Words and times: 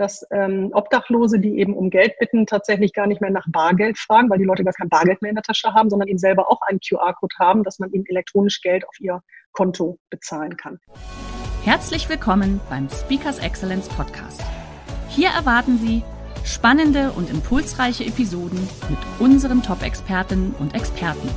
dass 0.00 0.26
ähm, 0.30 0.70
Obdachlose, 0.72 1.38
die 1.38 1.58
eben 1.58 1.74
um 1.74 1.90
Geld 1.90 2.18
bitten, 2.18 2.46
tatsächlich 2.46 2.94
gar 2.94 3.06
nicht 3.06 3.20
mehr 3.20 3.30
nach 3.30 3.46
Bargeld 3.48 3.98
fragen, 3.98 4.30
weil 4.30 4.38
die 4.38 4.44
Leute 4.44 4.64
gar 4.64 4.72
kein 4.72 4.88
Bargeld 4.88 5.20
mehr 5.20 5.28
in 5.28 5.34
der 5.34 5.42
Tasche 5.42 5.74
haben, 5.74 5.90
sondern 5.90 6.08
eben 6.08 6.18
selber 6.18 6.50
auch 6.50 6.62
einen 6.62 6.80
QR-Code 6.80 7.34
haben, 7.38 7.64
dass 7.64 7.78
man 7.78 7.92
eben 7.92 8.06
elektronisch 8.06 8.62
Geld 8.62 8.88
auf 8.88 8.98
ihr 8.98 9.22
Konto 9.52 9.98
bezahlen 10.08 10.56
kann. 10.56 10.80
Herzlich 11.64 12.08
willkommen 12.08 12.60
beim 12.70 12.88
Speakers 12.88 13.40
Excellence 13.40 13.90
Podcast. 13.90 14.42
Hier 15.10 15.28
erwarten 15.28 15.76
Sie 15.76 16.02
spannende 16.44 17.12
und 17.12 17.28
impulsreiche 17.28 18.06
Episoden 18.06 18.66
mit 18.88 18.98
unseren 19.18 19.62
Top-Expertinnen 19.62 20.54
und 20.58 20.74
Experten. 20.74 21.28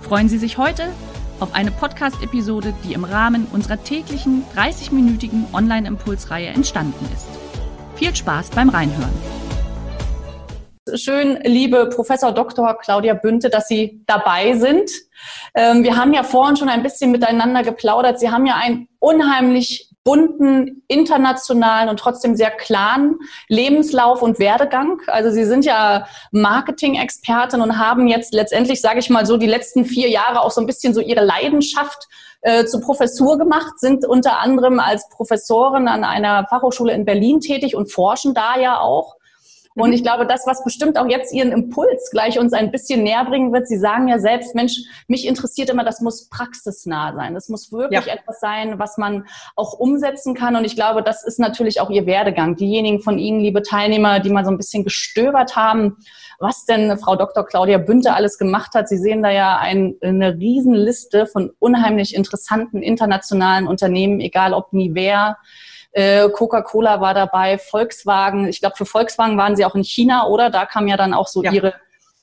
Freuen 0.00 0.28
Sie 0.28 0.38
sich 0.38 0.58
heute 0.58 0.92
auf 1.40 1.54
eine 1.54 1.72
Podcast-Episode, 1.72 2.72
die 2.84 2.92
im 2.92 3.02
Rahmen 3.02 3.48
unserer 3.52 3.82
täglichen 3.82 4.44
30-minütigen 4.54 5.52
Online-Impulsreihe 5.52 6.48
entstanden 6.48 7.04
ist. 7.12 7.49
Viel 8.00 8.16
Spaß 8.16 8.48
beim 8.52 8.70
Reinhören. 8.70 9.12
Schön, 10.94 11.38
liebe 11.44 11.90
Professor 11.90 12.32
Dr. 12.32 12.78
Claudia 12.78 13.12
Bünte, 13.12 13.50
dass 13.50 13.68
Sie 13.68 14.02
dabei 14.06 14.54
sind. 14.54 14.90
Ähm, 15.54 15.84
wir 15.84 15.98
haben 15.98 16.14
ja 16.14 16.22
vorhin 16.22 16.56
schon 16.56 16.70
ein 16.70 16.82
bisschen 16.82 17.10
miteinander 17.10 17.62
geplaudert. 17.62 18.18
Sie 18.18 18.30
haben 18.30 18.46
ja 18.46 18.54
einen 18.56 18.88
unheimlich 19.00 19.89
bunten, 20.04 20.82
internationalen 20.88 21.88
und 21.88 22.00
trotzdem 22.00 22.34
sehr 22.34 22.50
klaren 22.50 23.18
Lebenslauf 23.48 24.22
und 24.22 24.38
Werdegang. 24.38 25.00
Also 25.06 25.30
Sie 25.30 25.44
sind 25.44 25.64
ja 25.64 26.06
Marketing-Expertin 26.32 27.60
und 27.60 27.78
haben 27.78 28.08
jetzt 28.08 28.32
letztendlich, 28.32 28.80
sage 28.80 29.00
ich 29.00 29.10
mal 29.10 29.26
so, 29.26 29.36
die 29.36 29.46
letzten 29.46 29.84
vier 29.84 30.08
Jahre 30.08 30.40
auch 30.40 30.50
so 30.50 30.60
ein 30.60 30.66
bisschen 30.66 30.94
so 30.94 31.00
Ihre 31.00 31.24
Leidenschaft 31.24 32.08
äh, 32.40 32.64
zur 32.64 32.80
Professur 32.80 33.36
gemacht, 33.36 33.78
sind 33.78 34.06
unter 34.06 34.38
anderem 34.40 34.80
als 34.80 35.08
Professorin 35.10 35.88
an 35.88 36.04
einer 36.04 36.46
Fachhochschule 36.48 36.94
in 36.94 37.04
Berlin 37.04 37.40
tätig 37.40 37.76
und 37.76 37.92
forschen 37.92 38.32
da 38.32 38.58
ja 38.58 38.80
auch. 38.80 39.16
Und 39.76 39.90
mhm. 39.90 39.94
ich 39.94 40.02
glaube, 40.02 40.26
das, 40.26 40.46
was 40.46 40.64
bestimmt 40.64 40.98
auch 40.98 41.06
jetzt 41.06 41.32
Ihren 41.32 41.52
Impuls 41.52 42.10
gleich 42.10 42.38
uns 42.38 42.52
ein 42.52 42.72
bisschen 42.72 43.04
näher 43.04 43.24
bringen 43.24 43.52
wird, 43.52 43.68
Sie 43.68 43.78
sagen 43.78 44.08
ja 44.08 44.18
selbst, 44.18 44.54
Mensch, 44.54 44.78
mich 45.06 45.26
interessiert 45.26 45.70
immer, 45.70 45.84
das 45.84 46.00
muss 46.00 46.28
praxisnah 46.28 47.14
sein. 47.14 47.34
Das 47.34 47.48
muss 47.48 47.70
wirklich 47.70 48.06
ja. 48.06 48.14
etwas 48.14 48.40
sein, 48.40 48.78
was 48.78 48.98
man 48.98 49.26
auch 49.54 49.74
umsetzen 49.74 50.34
kann. 50.34 50.56
Und 50.56 50.64
ich 50.64 50.74
glaube, 50.74 51.02
das 51.02 51.24
ist 51.24 51.38
natürlich 51.38 51.80
auch 51.80 51.90
Ihr 51.90 52.06
Werdegang. 52.06 52.56
Diejenigen 52.56 53.00
von 53.00 53.18
Ihnen, 53.18 53.40
liebe 53.40 53.62
Teilnehmer, 53.62 54.18
die 54.18 54.30
mal 54.30 54.44
so 54.44 54.50
ein 54.50 54.56
bisschen 54.56 54.82
gestöbert 54.82 55.54
haben, 55.54 55.98
was 56.40 56.64
denn 56.64 56.98
Frau 56.98 57.14
Dr. 57.14 57.46
Claudia 57.46 57.78
Bünte 57.78 58.14
alles 58.14 58.38
gemacht 58.38 58.74
hat. 58.74 58.88
Sie 58.88 58.98
sehen 58.98 59.22
da 59.22 59.30
ja 59.30 59.58
ein, 59.58 59.94
eine 60.00 60.34
Riesenliste 60.34 61.26
von 61.26 61.52
unheimlich 61.58 62.14
interessanten 62.14 62.82
internationalen 62.82 63.68
Unternehmen, 63.68 64.20
egal 64.20 64.52
ob 64.52 64.72
Nivea, 64.72 65.36
äh, 65.92 66.28
Coca-Cola 66.28 67.00
war 67.00 67.14
dabei, 67.14 67.58
Volkswagen. 67.58 68.48
Ich 68.48 68.60
glaube, 68.60 68.76
für 68.76 68.86
Volkswagen 68.86 69.36
waren 69.36 69.56
sie 69.56 69.64
auch 69.64 69.74
in 69.74 69.84
China, 69.84 70.26
oder? 70.26 70.50
Da 70.50 70.66
kam 70.66 70.86
ja 70.86 70.96
dann 70.96 71.14
auch 71.14 71.26
so 71.26 71.42
ja. 71.42 71.52
ihre 71.52 71.74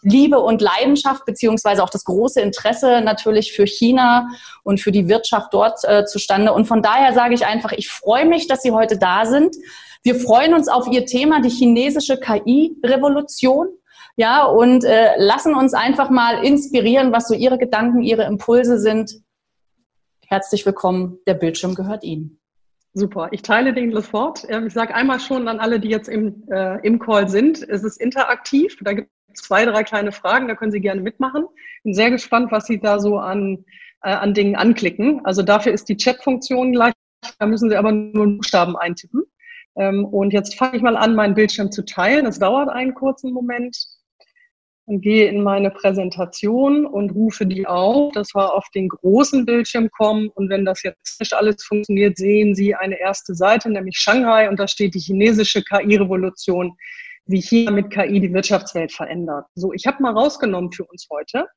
Liebe 0.04 0.40
und 0.40 0.62
Leidenschaft 0.62 1.26
beziehungsweise 1.26 1.84
auch 1.84 1.90
das 1.90 2.06
große 2.06 2.40
Interesse 2.40 3.02
natürlich 3.02 3.52
für 3.54 3.66
China 3.66 4.30
und 4.64 4.80
für 4.80 4.92
die 4.92 5.10
Wirtschaft 5.10 5.54
dort 5.54 5.80
äh, 5.84 6.06
zustande. 6.06 6.54
Und 6.54 6.66
von 6.66 6.82
daher 6.82 7.14
sage 7.14 7.34
ich 7.34 7.46
einfach, 7.46 7.72
ich 7.72 7.90
freue 7.90 8.26
mich, 8.26 8.48
dass 8.48 8.62
Sie 8.62 8.72
heute 8.72 8.98
da 8.98 9.26
sind. 9.26 9.56
Wir 10.04 10.16
freuen 10.16 10.54
uns 10.54 10.70
auf 10.70 10.88
Ihr 10.88 11.06
Thema, 11.06 11.42
die 11.42 11.50
chinesische 11.50 12.18
KI-Revolution. 12.18 13.68
Ja, 14.16 14.46
und 14.46 14.84
äh, 14.84 15.16
lassen 15.18 15.54
uns 15.54 15.74
einfach 15.74 16.10
mal 16.10 16.44
inspirieren, 16.44 17.12
was 17.12 17.28
so 17.28 17.36
Ihre 17.36 17.58
Gedanken, 17.58 18.02
Ihre 18.02 18.24
Impulse 18.24 18.80
sind. 18.80 19.22
Herzlich 20.26 20.66
willkommen. 20.66 21.20
Der 21.28 21.36
Bildschirm 21.36 21.76
gehört 21.76 22.04
Ihnen. 22.04 22.37
Super, 22.98 23.30
ich 23.30 23.44
teile 23.44 23.76
den 23.76 23.94
sofort. 23.94 24.44
Ähm, 24.50 24.66
ich 24.66 24.74
sage 24.74 24.96
einmal 24.96 25.20
schon 25.20 25.48
an 25.48 25.60
alle, 25.60 25.80
die 25.80 25.88
jetzt 25.88 26.10
im, 26.10 26.44
äh, 26.50 26.80
im 26.84 26.98
Call 26.98 27.30
sind, 27.30 27.62
es 27.70 27.84
ist 27.84 28.02
interaktiv. 28.02 28.76
Da 28.82 28.94
gibt 28.94 29.12
es 29.32 29.44
zwei, 29.44 29.66
drei 29.66 29.84
kleine 29.84 30.12
Fragen, 30.12 30.48
da 30.48 30.56
können 30.56 30.72
Sie 30.72 30.82
gerne 30.82 31.02
mitmachen. 31.02 31.46
Bin 31.84 31.94
sehr 31.94 32.10
gespannt, 32.10 32.52
was 32.52 32.66
Sie 32.66 32.80
da 32.80 33.00
so 33.00 33.20
an, 33.20 33.64
äh, 34.02 34.10
an 34.10 34.34
Dingen 34.34 34.56
anklicken. 34.56 35.24
Also 35.26 35.44
dafür 35.44 35.74
ist 35.74 35.90
die 35.90 35.98
Chat-Funktion 35.98 36.72
gleich, 36.72 36.94
da 37.38 37.46
müssen 37.46 37.70
Sie 37.70 37.76
aber 37.76 37.92
nur 37.92 38.26
Buchstaben 38.38 38.76
eintippen. 38.76 39.26
Ähm, 39.76 40.04
und 40.04 40.34
jetzt 40.34 40.56
fange 40.56 40.78
ich 40.78 40.82
mal 40.82 40.98
an, 40.98 41.14
meinen 41.14 41.36
Bildschirm 41.36 41.72
zu 41.72 41.86
teilen. 41.86 42.26
Das 42.26 42.40
dauert 42.40 42.70
einen 42.70 42.96
kurzen 42.96 43.32
Moment 43.32 43.78
und 44.88 45.02
gehe 45.02 45.28
in 45.28 45.44
meine 45.44 45.70
Präsentation 45.70 46.86
und 46.86 47.12
rufe 47.12 47.46
die 47.46 47.68
auf. 47.68 48.14
Das 48.14 48.34
war 48.34 48.54
auf 48.54 48.66
den 48.74 48.88
großen 48.88 49.46
Bildschirm 49.46 49.90
kommen. 49.92 50.30
Und 50.30 50.50
wenn 50.50 50.64
das 50.64 50.82
jetzt 50.82 51.20
nicht 51.20 51.34
alles 51.34 51.62
funktioniert, 51.62 52.18
sehen 52.18 52.56
Sie 52.56 52.74
eine 52.74 52.98
erste 52.98 53.36
Seite, 53.36 53.70
nämlich 53.70 53.98
Shanghai. 53.98 54.48
Und 54.48 54.62
da 54.62 54.68
steht 54.68 54.96
die 54.96 55.00
chinesische 55.00 55.62
KI-Revolution, 55.62 56.74
wie 57.26 57.42
China 57.42 57.72
mit 57.72 57.92
KI 57.92 58.22
die 58.22 58.34
Wirtschaftswelt 58.34 58.94
verändert. 58.94 59.46
So, 59.56 59.74
ich 59.74 59.86
habe 59.86 60.02
mal 60.02 60.14
rausgenommen 60.14 60.72
für 60.72 60.86
uns 60.86 61.06
heute 61.12 61.48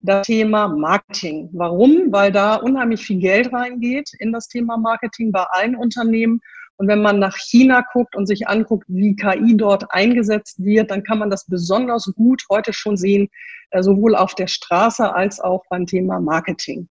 das 0.00 0.24
Thema 0.24 0.68
Marketing. 0.68 1.50
Warum? 1.54 2.12
Weil 2.12 2.30
da 2.30 2.54
unheimlich 2.54 3.02
viel 3.02 3.18
Geld 3.18 3.52
reingeht 3.52 4.12
in 4.20 4.32
das 4.32 4.46
Thema 4.46 4.76
Marketing 4.76 5.32
bei 5.32 5.42
allen 5.50 5.74
Unternehmen 5.74 6.40
und 6.78 6.86
wenn 6.86 7.02
man 7.02 7.18
nach 7.18 7.36
China 7.36 7.84
guckt 7.92 8.16
und 8.16 8.26
sich 8.26 8.48
anguckt, 8.48 8.84
wie 8.88 9.16
KI 9.16 9.56
dort 9.56 9.90
eingesetzt 9.90 10.64
wird, 10.64 10.90
dann 10.90 11.02
kann 11.02 11.18
man 11.18 11.28
das 11.28 11.44
besonders 11.44 12.10
gut 12.14 12.44
heute 12.48 12.72
schon 12.72 12.96
sehen, 12.96 13.28
äh, 13.70 13.82
sowohl 13.82 14.14
auf 14.14 14.34
der 14.34 14.46
Straße 14.46 15.12
als 15.12 15.40
auch 15.40 15.64
beim 15.68 15.86
Thema 15.86 16.20
Marketing. 16.20 16.88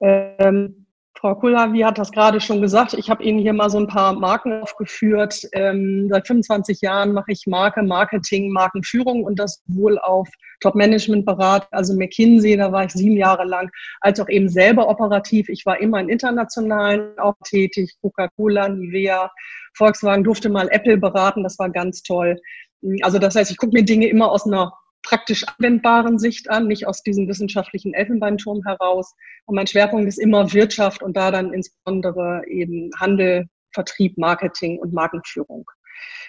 Ähm, 0.00 0.83
Frau 1.16 1.34
Kullavi 1.34 1.80
hat 1.80 1.96
das 1.96 2.10
gerade 2.10 2.40
schon 2.40 2.60
gesagt. 2.60 2.92
Ich 2.94 3.08
habe 3.08 3.22
Ihnen 3.22 3.38
hier 3.38 3.52
mal 3.52 3.70
so 3.70 3.78
ein 3.78 3.86
paar 3.86 4.12
Marken 4.12 4.60
aufgeführt. 4.62 5.48
Ähm, 5.52 6.08
seit 6.10 6.26
25 6.26 6.80
Jahren 6.80 7.12
mache 7.12 7.32
ich 7.32 7.46
Marke, 7.46 7.82
Marketing, 7.82 8.50
Markenführung 8.50 9.24
und 9.24 9.38
das 9.38 9.62
wohl 9.66 9.98
auf 9.98 10.28
Top-Management-Berat, 10.60 11.68
also 11.70 11.94
McKinsey, 11.94 12.56
da 12.56 12.72
war 12.72 12.84
ich 12.84 12.92
sieben 12.92 13.16
Jahre 13.16 13.44
lang, 13.44 13.70
als 14.00 14.18
auch 14.20 14.28
eben 14.28 14.48
selber 14.48 14.88
operativ. 14.88 15.48
Ich 15.48 15.64
war 15.66 15.80
immer 15.80 16.00
in 16.00 16.08
internationalen 16.08 17.18
auch 17.18 17.34
tätig, 17.44 17.94
Coca-Cola, 18.00 18.68
Nivea, 18.68 19.30
Volkswagen, 19.74 20.24
durfte 20.24 20.48
mal 20.48 20.68
Apple 20.70 20.96
beraten, 20.96 21.42
das 21.42 21.58
war 21.58 21.70
ganz 21.70 22.02
toll. 22.02 22.40
Also 23.02 23.18
das 23.18 23.34
heißt, 23.34 23.50
ich 23.50 23.56
gucke 23.56 23.72
mir 23.72 23.84
Dinge 23.84 24.08
immer 24.08 24.30
aus 24.30 24.46
einer 24.46 24.72
praktisch 25.04 25.44
anwendbaren 25.46 26.18
Sicht 26.18 26.50
an, 26.50 26.66
nicht 26.66 26.88
aus 26.88 27.02
diesem 27.02 27.28
wissenschaftlichen 27.28 27.94
Elfenbeinturm 27.94 28.64
heraus. 28.64 29.14
Und 29.44 29.54
mein 29.54 29.68
Schwerpunkt 29.68 30.08
ist 30.08 30.18
immer 30.18 30.52
Wirtschaft 30.52 31.02
und 31.02 31.16
da 31.16 31.30
dann 31.30 31.52
insbesondere 31.52 32.42
eben 32.48 32.90
Handel, 32.98 33.46
Vertrieb, 33.72 34.18
Marketing 34.18 34.78
und 34.78 34.92
Markenführung. 34.92 35.70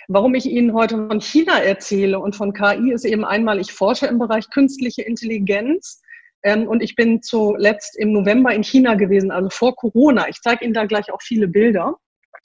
Warum 0.07 0.35
ich 0.35 0.45
Ihnen 0.45 0.73
heute 0.73 1.07
von 1.07 1.21
China 1.21 1.59
erzähle 1.59 2.19
und 2.19 2.35
von 2.35 2.53
KI 2.53 2.91
ist 2.91 3.05
eben 3.05 3.25
einmal, 3.25 3.59
ich 3.59 3.71
forsche 3.71 4.05
im 4.05 4.19
Bereich 4.19 4.49
künstliche 4.51 5.01
Intelligenz 5.01 6.01
ähm, 6.43 6.67
und 6.67 6.83
ich 6.83 6.95
bin 6.95 7.23
zuletzt 7.23 7.97
im 7.97 8.11
November 8.11 8.53
in 8.53 8.63
China 8.63 8.93
gewesen, 8.93 9.31
also 9.31 9.49
vor 9.49 9.75
Corona. 9.75 10.27
Ich 10.29 10.41
zeige 10.41 10.63
Ihnen 10.63 10.75
da 10.75 10.85
gleich 10.85 11.11
auch 11.11 11.21
viele 11.21 11.47
Bilder. 11.47 11.95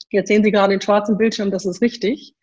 Jetzt 0.09 0.27
sehen 0.27 0.43
Sie 0.43 0.51
gerade 0.51 0.73
den 0.73 0.81
schwarzen 0.81 1.17
Bildschirm, 1.17 1.51
das 1.51 1.65
ist 1.65 1.81
richtig. 1.81 2.33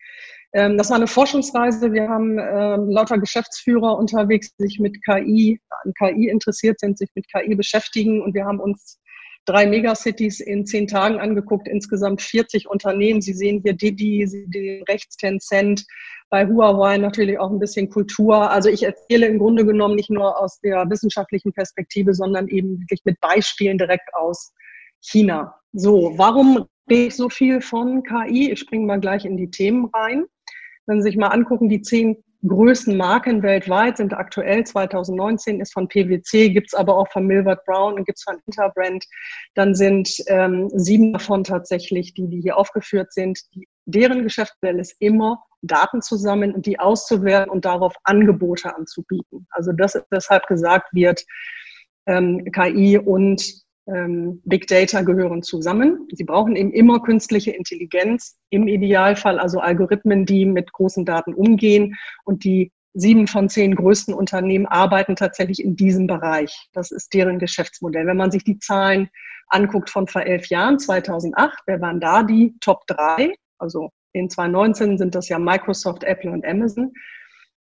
Ähm, 0.53 0.79
das 0.79 0.91
war 0.91 0.97
eine 0.97 1.07
Forschungsreise. 1.07 1.93
Wir 1.93 2.09
haben 2.09 2.39
ähm, 2.39 2.91
lauter 2.91 3.19
Geschäftsführer 3.19 3.97
unterwegs, 3.99 4.55
die 4.57 4.65
sich 4.65 4.79
mit 4.81 4.97
KI, 5.05 5.61
an 5.85 5.93
KI 5.95 6.29
interessiert 6.29 6.81
sind, 6.81 6.99
sich 6.99 7.11
mit 7.15 7.27
KI 7.31 7.55
beschäftigen. 7.55 8.23
Und 8.23 8.35
wir 8.35 8.45
haben 8.45 8.61
uns 8.61 8.99
drei 9.45 9.67
Megacities 9.67 10.41
in 10.41 10.67
zehn 10.67 10.87
Tagen 10.87 11.19
angeguckt, 11.19 11.69
insgesamt 11.69 12.21
40 12.23 12.69
Unternehmen. 12.69 13.21
Sie 13.21 13.33
sehen 13.33 13.61
hier 13.63 13.73
Didi, 13.73 14.27
Sie 14.27 14.47
sehen 14.51 14.85
rechts 14.89 15.17
Tencent, 15.17 15.85
bei 16.31 16.47
Huawei 16.47 16.99
natürlich 16.99 17.39
auch 17.39 17.51
ein 17.51 17.59
bisschen 17.59 17.89
Kultur. 17.89 18.51
Also 18.51 18.69
ich 18.69 18.83
erzähle 18.83 19.27
im 19.27 19.39
Grunde 19.39 19.65
genommen 19.65 19.97
nicht 19.97 20.11
nur 20.11 20.39
aus 20.39 20.61
der 20.61 20.89
wissenschaftlichen 20.91 21.53
Perspektive, 21.53 22.13
sondern 22.15 22.49
eben 22.49 22.81
wirklich 22.81 23.01
mit 23.05 23.19
Beispielen 23.21 23.79
direkt 23.79 24.15
aus 24.15 24.53
China. 25.01 25.55
So, 25.73 26.13
warum 26.17 26.67
rede 26.91 27.07
ich 27.07 27.17
so 27.17 27.31
viel 27.31 27.61
von 27.61 28.03
KI? 28.03 28.51
Ich 28.53 28.61
springe 28.61 28.87
mal 28.87 29.01
gleich 29.01 29.25
in 29.25 29.37
die 29.37 29.51
Themen 29.51 29.87
rein. 29.95 30.27
Wenn 30.89 31.03
Sie 31.03 31.11
sich 31.11 31.19
mal 31.19 31.29
angucken, 31.29 31.69
die 31.69 31.83
zehn 31.83 32.17
größten 32.47 32.97
Marken 32.97 33.43
weltweit 33.43 33.99
sind 33.99 34.15
aktuell 34.15 34.65
2019 34.65 35.61
ist 35.61 35.73
von 35.73 35.87
PwC, 35.87 36.51
gibt 36.51 36.69
es 36.69 36.75
aber 36.75 36.97
auch 36.97 37.09
von 37.13 37.27
Milward 37.27 37.65
Brown 37.67 37.95
und 37.95 38.07
gibt 38.07 38.19
es 38.19 38.25
von 38.25 38.39
Interbrand. 38.47 39.05
Dann 39.55 39.75
sind 39.75 40.11
ähm, 40.29 40.71
sieben 40.75 41.13
davon 41.13 41.45
tatsächlich, 41.45 42.15
die, 42.15 42.29
die 42.29 42.41
hier 42.41 42.57
aufgeführt 42.57 43.13
sind. 43.13 43.39
Die, 43.55 43.69
deren 43.85 44.23
Geschäftsmodell 44.23 44.79
ist 44.79 44.97
immer, 44.99 45.43
Daten 45.61 46.01
zu 46.01 46.17
sammeln 46.17 46.55
und 46.55 46.65
die 46.65 46.79
auszuwerten 46.79 47.51
und 47.51 47.65
darauf 47.65 47.95
Angebote 48.05 48.75
anzubieten. 48.75 49.47
Also 49.51 49.73
das 49.73 49.95
ist 49.95 50.07
weshalb 50.11 50.47
gesagt 50.47 50.89
wird, 50.95 51.25
ähm, 52.07 52.45
KI 52.53 52.97
und 52.97 53.68
ähm, 53.89 54.43
Big 54.45 54.67
Data 54.67 55.03
gehören 55.03 55.43
zusammen. 55.43 56.07
Sie 56.13 56.25
brauchen 56.25 56.57
eben 56.57 56.73
immer 56.73 57.01
künstliche 57.01 57.53
Intelligenz, 57.53 58.39
im 58.51 58.69
Idealfall 58.69 59.39
also 59.39 59.61
Algorithmen, 59.61 60.27
die 60.27 60.45
mit 60.47 60.73
großen 60.73 61.05
Daten 61.05 61.35
umgehen. 61.35 61.97
Und 62.25 62.45
die 62.45 62.73
sieben 62.95 63.27
von 63.27 63.49
zehn 63.49 63.75
größten 63.75 64.15
Unternehmen 64.15 64.67
arbeiten 64.67 65.17
tatsächlich 65.17 65.63
in 65.63 65.77
diesem 65.77 66.07
Bereich. 66.07 66.69
Das 66.73 66.91
ist 66.91 67.15
deren 67.15 67.39
Geschäftsmodell. 67.39 68.07
Wenn 68.07 68.17
man 68.17 68.31
sich 68.31 68.45
die 68.45 68.59
Zahlen 68.59 69.09
anguckt 69.49 69.91
von 69.91 70.07
vor 70.07 70.23
elf 70.23 70.47
Jahren, 70.49 70.79
2008, 70.79 71.61
wer 71.67 71.81
waren 71.81 72.01
da 72.01 72.23
die 72.23 72.55
Top 72.61 72.87
drei? 72.87 73.35
Also 73.59 73.91
in 74.13 74.29
2019 74.29 74.99
sind 74.99 75.15
das 75.15 75.29
ja 75.29 75.39
Microsoft, 75.39 76.05
Apple 76.05 76.31
und 76.31 76.47
Amazon. 76.47 76.93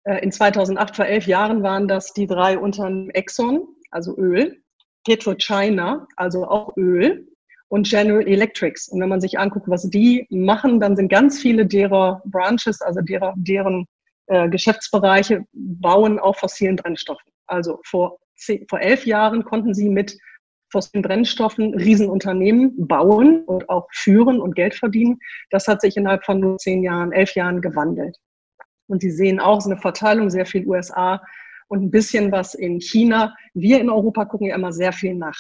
Äh, 0.04 0.24
in 0.24 0.32
2008, 0.32 0.96
vor 0.96 1.06
elf 1.06 1.28
Jahren, 1.28 1.64
waren 1.64 1.88
das 1.88 2.14
die 2.14 2.28
drei 2.28 2.58
Unternehmen 2.58 3.10
Exxon, 3.12 3.68
also 3.92 4.18
Öl, 4.18 4.63
PetroChina, 5.04 6.08
also 6.16 6.46
auch 6.48 6.76
Öl, 6.78 7.28
und 7.74 7.90
General 7.90 8.28
Electrics. 8.28 8.88
Und 8.88 9.02
wenn 9.02 9.10
man 9.10 9.20
sich 9.20 9.40
anguckt, 9.40 9.68
was 9.68 9.90
die 9.90 10.28
machen, 10.30 10.80
dann 10.80 10.96
sind 10.96 11.10
ganz 11.10 11.42
viele 11.42 11.66
derer 11.66 12.22
Branches, 12.26 12.82
also 12.82 13.02
derer, 13.02 13.34
deren 13.36 13.88
äh, 14.28 14.48
Geschäftsbereiche, 14.48 15.44
bauen 15.54 16.20
auf 16.20 16.38
fossilen 16.38 16.76
Brennstoffen. 16.76 17.32
Also 17.48 17.80
vor, 17.84 18.20
zehn, 18.36 18.68
vor 18.70 18.80
elf 18.80 19.08
Jahren 19.08 19.44
konnten 19.44 19.74
sie 19.74 19.90
mit 19.90 20.16
fossilen 20.72 21.02
Brennstoffen 21.02 21.74
Riesenunternehmen 21.74 22.88
bauen 22.88 23.44
und 23.46 23.68
auch 23.70 23.88
führen 23.92 24.40
und 24.40 24.56
Geld 24.56 24.76
verdienen. 24.76 25.18
Das 25.50 25.68
hat 25.68 25.82
sich 25.82 25.98
innerhalb 25.98 26.26
von 26.26 26.40
nur 26.40 26.60
zehn 26.60 26.84
Jahren, 26.84 27.12
elf 27.12 27.34
Jahren 27.34 27.62
gewandelt. 27.62 28.18
Und 28.88 29.02
Sie 29.02 29.12
sehen 29.12 29.40
auch 29.40 29.62
so 29.62 29.72
eine 29.72 29.80
Verteilung, 29.80 30.30
sehr 30.30 30.46
viel 30.46 30.68
USA, 30.68 31.22
und 31.74 31.82
ein 31.82 31.90
bisschen 31.90 32.32
was 32.32 32.54
in 32.54 32.80
China. 32.80 33.36
Wir 33.56 33.82
in 33.82 33.90
Europa 33.90 34.26
gucken 34.26 34.48
ja 34.48 34.56
immer 34.56 34.72
sehr 34.72 34.94
viel 34.94 35.16
nach 35.16 35.38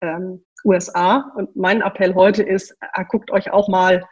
ähm, 0.00 0.42
USA. 0.64 1.30
Und 1.36 1.54
mein 1.56 1.82
Appell 1.82 2.14
heute 2.14 2.42
ist, 2.42 2.74
äh, 2.80 3.04
guckt 3.06 3.30
euch 3.30 3.50
auch 3.50 3.68
mal 3.68 4.02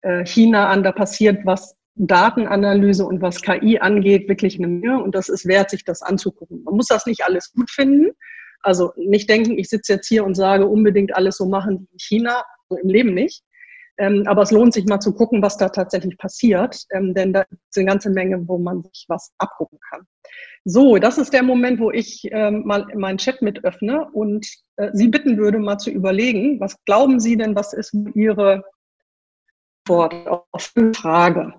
äh, 0.00 0.24
China 0.24 0.70
an. 0.70 0.82
Da 0.82 0.90
passiert 0.90 1.44
was 1.44 1.76
Datenanalyse 1.96 3.04
und 3.04 3.20
was 3.20 3.42
KI 3.42 3.78
angeht, 3.78 4.26
wirklich 4.26 4.56
eine 4.56 4.68
Menge. 4.68 5.02
Und 5.02 5.14
das 5.14 5.28
ist 5.28 5.46
wert, 5.46 5.68
sich 5.68 5.84
das 5.84 6.00
anzugucken. 6.00 6.62
Man 6.64 6.76
muss 6.76 6.86
das 6.86 7.04
nicht 7.04 7.26
alles 7.26 7.52
gut 7.52 7.70
finden. 7.70 8.12
Also 8.62 8.94
nicht 8.96 9.28
denken, 9.28 9.58
ich 9.58 9.68
sitze 9.68 9.92
jetzt 9.92 10.08
hier 10.08 10.24
und 10.24 10.34
sage 10.34 10.66
unbedingt 10.66 11.14
alles 11.14 11.36
so 11.36 11.44
machen 11.44 11.80
wie 11.80 11.92
in 11.92 11.98
China. 11.98 12.42
So 12.70 12.78
im 12.78 12.88
Leben 12.88 13.12
nicht. 13.12 13.44
Ähm, 13.98 14.24
aber 14.26 14.42
es 14.42 14.50
lohnt 14.50 14.72
sich 14.72 14.86
mal 14.86 15.00
zu 15.00 15.12
gucken, 15.12 15.42
was 15.42 15.58
da 15.58 15.68
tatsächlich 15.68 16.16
passiert, 16.16 16.82
ähm, 16.90 17.14
denn 17.14 17.32
da 17.32 17.42
ist 17.42 17.76
eine 17.76 17.86
ganze 17.86 18.10
Menge, 18.10 18.48
wo 18.48 18.58
man 18.58 18.82
sich 18.82 19.04
was 19.08 19.32
abgucken 19.38 19.78
kann. 19.90 20.06
So, 20.64 20.96
das 20.96 21.18
ist 21.18 21.32
der 21.32 21.42
Moment, 21.42 21.80
wo 21.80 21.90
ich 21.90 22.28
ähm, 22.30 22.62
mal 22.64 22.86
meinen 22.94 23.18
Chat 23.18 23.42
mit 23.42 23.64
öffne 23.64 24.08
und 24.12 24.46
äh, 24.76 24.90
Sie 24.92 25.08
bitten 25.08 25.36
würde, 25.36 25.58
mal 25.58 25.78
zu 25.78 25.90
überlegen, 25.90 26.60
was 26.60 26.82
glauben 26.84 27.20
Sie 27.20 27.36
denn, 27.36 27.54
was 27.54 27.72
ist 27.72 27.94
Ihre 28.14 28.62
Antwort 29.84 30.14
auf 30.52 30.72
die 30.76 30.92
Frage? 30.94 31.54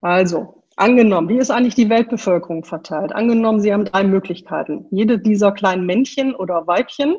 Also, 0.00 0.62
angenommen, 0.76 1.28
wie 1.28 1.38
ist 1.38 1.50
eigentlich 1.50 1.74
die 1.74 1.90
Weltbevölkerung 1.90 2.64
verteilt? 2.64 3.12
Angenommen, 3.12 3.60
Sie 3.60 3.72
haben 3.72 3.84
drei 3.84 4.04
Möglichkeiten. 4.04 4.86
Jede 4.92 5.18
dieser 5.18 5.50
kleinen 5.50 5.86
Männchen 5.86 6.36
oder 6.36 6.68
Weibchen 6.68 7.16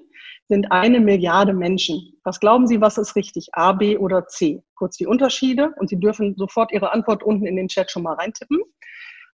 sind 0.49 0.71
eine 0.71 0.99
Milliarde 0.99 1.53
Menschen. 1.53 2.19
Was 2.23 2.39
glauben 2.39 2.67
Sie, 2.67 2.81
was 2.81 2.97
ist 2.97 3.15
richtig? 3.15 3.49
A, 3.53 3.71
B 3.71 3.97
oder 3.97 4.27
C? 4.27 4.61
Kurz 4.75 4.97
die 4.97 5.05
Unterschiede 5.05 5.73
und 5.77 5.89
Sie 5.89 5.99
dürfen 5.99 6.35
sofort 6.35 6.71
Ihre 6.71 6.91
Antwort 6.91 7.23
unten 7.23 7.45
in 7.45 7.55
den 7.55 7.67
Chat 7.67 7.91
schon 7.91 8.03
mal 8.03 8.15
reintippen. 8.15 8.59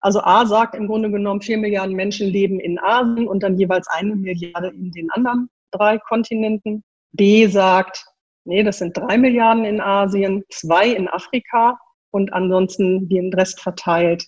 Also 0.01 0.19
A 0.21 0.45
sagt 0.45 0.75
im 0.75 0.87
Grunde 0.87 1.09
genommen, 1.09 1.41
vier 1.41 1.57
Milliarden 1.57 1.95
Menschen 1.95 2.27
leben 2.27 2.59
in 2.59 2.77
Asien 2.79 3.27
und 3.27 3.41
dann 3.41 3.57
jeweils 3.57 3.87
eine 3.87 4.15
Milliarde 4.15 4.67
in 4.67 4.91
den 4.91 5.09
anderen 5.11 5.49
drei 5.71 5.97
Kontinenten. 5.97 6.83
B 7.13 7.47
sagt, 7.47 8.05
nee, 8.43 8.61
das 8.61 8.79
sind 8.79 8.95
drei 8.95 9.17
Milliarden 9.17 9.63
in 9.63 9.79
Asien, 9.79 10.43
zwei 10.49 10.89
in 10.89 11.07
Afrika 11.07 11.79
und 12.11 12.33
ansonsten 12.33 13.07
den 13.07 13.33
Rest 13.33 13.61
verteilt 13.61 14.23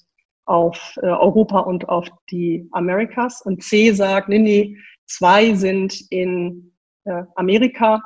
auf 0.45 0.95
äh, 1.01 1.07
Europa 1.07 1.59
und 1.59 1.89
auf 1.89 2.07
die 2.31 2.67
Amerikas. 2.71 3.41
Und 3.41 3.61
C 3.61 3.91
sagt, 3.91 4.29
nee, 4.29 4.39
nee, 4.39 4.77
zwei 5.05 5.53
sind 5.53 6.01
in 6.09 6.73
Amerika, 7.35 8.01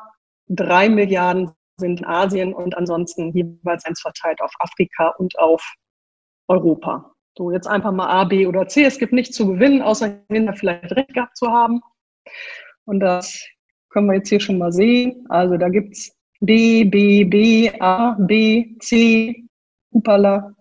drei 0.47 0.89
Milliarden 0.89 1.51
sind 1.77 1.99
in 1.99 2.05
Asien 2.05 2.53
und 2.53 2.77
ansonsten 2.77 3.31
jeweils 3.33 3.85
eins 3.85 4.01
verteilt 4.01 4.41
auf 4.41 4.51
Afrika 4.59 5.09
und 5.17 5.37
auf 5.39 5.63
Europa. 6.47 7.11
So, 7.37 7.51
jetzt 7.51 7.67
einfach 7.67 7.91
mal 7.91 8.07
A, 8.07 8.25
B 8.25 8.45
oder 8.45 8.67
C. 8.67 8.83
Es 8.83 8.99
gibt 8.99 9.13
nichts 9.13 9.35
zu 9.35 9.47
gewinnen, 9.47 9.81
außer 9.81 10.21
hinterher 10.29 10.57
vielleicht 10.57 10.91
recht 10.95 11.13
gehabt 11.13 11.37
zu 11.37 11.47
haben. 11.47 11.81
Und 12.85 12.99
das 12.99 13.45
können 13.89 14.07
wir 14.07 14.15
jetzt 14.15 14.29
hier 14.29 14.39
schon 14.39 14.57
mal 14.57 14.71
sehen. 14.71 15.25
Also 15.29 15.57
da 15.57 15.69
gibt 15.69 15.93
es 15.93 16.15
B, 16.41 16.83
B, 16.83 17.23
B, 17.23 17.71
A, 17.79 18.15
B, 18.19 18.75
C, 18.79 19.45
Upala. 19.91 20.53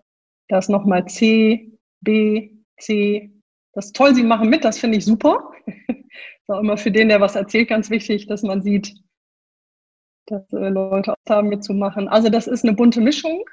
Da 0.47 0.59
ist 0.59 0.69
nochmal 0.69 1.05
C, 1.05 1.77
B, 2.01 2.51
C. 2.79 3.31
Das 3.73 3.87
ist 3.87 3.95
toll, 3.95 4.13
Sie 4.15 4.23
machen 4.23 4.49
mit, 4.49 4.63
das 4.63 4.79
finde 4.79 4.97
ich 4.97 5.05
super. 5.05 5.51
auch 6.51 6.59
immer 6.59 6.77
für 6.77 6.91
den, 6.91 7.09
der 7.09 7.21
was 7.21 7.35
erzählt, 7.35 7.69
ganz 7.69 7.89
wichtig, 7.89 8.27
dass 8.27 8.43
man 8.43 8.61
sieht, 8.61 8.93
dass 10.27 10.43
äh, 10.53 10.69
Leute 10.69 11.13
auch 11.13 11.29
haben 11.29 11.49
mitzumachen. 11.49 12.07
Also 12.07 12.29
das 12.29 12.47
ist 12.47 12.63
eine 12.63 12.73
bunte 12.73 13.01
Mischung. 13.01 13.43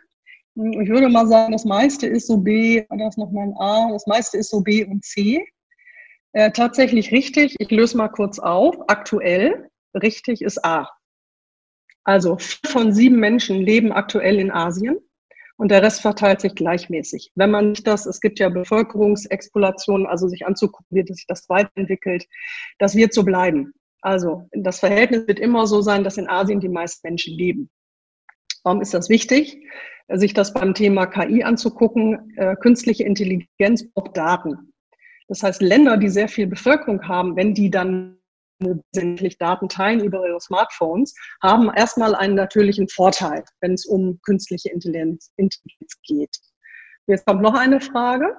Ich 0.54 0.88
würde 0.88 1.08
mal 1.08 1.26
sagen, 1.26 1.52
das 1.52 1.64
meiste 1.64 2.06
ist 2.06 2.26
so 2.26 2.38
B, 2.38 2.84
da 2.88 3.08
ist 3.08 3.18
nochmal 3.18 3.48
ein 3.48 3.56
A, 3.58 3.92
das 3.92 4.06
meiste 4.06 4.38
ist 4.38 4.50
so 4.50 4.60
B 4.60 4.84
und 4.84 5.04
C. 5.04 5.46
Äh, 6.32 6.50
tatsächlich 6.50 7.12
richtig, 7.12 7.56
ich 7.58 7.70
löse 7.70 7.96
mal 7.96 8.08
kurz 8.08 8.38
auf, 8.38 8.76
aktuell 8.88 9.70
richtig 9.94 10.42
ist 10.42 10.64
A. 10.64 10.90
Also 12.04 12.36
vier 12.38 12.70
von 12.70 12.92
sieben 12.92 13.16
Menschen 13.16 13.58
leben 13.58 13.92
aktuell 13.92 14.38
in 14.38 14.50
Asien 14.50 14.98
und 15.58 15.70
der 15.70 15.82
Rest 15.82 16.00
verteilt 16.00 16.40
sich 16.40 16.54
gleichmäßig. 16.54 17.32
Wenn 17.34 17.50
man 17.50 17.70
nicht 17.70 17.86
das, 17.86 18.06
es 18.06 18.20
gibt 18.20 18.38
ja 18.38 18.48
Bevölkerungsexplorationen, 18.48 20.06
also 20.06 20.28
sich 20.28 20.46
anzugucken, 20.46 20.86
wie 20.90 21.12
sich 21.12 21.26
das 21.26 21.48
weiterentwickelt, 21.48 22.26
das 22.78 22.94
wird 22.94 23.12
so 23.12 23.24
bleiben. 23.24 23.74
Also 24.00 24.48
das 24.52 24.78
Verhältnis 24.80 25.26
wird 25.26 25.40
immer 25.40 25.66
so 25.66 25.82
sein, 25.82 26.04
dass 26.04 26.16
in 26.16 26.28
Asien 26.28 26.60
die 26.60 26.68
meisten 26.68 27.06
Menschen 27.06 27.36
leben. 27.36 27.68
Warum 28.62 28.80
ist 28.80 28.94
das 28.94 29.08
wichtig? 29.08 29.60
sich 30.16 30.32
das 30.32 30.54
beim 30.54 30.74
Thema 30.74 31.06
KI 31.06 31.42
anzugucken. 31.42 32.32
Äh, 32.36 32.56
künstliche 32.56 33.04
Intelligenz 33.04 33.90
braucht 33.92 34.16
Daten. 34.16 34.72
Das 35.28 35.42
heißt, 35.42 35.60
Länder, 35.60 35.98
die 35.98 36.08
sehr 36.08 36.28
viel 36.28 36.46
Bevölkerung 36.46 37.06
haben, 37.06 37.36
wenn 37.36 37.52
die 37.52 37.70
dann 37.70 38.17
wesentlich 38.58 39.38
Daten 39.38 39.68
teilen 39.68 40.04
über 40.04 40.26
ihre 40.26 40.40
Smartphones, 40.40 41.14
haben 41.42 41.70
erstmal 41.74 42.14
einen 42.14 42.34
natürlichen 42.34 42.88
Vorteil, 42.88 43.44
wenn 43.60 43.74
es 43.74 43.86
um 43.86 44.20
künstliche 44.24 44.70
Intelligenz, 44.70 45.32
Intelligenz 45.36 45.94
geht. 46.02 46.36
Jetzt 47.06 47.26
kommt 47.26 47.42
noch 47.42 47.54
eine 47.54 47.80
Frage. 47.80 48.36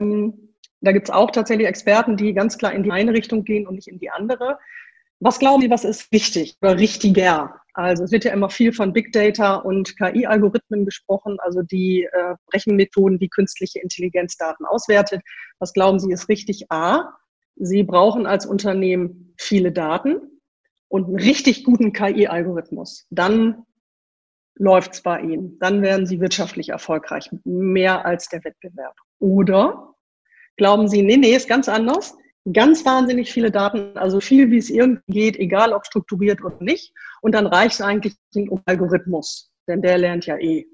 Ähm, 0.00 0.54
da 0.80 0.92
gibt 0.92 1.08
es 1.08 1.14
auch 1.14 1.30
tatsächlich 1.30 1.68
Experten, 1.68 2.16
die 2.16 2.34
ganz 2.34 2.58
klar 2.58 2.72
in 2.72 2.82
die 2.82 2.90
eine 2.90 3.12
Richtung 3.12 3.44
gehen 3.44 3.66
und 3.66 3.76
nicht 3.76 3.88
in 3.88 3.98
die 3.98 4.10
andere. 4.10 4.58
Was 5.20 5.38
glauben 5.38 5.62
Sie, 5.62 5.70
was 5.70 5.84
ist 5.84 6.10
wichtig 6.10 6.56
oder 6.60 6.78
richtiger? 6.78 7.62
Also 7.74 8.04
es 8.04 8.10
wird 8.10 8.24
ja 8.24 8.32
immer 8.32 8.50
viel 8.50 8.72
von 8.72 8.92
Big 8.92 9.12
Data 9.12 9.54
und 9.54 9.96
KI-Algorithmen 9.96 10.84
gesprochen, 10.84 11.38
also 11.40 11.62
die 11.62 12.08
äh, 12.12 12.34
Rechenmethoden, 12.52 13.18
die 13.18 13.28
künstliche 13.28 13.78
Intelligenzdaten 13.80 14.66
auswertet. 14.66 15.22
Was 15.60 15.72
glauben 15.72 16.00
Sie 16.00 16.12
ist 16.12 16.28
richtig? 16.28 16.70
A, 16.70 17.14
Sie 17.56 17.82
brauchen 17.82 18.26
als 18.26 18.46
Unternehmen 18.46 19.34
viele 19.36 19.72
Daten 19.72 20.40
und 20.88 21.06
einen 21.06 21.16
richtig 21.16 21.64
guten 21.64 21.92
KI-Algorithmus. 21.92 23.06
Dann 23.10 23.64
läuft 24.56 24.94
es 24.94 25.02
bei 25.02 25.20
Ihnen. 25.20 25.58
Dann 25.58 25.82
werden 25.82 26.06
Sie 26.06 26.20
wirtschaftlich 26.20 26.70
erfolgreich, 26.70 27.30
mehr 27.44 28.04
als 28.04 28.28
der 28.28 28.44
Wettbewerb. 28.44 28.96
Oder 29.18 29.94
glauben 30.56 30.88
Sie, 30.88 31.02
nee, 31.02 31.16
nee, 31.16 31.34
ist 31.34 31.48
ganz 31.48 31.68
anders 31.68 32.16
ganz 32.50 32.84
wahnsinnig 32.84 33.32
viele 33.32 33.50
Daten, 33.50 33.96
also 33.96 34.20
viel 34.20 34.50
wie 34.50 34.58
es 34.58 34.70
irgendwie 34.70 35.02
geht, 35.08 35.36
egal 35.38 35.72
ob 35.72 35.86
strukturiert 35.86 36.42
oder 36.42 36.56
nicht. 36.60 36.92
Und 37.20 37.34
dann 37.34 37.46
reicht 37.46 37.74
es 37.74 37.80
eigentlich 37.80 38.16
um 38.34 38.60
Algorithmus, 38.64 39.52
denn 39.68 39.82
der 39.82 39.98
lernt 39.98 40.26
ja 40.26 40.36
eh. 40.38 40.66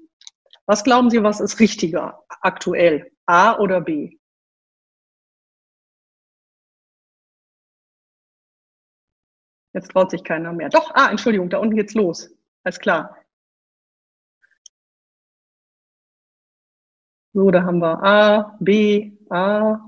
Was 0.65 0.83
glauben 0.83 1.09
Sie, 1.09 1.21
was 1.23 1.39
ist 1.39 1.59
richtiger 1.59 2.23
aktuell? 2.41 3.11
A 3.25 3.57
oder 3.59 3.81
B? 3.81 4.17
Jetzt 9.73 9.91
traut 9.91 10.11
sich 10.11 10.23
keiner 10.23 10.51
mehr. 10.53 10.69
Doch, 10.69 10.91
ah, 10.95 11.09
Entschuldigung, 11.11 11.49
da 11.49 11.59
unten 11.59 11.75
geht's 11.75 11.93
los. 11.93 12.29
Alles 12.63 12.79
klar. 12.79 13.15
So, 17.33 17.51
da 17.51 17.63
haben 17.63 17.79
wir 17.79 18.03
A, 18.03 18.57
B, 18.59 19.13
A, 19.29 19.79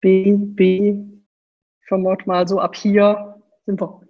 B, 0.00 0.36
B. 0.36 0.96
Ich 1.82 1.88
vermute 1.88 2.26
mal 2.26 2.46
so 2.46 2.60
ab 2.60 2.76
hier 2.76 3.42
sind 3.66 3.80
wir 3.80 4.00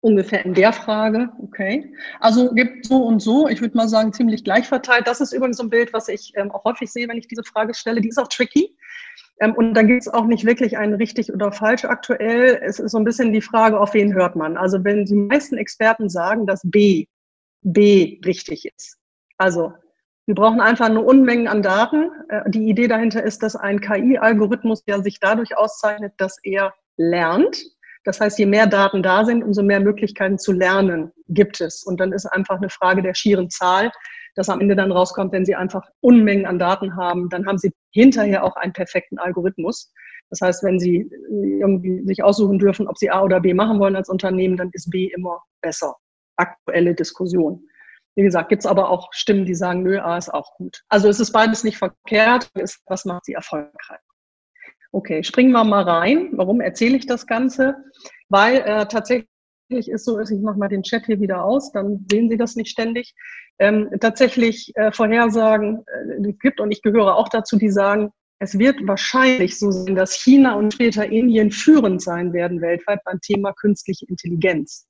ungefähr 0.00 0.44
in 0.44 0.54
der 0.54 0.72
Frage. 0.72 1.30
Okay. 1.42 1.92
Also 2.20 2.52
gibt 2.54 2.86
so 2.86 3.04
und 3.04 3.20
so, 3.20 3.48
ich 3.48 3.60
würde 3.60 3.76
mal 3.76 3.88
sagen, 3.88 4.12
ziemlich 4.12 4.44
gleich 4.44 4.66
verteilt. 4.66 5.06
Das 5.06 5.20
ist 5.20 5.32
übrigens 5.32 5.56
so 5.56 5.64
ein 5.64 5.70
Bild, 5.70 5.92
was 5.92 6.08
ich 6.08 6.32
ähm, 6.36 6.50
auch 6.50 6.64
häufig 6.64 6.92
sehe, 6.92 7.08
wenn 7.08 7.18
ich 7.18 7.28
diese 7.28 7.44
Frage 7.44 7.74
stelle. 7.74 8.00
Die 8.00 8.08
ist 8.08 8.18
auch 8.18 8.28
tricky. 8.28 8.76
Ähm, 9.40 9.54
und 9.54 9.74
da 9.74 9.82
gibt 9.82 10.02
es 10.02 10.08
auch 10.08 10.26
nicht 10.26 10.44
wirklich 10.44 10.78
ein 10.78 10.94
richtig 10.94 11.32
oder 11.32 11.52
falsch 11.52 11.84
aktuell. 11.84 12.60
Es 12.62 12.78
ist 12.78 12.92
so 12.92 12.98
ein 12.98 13.04
bisschen 13.04 13.32
die 13.32 13.40
Frage, 13.40 13.80
auf 13.80 13.94
wen 13.94 14.14
hört 14.14 14.36
man. 14.36 14.56
Also 14.56 14.84
wenn 14.84 15.04
die 15.04 15.14
meisten 15.14 15.56
Experten 15.56 16.08
sagen, 16.08 16.46
dass 16.46 16.60
B, 16.64 17.06
B 17.62 18.20
richtig 18.24 18.66
ist. 18.66 18.98
Also 19.36 19.72
wir 20.26 20.34
brauchen 20.34 20.60
einfach 20.60 20.86
eine 20.86 21.00
Unmenge 21.00 21.50
an 21.50 21.62
Daten. 21.62 22.10
Äh, 22.28 22.50
die 22.50 22.68
Idee 22.68 22.86
dahinter 22.86 23.22
ist, 23.22 23.42
dass 23.42 23.56
ein 23.56 23.80
KI-Algorithmus, 23.80 24.84
der 24.84 25.02
sich 25.02 25.18
dadurch 25.20 25.56
auszeichnet, 25.56 26.12
dass 26.18 26.36
er 26.42 26.74
lernt. 26.96 27.62
Das 28.04 28.20
heißt, 28.20 28.38
je 28.38 28.46
mehr 28.46 28.66
Daten 28.66 29.02
da 29.02 29.24
sind, 29.24 29.42
umso 29.42 29.62
mehr 29.62 29.80
Möglichkeiten 29.80 30.38
zu 30.38 30.52
lernen 30.52 31.12
gibt 31.28 31.60
es. 31.60 31.82
Und 31.82 32.00
dann 32.00 32.12
ist 32.12 32.26
einfach 32.26 32.56
eine 32.56 32.70
Frage 32.70 33.02
der 33.02 33.14
schieren 33.14 33.50
Zahl, 33.50 33.90
dass 34.34 34.48
am 34.48 34.60
Ende 34.60 34.76
dann 34.76 34.92
rauskommt, 34.92 35.32
wenn 35.32 35.44
Sie 35.44 35.56
einfach 35.56 35.88
Unmengen 36.00 36.46
an 36.46 36.58
Daten 36.58 36.96
haben, 36.96 37.28
dann 37.28 37.46
haben 37.46 37.58
Sie 37.58 37.72
hinterher 37.90 38.44
auch 38.44 38.56
einen 38.56 38.72
perfekten 38.72 39.18
Algorithmus. 39.18 39.92
Das 40.30 40.40
heißt, 40.40 40.62
wenn 40.62 40.78
Sie 40.78 41.10
irgendwie 41.60 42.04
sich 42.04 42.22
aussuchen 42.22 42.58
dürfen, 42.58 42.86
ob 42.86 42.96
Sie 42.98 43.10
A 43.10 43.22
oder 43.22 43.40
B 43.40 43.52
machen 43.54 43.80
wollen 43.80 43.96
als 43.96 44.08
Unternehmen, 44.08 44.56
dann 44.56 44.70
ist 44.72 44.90
B 44.90 45.06
immer 45.06 45.42
besser. 45.60 45.96
Aktuelle 46.36 46.94
Diskussion. 46.94 47.64
Wie 48.14 48.22
gesagt, 48.22 48.48
gibt 48.48 48.62
es 48.62 48.66
aber 48.66 48.90
auch 48.90 49.08
Stimmen, 49.12 49.44
die 49.44 49.54
sagen, 49.54 49.82
nö, 49.82 49.98
A 50.00 50.16
ist 50.16 50.32
auch 50.32 50.54
gut. 50.54 50.82
Also 50.88 51.08
es 51.08 51.20
ist 51.20 51.32
beides 51.32 51.64
nicht 51.64 51.78
verkehrt. 51.78 52.50
Was 52.86 53.04
macht 53.04 53.24
sie 53.24 53.32
erfolgreich? 53.32 54.00
Okay, 54.92 55.22
springen 55.22 55.52
wir 55.52 55.64
mal 55.64 55.82
rein. 55.82 56.30
Warum 56.32 56.60
erzähle 56.60 56.96
ich 56.96 57.06
das 57.06 57.26
Ganze? 57.26 57.76
Weil 58.28 58.56
äh, 58.58 58.86
tatsächlich 58.86 59.28
ist 59.70 60.04
so, 60.04 60.18
ich 60.18 60.30
mache 60.40 60.58
mal 60.58 60.68
den 60.68 60.82
Chat 60.82 61.06
hier 61.06 61.20
wieder 61.20 61.44
aus, 61.44 61.72
dann 61.72 62.06
sehen 62.10 62.30
Sie 62.30 62.38
das 62.38 62.56
nicht 62.56 62.70
ständig. 62.70 63.14
Ähm, 63.58 63.90
tatsächlich 64.00 64.72
äh, 64.76 64.90
Vorhersagen 64.92 65.84
äh, 65.86 66.32
gibt 66.32 66.60
und 66.60 66.70
ich 66.70 66.80
gehöre 66.80 67.16
auch 67.16 67.28
dazu, 67.28 67.58
die 67.58 67.70
sagen, 67.70 68.10
es 68.40 68.58
wird 68.58 68.76
wahrscheinlich 68.86 69.58
so 69.58 69.70
sein, 69.70 69.94
dass 69.94 70.14
China 70.14 70.54
und 70.54 70.72
später 70.72 71.04
Indien 71.04 71.50
führend 71.50 72.00
sein 72.00 72.32
werden 72.32 72.60
weltweit 72.60 73.02
beim 73.04 73.20
Thema 73.20 73.52
künstliche 73.52 74.06
Intelligenz. 74.06 74.87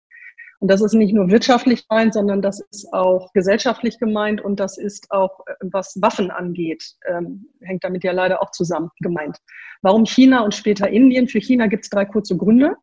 Und 0.61 0.69
das 0.69 0.81
ist 0.81 0.95
nicht 0.95 1.15
nur 1.15 1.31
wirtschaftlich 1.31 1.87
gemeint, 1.87 2.15
sondern 2.15 2.43
das 2.43 2.61
ist 2.61 2.93
auch 2.93 3.33
gesellschaftlich 3.33 3.99
gemeint 3.99 4.41
und 4.41 4.59
das 4.59 4.77
ist 4.77 5.11
auch, 5.11 5.41
was 5.61 5.97
Waffen 6.03 6.33
angeht, 6.33 6.85
ähm, 7.07 7.47
hängt 7.61 7.85
damit 7.85 8.03
ja 8.03 8.11
leider 8.11 8.43
auch 8.43 8.51
zusammen 8.51 8.91
gemeint. 9.01 9.39
Warum 9.83 10.05
China 10.05 10.41
und 10.41 10.55
später 10.55 10.89
Indien? 10.89 11.29
Für 11.29 11.41
China 11.41 11.69
gibt 11.69 11.85
es 11.85 11.91
drei 11.91 12.05
kurze 12.05 12.37
Gründe. 12.37 12.77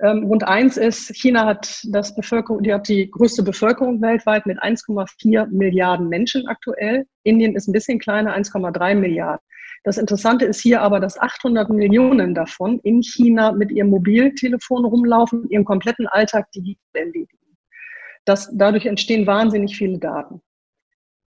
Ähm, 0.00 0.26
Grund 0.26 0.44
eins 0.44 0.76
ist, 0.76 1.14
China 1.14 1.44
hat 1.44 1.82
das 1.88 2.14
Bevölkerung, 2.14 2.62
die 2.62 2.72
hat 2.72 2.88
die 2.88 3.10
größte 3.10 3.42
Bevölkerung 3.42 4.00
weltweit 4.00 4.46
mit 4.46 4.60
1,4 4.62 5.46
Milliarden 5.46 6.08
Menschen 6.08 6.46
aktuell. 6.46 7.06
Indien 7.24 7.56
ist 7.56 7.68
ein 7.68 7.72
bisschen 7.72 7.98
kleiner, 7.98 8.36
1,3 8.36 8.94
Milliarden. 8.94 9.44
Das 9.84 9.98
Interessante 9.98 10.44
ist 10.44 10.60
hier 10.60 10.82
aber, 10.82 11.00
dass 11.00 11.18
800 11.18 11.70
Millionen 11.70 12.34
davon 12.34 12.80
in 12.80 13.02
China 13.02 13.52
mit 13.52 13.70
ihrem 13.70 13.90
Mobiltelefon 13.90 14.84
rumlaufen, 14.84 15.48
ihren 15.48 15.64
kompletten 15.64 16.06
Alltag 16.06 16.50
digital 16.52 16.82
erledigen. 16.92 17.38
Dadurch 18.24 18.86
entstehen 18.86 19.26
wahnsinnig 19.26 19.76
viele 19.76 19.98
Daten. 19.98 20.42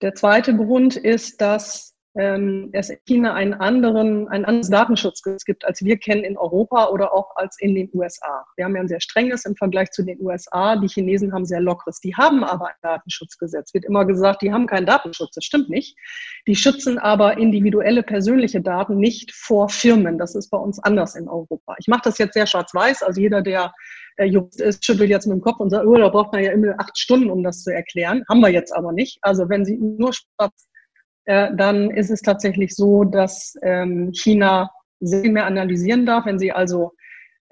Der 0.01 0.13
zweite 0.13 0.55
Grund 0.55 0.95
ist, 0.95 1.41
dass 1.41 1.90
ähm, 2.15 2.69
es 2.73 2.89
in 2.89 2.97
China 3.05 3.33
einen 3.33 3.53
anderen, 3.53 4.27
ein 4.27 4.43
anderes 4.43 4.69
Datenschutzgesetz 4.69 5.45
gibt, 5.45 5.65
als 5.65 5.83
wir 5.83 5.97
kennen 5.97 6.23
in 6.23 6.37
Europa 6.37 6.89
oder 6.89 7.13
auch 7.13 7.35
als 7.35 7.57
in 7.59 7.73
den 7.73 7.89
USA. 7.93 8.45
Wir 8.57 8.65
haben 8.65 8.75
ja 8.75 8.81
ein 8.81 8.87
sehr 8.87 8.99
strenges 8.99 9.45
im 9.45 9.55
Vergleich 9.55 9.91
zu 9.91 10.03
den 10.03 10.19
USA. 10.21 10.75
Die 10.75 10.87
Chinesen 10.87 11.33
haben 11.33 11.45
sehr 11.45 11.61
lockeres. 11.61 11.99
Die 11.99 12.15
haben 12.15 12.43
aber 12.43 12.67
ein 12.67 12.75
Datenschutzgesetz. 12.81 13.73
Wird 13.73 13.85
immer 13.85 14.05
gesagt, 14.05 14.41
die 14.41 14.51
haben 14.51 14.67
keinen 14.67 14.85
Datenschutz. 14.85 15.35
Das 15.35 15.45
stimmt 15.45 15.69
nicht. 15.69 15.97
Die 16.47 16.55
schützen 16.55 16.97
aber 16.97 17.37
individuelle 17.37 18.03
persönliche 18.03 18.61
Daten 18.61 18.97
nicht 18.97 19.33
vor 19.33 19.69
Firmen. 19.69 20.17
Das 20.17 20.35
ist 20.35 20.49
bei 20.49 20.57
uns 20.57 20.79
anders 20.79 21.15
in 21.15 21.29
Europa. 21.29 21.75
Ich 21.79 21.87
mache 21.87 22.01
das 22.03 22.17
jetzt 22.17 22.33
sehr 22.33 22.47
schwarz-weiß. 22.47 23.03
Also 23.03 23.21
jeder, 23.21 23.41
der 23.41 23.71
Jurist 24.19 24.59
ist, 24.59 24.85
schüttelt 24.85 25.09
jetzt 25.09 25.27
mit 25.27 25.37
dem 25.37 25.41
Kopf 25.41 25.59
und 25.59 25.69
sagt, 25.69 25.85
oh, 25.85 25.95
da 25.95 26.09
braucht 26.09 26.33
man 26.33 26.43
ja 26.43 26.51
immer 26.51 26.75
acht 26.77 26.97
Stunden, 26.97 27.29
um 27.29 27.43
das 27.43 27.63
zu 27.63 27.73
erklären. 27.73 28.23
Haben 28.29 28.41
wir 28.41 28.49
jetzt 28.49 28.75
aber 28.75 28.91
nicht. 28.91 29.17
Also 29.21 29.47
wenn 29.49 29.63
Sie 29.63 29.77
nur 29.77 30.13
schwarz 30.13 30.67
äh, 31.25 31.49
dann 31.55 31.91
ist 31.91 32.09
es 32.09 32.21
tatsächlich 32.21 32.75
so, 32.75 33.03
dass 33.03 33.55
ähm, 33.61 34.11
China 34.13 34.71
sehr 34.99 35.29
mehr 35.29 35.45
analysieren 35.45 36.05
darf. 36.05 36.25
Wenn 36.25 36.39
Sie 36.39 36.51
also 36.51 36.93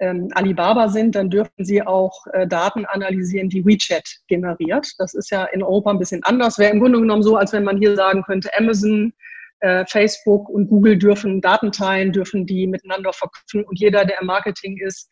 ähm, 0.00 0.28
Alibaba 0.34 0.88
sind, 0.88 1.14
dann 1.14 1.30
dürfen 1.30 1.64
Sie 1.64 1.82
auch 1.82 2.26
äh, 2.32 2.46
Daten 2.46 2.84
analysieren, 2.86 3.48
die 3.48 3.64
WeChat 3.64 4.08
generiert. 4.28 4.88
Das 4.98 5.14
ist 5.14 5.30
ja 5.30 5.44
in 5.44 5.62
Europa 5.62 5.90
ein 5.90 5.98
bisschen 5.98 6.22
anders. 6.24 6.58
Wäre 6.58 6.72
im 6.72 6.80
Grunde 6.80 7.00
genommen 7.00 7.22
so, 7.22 7.36
als 7.36 7.52
wenn 7.52 7.64
man 7.64 7.78
hier 7.78 7.94
sagen 7.94 8.22
könnte, 8.22 8.50
Amazon, 8.56 9.12
äh, 9.60 9.84
Facebook 9.86 10.48
und 10.48 10.68
Google 10.68 10.98
dürfen 10.98 11.40
Daten 11.40 11.70
teilen, 11.70 12.12
dürfen 12.12 12.46
die 12.46 12.66
miteinander 12.66 13.12
verknüpfen 13.12 13.64
und 13.64 13.78
jeder, 13.78 14.04
der 14.04 14.20
im 14.20 14.26
Marketing 14.26 14.78
ist, 14.78 15.08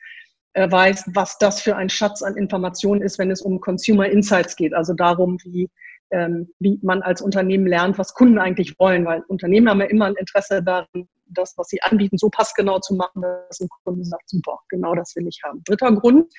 weiß, 0.54 1.10
was 1.14 1.38
das 1.38 1.60
für 1.60 1.76
ein 1.76 1.88
Schatz 1.88 2.20
an 2.22 2.36
Informationen 2.36 3.02
ist, 3.02 3.18
wenn 3.18 3.30
es 3.30 3.42
um 3.42 3.60
Consumer 3.60 4.08
Insights 4.08 4.56
geht, 4.56 4.74
also 4.74 4.92
darum, 4.94 5.38
wie 5.44 5.68
ähm, 6.10 6.52
wie 6.58 6.78
man 6.82 7.02
als 7.02 7.20
Unternehmen 7.20 7.66
lernt, 7.66 7.98
was 7.98 8.14
Kunden 8.14 8.38
eigentlich 8.38 8.78
wollen, 8.78 9.04
weil 9.04 9.22
Unternehmen 9.28 9.68
haben 9.68 9.80
ja 9.80 9.86
immer 9.86 10.06
ein 10.06 10.16
Interesse 10.16 10.62
daran, 10.62 11.08
das, 11.30 11.54
was 11.56 11.68
sie 11.68 11.82
anbieten, 11.82 12.18
so 12.18 12.30
passgenau 12.30 12.78
zu 12.78 12.94
machen, 12.94 13.22
dass 13.22 13.60
ein 13.60 13.68
Kunde 13.84 14.04
sagt, 14.04 14.28
super, 14.28 14.58
genau 14.68 14.94
das 14.94 15.14
will 15.16 15.26
ich 15.26 15.40
haben. 15.44 15.62
Dritter 15.64 15.92
Grund, 15.92 16.32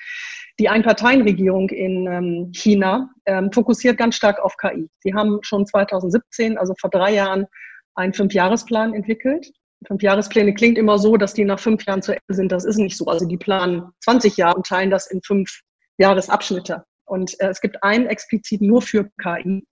die 0.58 0.68
Einparteienregierung 0.68 1.68
in 1.70 2.06
ähm, 2.06 2.52
China 2.52 3.10
ähm, 3.26 3.52
fokussiert 3.52 3.96
ganz 3.96 4.16
stark 4.16 4.40
auf 4.40 4.56
KI. 4.56 4.88
Sie 5.00 5.14
haben 5.14 5.38
schon 5.42 5.66
2017, 5.66 6.58
also 6.58 6.74
vor 6.78 6.90
drei 6.90 7.14
Jahren, 7.14 7.46
einen 7.94 8.12
Fünfjahresplan 8.12 8.94
entwickelt. 8.94 9.52
Fünfjahrespläne 9.86 10.54
klingt 10.54 10.78
immer 10.78 10.98
so, 10.98 11.16
dass 11.16 11.34
die 11.34 11.44
nach 11.44 11.58
fünf 11.58 11.84
Jahren 11.86 12.02
zu 12.02 12.12
Ende 12.12 12.34
sind. 12.34 12.52
Das 12.52 12.64
ist 12.64 12.76
nicht 12.76 12.96
so. 12.96 13.06
Also 13.06 13.26
die 13.26 13.38
planen 13.38 13.90
20 14.04 14.36
Jahre 14.36 14.56
und 14.56 14.66
teilen 14.66 14.90
das 14.90 15.10
in 15.10 15.20
fünf 15.22 15.60
Jahresabschnitte. 15.98 16.84
Und 17.10 17.38
äh, 17.40 17.48
es 17.48 17.60
gibt 17.60 17.82
einen 17.82 18.06
explizit 18.06 18.62
nur 18.62 18.82
für 18.82 19.10
KI. 19.20 19.66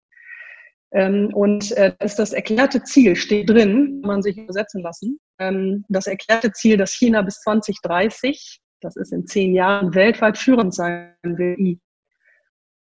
Ähm, 0.90 1.30
und 1.34 1.70
äh, 1.72 1.94
ist 2.02 2.18
das 2.18 2.32
erklärte 2.32 2.82
Ziel, 2.82 3.14
steht 3.14 3.48
drin, 3.48 4.00
kann 4.02 4.08
man 4.08 4.22
sich 4.22 4.36
übersetzen 4.36 4.82
lassen. 4.82 5.20
Ähm, 5.38 5.84
das 5.88 6.06
erklärte 6.06 6.50
Ziel, 6.52 6.76
dass 6.76 6.92
China 6.92 7.22
bis 7.22 7.40
2030, 7.42 8.60
das 8.80 8.96
ist 8.96 9.12
in 9.12 9.26
zehn 9.26 9.54
Jahren, 9.54 9.94
weltweit 9.94 10.36
führend 10.36 10.74
sein 10.74 11.14
will. 11.22 11.78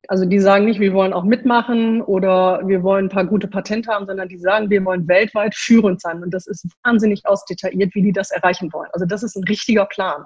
Also 0.07 0.25
die 0.25 0.38
sagen 0.38 0.64
nicht, 0.64 0.81
wir 0.81 0.95
wollen 0.95 1.12
auch 1.12 1.25
mitmachen 1.25 2.00
oder 2.00 2.67
wir 2.67 2.83
wollen 2.83 3.07
ein 3.07 3.11
paar 3.11 3.26
gute 3.26 3.49
Patente 3.49 3.90
haben, 3.90 4.07
sondern 4.07 4.28
die 4.28 4.38
sagen, 4.38 4.71
wir 4.71 4.83
wollen 4.85 5.07
weltweit 5.09 5.55
führend 5.55 6.00
sein. 6.00 6.23
Und 6.23 6.33
das 6.33 6.47
ist 6.47 6.67
wahnsinnig 6.85 7.26
ausdetailliert, 7.26 7.95
wie 7.95 8.02
die 8.02 8.12
das 8.12 8.31
erreichen 8.31 8.73
wollen. 8.73 8.88
Also 8.93 9.05
das 9.05 9.23
ist 9.23 9.37
ein 9.37 9.45
richtiger 9.45 9.85
Plan. 9.87 10.25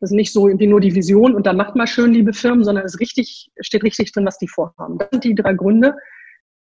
Das 0.00 0.10
ist 0.10 0.16
nicht 0.16 0.32
so 0.32 0.46
irgendwie 0.46 0.66
nur 0.66 0.80
die 0.80 0.94
Vision 0.94 1.34
und 1.34 1.46
dann 1.46 1.56
macht 1.56 1.74
mal 1.74 1.86
schön, 1.86 2.12
liebe 2.12 2.32
Firmen, 2.32 2.64
sondern 2.64 2.84
es 2.84 3.00
richtig, 3.00 3.50
steht 3.60 3.82
richtig 3.82 4.12
drin, 4.12 4.26
was 4.26 4.38
die 4.38 4.48
vorhaben. 4.48 4.98
Das 4.98 5.08
sind 5.10 5.24
die 5.24 5.34
drei 5.34 5.54
Gründe, 5.54 5.94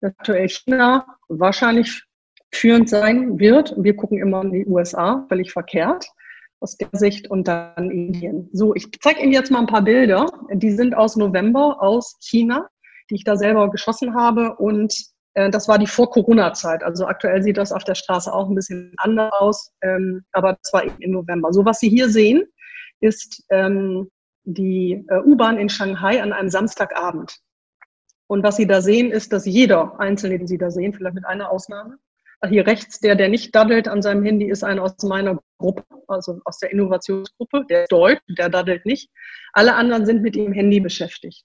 dass 0.01 0.13
aktuell 0.19 0.49
China 0.49 1.05
wahrscheinlich 1.29 2.03
führend 2.51 2.89
sein 2.89 3.39
wird. 3.39 3.73
Wir 3.77 3.95
gucken 3.95 4.19
immer 4.19 4.43
in 4.43 4.51
die 4.51 4.65
USA, 4.67 5.25
völlig 5.29 5.51
verkehrt 5.51 6.05
aus 6.59 6.77
der 6.77 6.87
Sicht 6.93 7.29
und 7.29 7.47
dann 7.47 7.91
Indien. 7.91 8.49
So, 8.53 8.73
ich 8.73 8.89
zeige 9.01 9.21
Ihnen 9.21 9.33
jetzt 9.33 9.51
mal 9.51 9.59
ein 9.59 9.67
paar 9.67 9.83
Bilder. 9.83 10.27
Die 10.53 10.71
sind 10.71 10.95
aus 10.95 11.17
November 11.17 11.81
aus 11.81 12.15
China, 12.21 12.69
die 13.09 13.15
ich 13.15 13.23
da 13.25 13.35
selber 13.35 13.69
geschossen 13.69 14.15
habe 14.15 14.55
und 14.55 14.93
äh, 15.33 15.49
das 15.49 15.67
war 15.67 15.77
die 15.77 15.87
Vor-Corona-Zeit. 15.87 16.83
Also 16.83 17.05
aktuell 17.05 17.43
sieht 17.43 17.57
das 17.57 17.71
auf 17.71 17.83
der 17.83 17.95
Straße 17.95 18.31
auch 18.33 18.47
ein 18.47 18.55
bisschen 18.55 18.93
anders 18.97 19.33
aus, 19.33 19.71
ähm, 19.81 20.23
aber 20.31 20.57
das 20.61 20.71
war 20.73 20.85
eben 20.85 20.95
im 20.99 21.11
November. 21.11 21.51
So, 21.51 21.65
was 21.65 21.79
Sie 21.79 21.89
hier 21.89 22.09
sehen, 22.09 22.43
ist 23.03 23.43
ähm, 23.49 24.09
die 24.43 25.05
äh, 25.09 25.19
U-Bahn 25.19 25.57
in 25.57 25.69
Shanghai 25.69 26.21
an 26.21 26.33
einem 26.33 26.49
Samstagabend. 26.49 27.37
Und 28.27 28.43
was 28.43 28.55
Sie 28.55 28.65
da 28.65 28.81
sehen, 28.81 29.11
ist, 29.11 29.33
dass 29.33 29.45
jeder 29.45 29.99
Einzelne, 29.99 30.37
den 30.37 30.47
Sie 30.47 30.57
da 30.57 30.71
sehen, 30.71 30.93
vielleicht 30.93 31.15
mit 31.15 31.25
einer 31.25 31.51
Ausnahme, 31.51 31.97
hier 32.49 32.67
rechts, 32.67 32.99
der, 32.99 33.15
der 33.15 33.29
nicht 33.29 33.55
daddelt 33.55 33.87
an 33.87 34.01
seinem 34.01 34.23
Handy, 34.23 34.49
ist 34.49 34.63
einer 34.63 34.83
aus 34.83 35.01
meiner 35.03 35.39
Gruppe, 35.59 35.85
also 36.07 36.41
aus 36.43 36.57
der 36.59 36.71
Innovationsgruppe, 36.71 37.65
der 37.69 37.83
ist 37.83 37.91
deutsch, 37.91 38.21
der 38.37 38.49
daddelt 38.49 38.85
nicht. 38.85 39.09
Alle 39.53 39.75
anderen 39.75 40.05
sind 40.05 40.21
mit 40.21 40.35
ihrem 40.35 40.51
Handy 40.51 40.79
beschäftigt. 40.81 41.43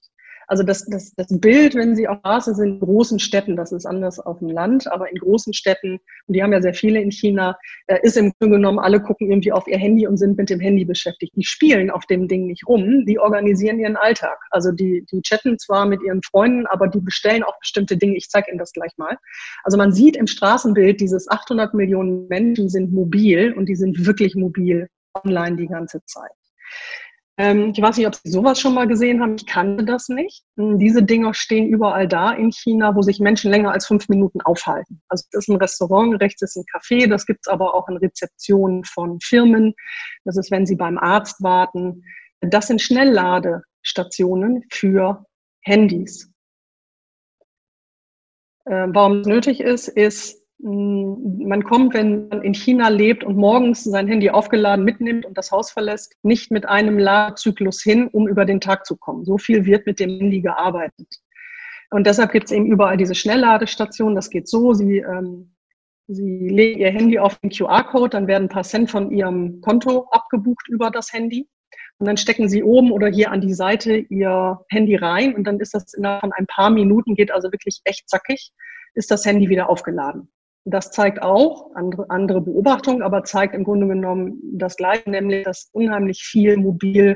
Also 0.49 0.63
das, 0.63 0.83
das, 0.85 1.13
das 1.15 1.27
Bild, 1.29 1.75
wenn 1.75 1.95
Sie 1.95 2.07
auf 2.07 2.17
Straße 2.19 2.55
sind, 2.55 2.69
in 2.69 2.79
großen 2.79 3.19
Städten, 3.19 3.55
das 3.55 3.71
ist 3.71 3.85
anders 3.85 4.19
auf 4.19 4.39
dem 4.39 4.49
Land, 4.49 4.91
aber 4.91 5.11
in 5.11 5.19
großen 5.19 5.53
Städten, 5.53 5.99
und 6.25 6.33
die 6.33 6.41
haben 6.41 6.51
ja 6.51 6.59
sehr 6.59 6.73
viele 6.73 6.99
in 6.99 7.11
China, 7.11 7.55
äh, 7.85 7.99
ist 8.01 8.17
im 8.17 8.33
Grunde 8.39 8.55
genommen, 8.55 8.79
alle 8.79 8.99
gucken 8.99 9.29
irgendwie 9.29 9.51
auf 9.51 9.67
ihr 9.67 9.77
Handy 9.77 10.07
und 10.07 10.17
sind 10.17 10.37
mit 10.37 10.49
dem 10.49 10.59
Handy 10.59 10.85
beschäftigt. 10.85 11.35
Die 11.35 11.43
spielen 11.43 11.91
auf 11.91 12.07
dem 12.07 12.27
Ding 12.27 12.47
nicht 12.47 12.67
rum, 12.67 13.05
die 13.05 13.19
organisieren 13.19 13.79
ihren 13.79 13.95
Alltag. 13.95 14.39
Also 14.49 14.71
die, 14.71 15.05
die 15.11 15.21
chatten 15.21 15.59
zwar 15.59 15.85
mit 15.85 16.01
ihren 16.01 16.23
Freunden, 16.23 16.65
aber 16.65 16.87
die 16.87 16.99
bestellen 16.99 17.43
auch 17.43 17.59
bestimmte 17.59 17.95
Dinge. 17.95 18.17
Ich 18.17 18.29
zeige 18.29 18.49
Ihnen 18.49 18.57
das 18.57 18.73
gleich 18.73 18.97
mal. 18.97 19.17
Also 19.63 19.77
man 19.77 19.91
sieht 19.91 20.17
im 20.17 20.25
Straßenbild, 20.25 20.99
dieses 20.99 21.29
800 21.29 21.75
Millionen 21.75 22.27
Menschen 22.27 22.69
sind 22.69 22.91
mobil 22.91 23.53
und 23.53 23.67
die 23.67 23.75
sind 23.75 24.07
wirklich 24.07 24.33
mobil 24.33 24.87
online 25.13 25.57
die 25.57 25.67
ganze 25.67 26.03
Zeit. 26.05 26.31
Ähm, 27.39 27.71
ich 27.73 27.81
weiß 27.81 27.95
nicht, 27.95 28.05
ob 28.05 28.15
Sie 28.15 28.29
sowas 28.29 28.59
schon 28.59 28.73
mal 28.73 28.85
gesehen 28.85 29.21
haben. 29.21 29.35
Ich 29.35 29.45
kannte 29.45 29.85
das 29.85 30.09
nicht. 30.09 30.43
Hm, 30.57 30.77
diese 30.77 31.01
Dinger 31.01 31.33
stehen 31.33 31.67
überall 31.69 32.05
da 32.05 32.31
in 32.33 32.51
China, 32.51 32.93
wo 32.97 33.01
sich 33.01 33.21
Menschen 33.21 33.49
länger 33.49 33.71
als 33.71 33.87
fünf 33.87 34.09
Minuten 34.09 34.41
aufhalten. 34.41 35.01
Also 35.07 35.23
das 35.31 35.45
ist 35.45 35.47
ein 35.47 35.55
Restaurant, 35.55 36.21
rechts 36.21 36.41
ist 36.41 36.57
ein 36.57 36.65
Café, 36.65 37.07
das 37.07 37.25
gibt 37.25 37.39
es 37.43 37.47
aber 37.47 37.73
auch 37.73 37.87
in 37.87 37.95
Rezeptionen 37.95 38.83
von 38.83 39.21
Firmen. 39.21 39.73
Das 40.25 40.35
ist, 40.35 40.51
wenn 40.51 40.65
Sie 40.65 40.75
beim 40.75 40.97
Arzt 40.97 41.41
warten. 41.41 42.03
Das 42.41 42.67
sind 42.67 42.81
Schnellladestationen 42.81 44.65
für 44.69 45.23
Handys. 45.61 46.29
Ähm, 48.69 48.93
warum 48.93 49.21
es 49.21 49.27
nötig 49.27 49.61
ist, 49.61 49.87
ist, 49.87 50.38
man 50.61 51.63
kommt, 51.63 51.93
wenn 51.93 52.27
man 52.27 52.41
in 52.41 52.53
China 52.53 52.89
lebt 52.89 53.23
und 53.23 53.37
morgens 53.37 53.83
sein 53.83 54.07
Handy 54.07 54.29
aufgeladen 54.29 54.83
mitnimmt 54.83 55.25
und 55.25 55.37
das 55.37 55.51
Haus 55.51 55.71
verlässt, 55.71 56.15
nicht 56.21 56.51
mit 56.51 56.67
einem 56.67 56.99
Ladezyklus 56.99 57.81
hin, 57.81 58.07
um 58.07 58.27
über 58.27 58.43
den 58.43 58.59
Tag 58.59 58.85
zu 58.85 58.97
kommen. 58.97 59.23
So 59.23 59.37
viel 59.37 59.65
wird 59.65 59.85
mit 59.85 59.99
dem 60.01 60.09
Handy 60.09 60.41
gearbeitet. 60.41 61.07
Und 61.91 62.05
deshalb 62.05 62.33
gibt 62.33 62.47
es 62.47 62.51
eben 62.51 62.65
überall 62.65 62.97
diese 62.97 63.15
Schnellladestationen. 63.15 64.15
Das 64.15 64.29
geht 64.29 64.49
so, 64.49 64.73
Sie, 64.73 64.97
ähm, 64.97 65.55
Sie 66.07 66.49
legen 66.49 66.79
Ihr 66.79 66.91
Handy 66.91 67.19
auf 67.19 67.39
den 67.39 67.51
QR-Code, 67.51 68.09
dann 68.09 68.27
werden 68.27 68.45
ein 68.45 68.49
paar 68.49 68.63
Cent 68.63 68.91
von 68.91 69.11
Ihrem 69.11 69.61
Konto 69.61 70.09
abgebucht 70.11 70.67
über 70.67 70.91
das 70.91 71.13
Handy. 71.13 71.47
Und 71.99 72.07
dann 72.07 72.17
stecken 72.17 72.49
Sie 72.49 72.63
oben 72.63 72.91
oder 72.91 73.07
hier 73.07 73.31
an 73.31 73.41
die 73.41 73.53
Seite 73.53 73.95
Ihr 73.95 74.59
Handy 74.69 74.95
rein 74.95 75.35
und 75.35 75.45
dann 75.45 75.59
ist 75.59 75.73
das 75.73 75.93
innerhalb 75.93 76.21
von 76.21 76.33
ein 76.33 76.47
paar 76.47 76.69
Minuten, 76.69 77.15
geht 77.15 77.31
also 77.31 77.51
wirklich 77.51 77.79
echt 77.85 78.09
zackig, 78.09 78.51
ist 78.93 79.09
das 79.09 79.25
Handy 79.25 79.49
wieder 79.49 79.69
aufgeladen. 79.69 80.29
Das 80.65 80.91
zeigt 80.91 81.21
auch 81.21 81.73
andere, 81.73 82.09
andere 82.09 82.41
Beobachtungen, 82.41 83.01
aber 83.01 83.23
zeigt 83.23 83.55
im 83.55 83.63
Grunde 83.63 83.87
genommen 83.87 84.39
das 84.53 84.75
Gleiche, 84.75 85.09
nämlich 85.09 85.45
dass 85.45 85.69
unheimlich 85.71 86.21
viel 86.21 86.57
mobil 86.57 87.15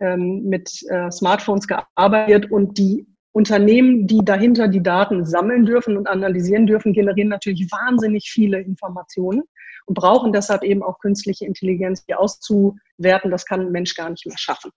ähm, 0.00 0.44
mit 0.44 0.70
äh, 0.88 1.10
Smartphones 1.10 1.66
gearbeitet 1.66 2.50
und 2.50 2.78
die 2.78 3.06
Unternehmen, 3.32 4.06
die 4.06 4.24
dahinter 4.24 4.68
die 4.68 4.82
Daten 4.82 5.24
sammeln 5.24 5.64
dürfen 5.64 5.96
und 5.96 6.08
analysieren 6.08 6.66
dürfen, 6.66 6.92
generieren 6.92 7.28
natürlich 7.28 7.70
wahnsinnig 7.70 8.30
viele 8.30 8.60
Informationen 8.60 9.42
und 9.86 9.94
brauchen 9.94 10.32
deshalb 10.32 10.62
eben 10.64 10.82
auch 10.82 10.98
künstliche 10.98 11.46
Intelligenz, 11.46 12.04
die 12.04 12.14
auszuwerten. 12.14 13.30
Das 13.30 13.44
kann 13.44 13.60
ein 13.60 13.72
Mensch 13.72 13.94
gar 13.94 14.10
nicht 14.10 14.26
mehr 14.26 14.38
schaffen. 14.38 14.70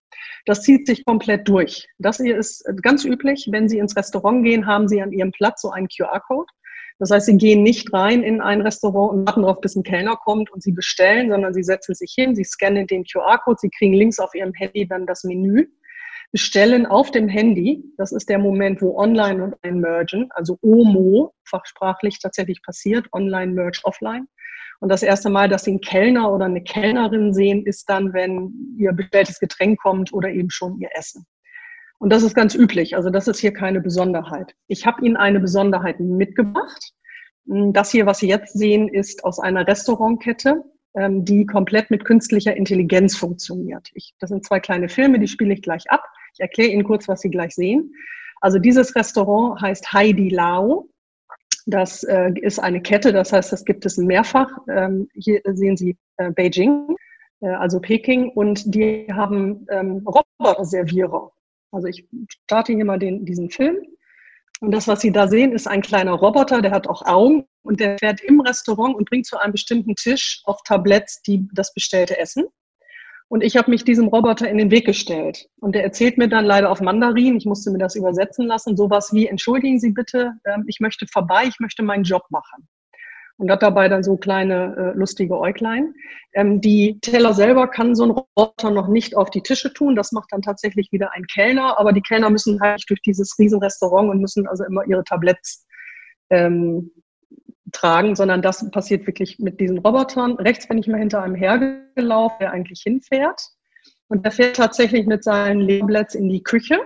Das 0.45 0.61
zieht 0.61 0.87
sich 0.87 1.05
komplett 1.05 1.47
durch. 1.47 1.87
Das 1.97 2.17
hier 2.17 2.37
ist 2.37 2.63
ganz 2.81 3.03
üblich. 3.03 3.47
Wenn 3.51 3.67
Sie 3.67 3.77
ins 3.77 3.95
Restaurant 3.95 4.43
gehen, 4.43 4.65
haben 4.65 4.87
Sie 4.87 5.01
an 5.01 5.11
Ihrem 5.11 5.31
Platz 5.31 5.61
so 5.61 5.71
einen 5.71 5.87
QR-Code. 5.87 6.47
Das 7.01 7.09
heißt, 7.09 7.25
sie 7.25 7.37
gehen 7.37 7.63
nicht 7.63 7.91
rein 7.93 8.21
in 8.21 8.41
ein 8.41 8.61
Restaurant 8.61 9.11
und 9.11 9.27
warten 9.27 9.41
darauf, 9.41 9.59
bis 9.59 9.75
ein 9.75 9.81
Kellner 9.81 10.17
kommt 10.17 10.51
und 10.51 10.61
sie 10.61 10.71
bestellen, 10.71 11.31
sondern 11.31 11.51
sie 11.51 11.63
setzen 11.63 11.95
sich 11.95 12.13
hin, 12.15 12.35
sie 12.35 12.43
scannen 12.43 12.85
den 12.85 13.05
QR-Code, 13.05 13.57
sie 13.59 13.71
kriegen 13.71 13.95
links 13.95 14.19
auf 14.19 14.35
ihrem 14.35 14.53
Handy 14.53 14.87
dann 14.87 15.07
das 15.07 15.23
Menü, 15.23 15.65
bestellen 16.31 16.85
auf 16.85 17.09
dem 17.09 17.27
Handy. 17.27 17.83
Das 17.97 18.11
ist 18.11 18.29
der 18.29 18.37
Moment, 18.37 18.83
wo 18.83 18.99
Online 18.99 19.43
und 19.43 19.55
ein 19.63 19.79
mergen, 19.79 20.29
also 20.35 20.59
OMO 20.61 21.33
fachsprachlich 21.43 22.19
tatsächlich 22.19 22.61
passiert, 22.61 23.07
Online, 23.13 23.51
Merge, 23.51 23.79
Offline. 23.81 24.27
Und 24.79 24.89
das 24.89 25.01
erste 25.01 25.31
Mal, 25.31 25.49
dass 25.49 25.63
Sie 25.63 25.71
einen 25.71 25.81
Kellner 25.81 26.31
oder 26.31 26.45
eine 26.45 26.61
Kellnerin 26.61 27.33
sehen, 27.33 27.65
ist 27.65 27.89
dann, 27.89 28.13
wenn 28.13 28.75
Ihr 28.77 28.93
bestelltes 28.93 29.39
Getränk 29.39 29.81
kommt 29.81 30.13
oder 30.13 30.29
eben 30.29 30.51
schon 30.51 30.79
Ihr 30.79 30.89
Essen. 30.93 31.25
Und 32.01 32.09
das 32.11 32.23
ist 32.23 32.33
ganz 32.33 32.55
üblich. 32.55 32.95
Also 32.95 33.11
das 33.11 33.27
ist 33.27 33.39
hier 33.39 33.53
keine 33.53 33.79
Besonderheit. 33.79 34.55
Ich 34.67 34.87
habe 34.87 35.05
Ihnen 35.05 35.17
eine 35.17 35.39
Besonderheit 35.39 35.99
mitgebracht. 35.99 36.93
Das 37.45 37.91
hier, 37.91 38.07
was 38.07 38.17
Sie 38.17 38.27
jetzt 38.27 38.57
sehen, 38.57 38.87
ist 38.87 39.23
aus 39.23 39.39
einer 39.39 39.67
Restaurantkette, 39.67 40.63
ähm, 40.95 41.25
die 41.25 41.45
komplett 41.45 41.91
mit 41.91 42.03
künstlicher 42.03 42.55
Intelligenz 42.55 43.15
funktioniert. 43.15 43.89
Ich, 43.93 44.15
das 44.19 44.31
sind 44.31 44.43
zwei 44.43 44.59
kleine 44.59 44.89
Filme, 44.89 45.19
die 45.19 45.27
spiele 45.27 45.53
ich 45.53 45.61
gleich 45.61 45.91
ab. 45.91 46.03
Ich 46.33 46.39
erkläre 46.39 46.71
Ihnen 46.71 46.85
kurz, 46.85 47.07
was 47.07 47.21
Sie 47.21 47.29
gleich 47.29 47.53
sehen. 47.53 47.93
Also 48.41 48.57
dieses 48.57 48.95
Restaurant 48.95 49.61
heißt 49.61 49.93
Heidi 49.93 50.29
Lao. 50.29 50.89
Das 51.67 52.01
äh, 52.01 52.31
ist 52.41 52.57
eine 52.57 52.81
Kette, 52.81 53.13
das 53.13 53.31
heißt, 53.31 53.51
das 53.51 53.63
gibt 53.63 53.85
es 53.85 53.97
mehrfach. 53.97 54.49
Ähm, 54.67 55.07
hier 55.13 55.41
sehen 55.53 55.77
Sie 55.77 55.95
äh, 56.17 56.31
Beijing, 56.31 56.95
äh, 57.41 57.49
also 57.49 57.79
Peking, 57.79 58.29
und 58.29 58.73
die 58.73 59.05
haben 59.13 59.67
ähm, 59.69 60.03
Roboter-Servierer. 60.07 61.31
Also 61.71 61.87
ich 61.87 62.07
starte 62.29 62.73
hier 62.73 62.85
mal 62.85 62.99
den, 62.99 63.25
diesen 63.25 63.49
Film. 63.49 63.77
Und 64.59 64.71
das, 64.71 64.87
was 64.87 65.01
Sie 65.01 65.11
da 65.11 65.27
sehen, 65.27 65.53
ist 65.53 65.67
ein 65.67 65.81
kleiner 65.81 66.13
Roboter, 66.13 66.61
der 66.61 66.71
hat 66.71 66.87
auch 66.87 67.03
Augen 67.05 67.45
und 67.63 67.79
der 67.79 67.97
fährt 67.97 68.21
im 68.21 68.41
Restaurant 68.41 68.95
und 68.95 69.09
bringt 69.09 69.25
zu 69.25 69.37
einem 69.37 69.53
bestimmten 69.53 69.95
Tisch 69.95 70.41
auf 70.45 70.61
Tabletts 70.63 71.21
die, 71.23 71.47
das 71.53 71.73
bestellte 71.73 72.19
Essen. 72.19 72.45
Und 73.27 73.43
ich 73.43 73.55
habe 73.57 73.71
mich 73.71 73.85
diesem 73.85 74.07
Roboter 74.07 74.49
in 74.49 74.57
den 74.57 74.71
Weg 74.71 74.85
gestellt. 74.85 75.47
Und 75.61 75.73
der 75.73 75.83
erzählt 75.83 76.17
mir 76.17 76.27
dann 76.27 76.45
leider 76.45 76.69
auf 76.69 76.81
Mandarin, 76.81 77.37
ich 77.37 77.45
musste 77.45 77.71
mir 77.71 77.77
das 77.77 77.95
übersetzen 77.95 78.45
lassen, 78.45 78.75
sowas 78.75 79.13
wie, 79.13 79.25
entschuldigen 79.25 79.79
Sie 79.79 79.91
bitte, 79.91 80.33
ähm, 80.45 80.65
ich 80.67 80.79
möchte 80.79 81.07
vorbei, 81.07 81.45
ich 81.47 81.59
möchte 81.59 81.81
meinen 81.81 82.03
Job 82.03 82.23
machen 82.29 82.67
und 83.41 83.49
hat 83.49 83.63
dabei 83.63 83.89
dann 83.89 84.03
so 84.03 84.17
kleine 84.17 84.75
äh, 84.77 84.97
lustige 84.97 85.35
Äuglein. 85.35 85.95
Ähm, 86.33 86.61
die 86.61 86.99
Teller 87.01 87.33
selber 87.33 87.67
kann 87.67 87.95
so 87.95 88.03
ein 88.03 88.11
Roboter 88.11 88.69
noch 88.69 88.87
nicht 88.87 89.17
auf 89.17 89.31
die 89.31 89.41
Tische 89.41 89.73
tun. 89.73 89.95
Das 89.95 90.11
macht 90.11 90.31
dann 90.31 90.43
tatsächlich 90.43 90.91
wieder 90.91 91.11
ein 91.13 91.25
Kellner. 91.25 91.79
Aber 91.79 91.91
die 91.91 92.03
Kellner 92.03 92.29
müssen 92.29 92.61
halt 92.61 92.83
durch 92.87 93.01
dieses 93.01 93.39
Riesenrestaurant 93.39 94.11
und 94.11 94.21
müssen 94.21 94.47
also 94.47 94.63
immer 94.63 94.85
ihre 94.85 95.03
Tabletts 95.03 95.65
ähm, 96.29 96.91
tragen, 97.71 98.15
sondern 98.15 98.43
das 98.43 98.69
passiert 98.69 99.07
wirklich 99.07 99.39
mit 99.39 99.59
diesen 99.59 99.79
Robotern. 99.79 100.33
Rechts 100.33 100.67
bin 100.67 100.77
ich 100.77 100.85
mal 100.85 100.99
hinter 100.99 101.23
einem 101.23 101.33
hergelaufen, 101.33 102.37
der 102.41 102.51
eigentlich 102.51 102.81
hinfährt. 102.83 103.41
Und 104.07 104.23
der 104.23 104.31
fährt 104.31 104.57
tatsächlich 104.57 105.07
mit 105.07 105.23
seinen 105.23 105.67
Tablets 105.67 106.13
in 106.13 106.29
die 106.29 106.43
Küche. 106.43 106.77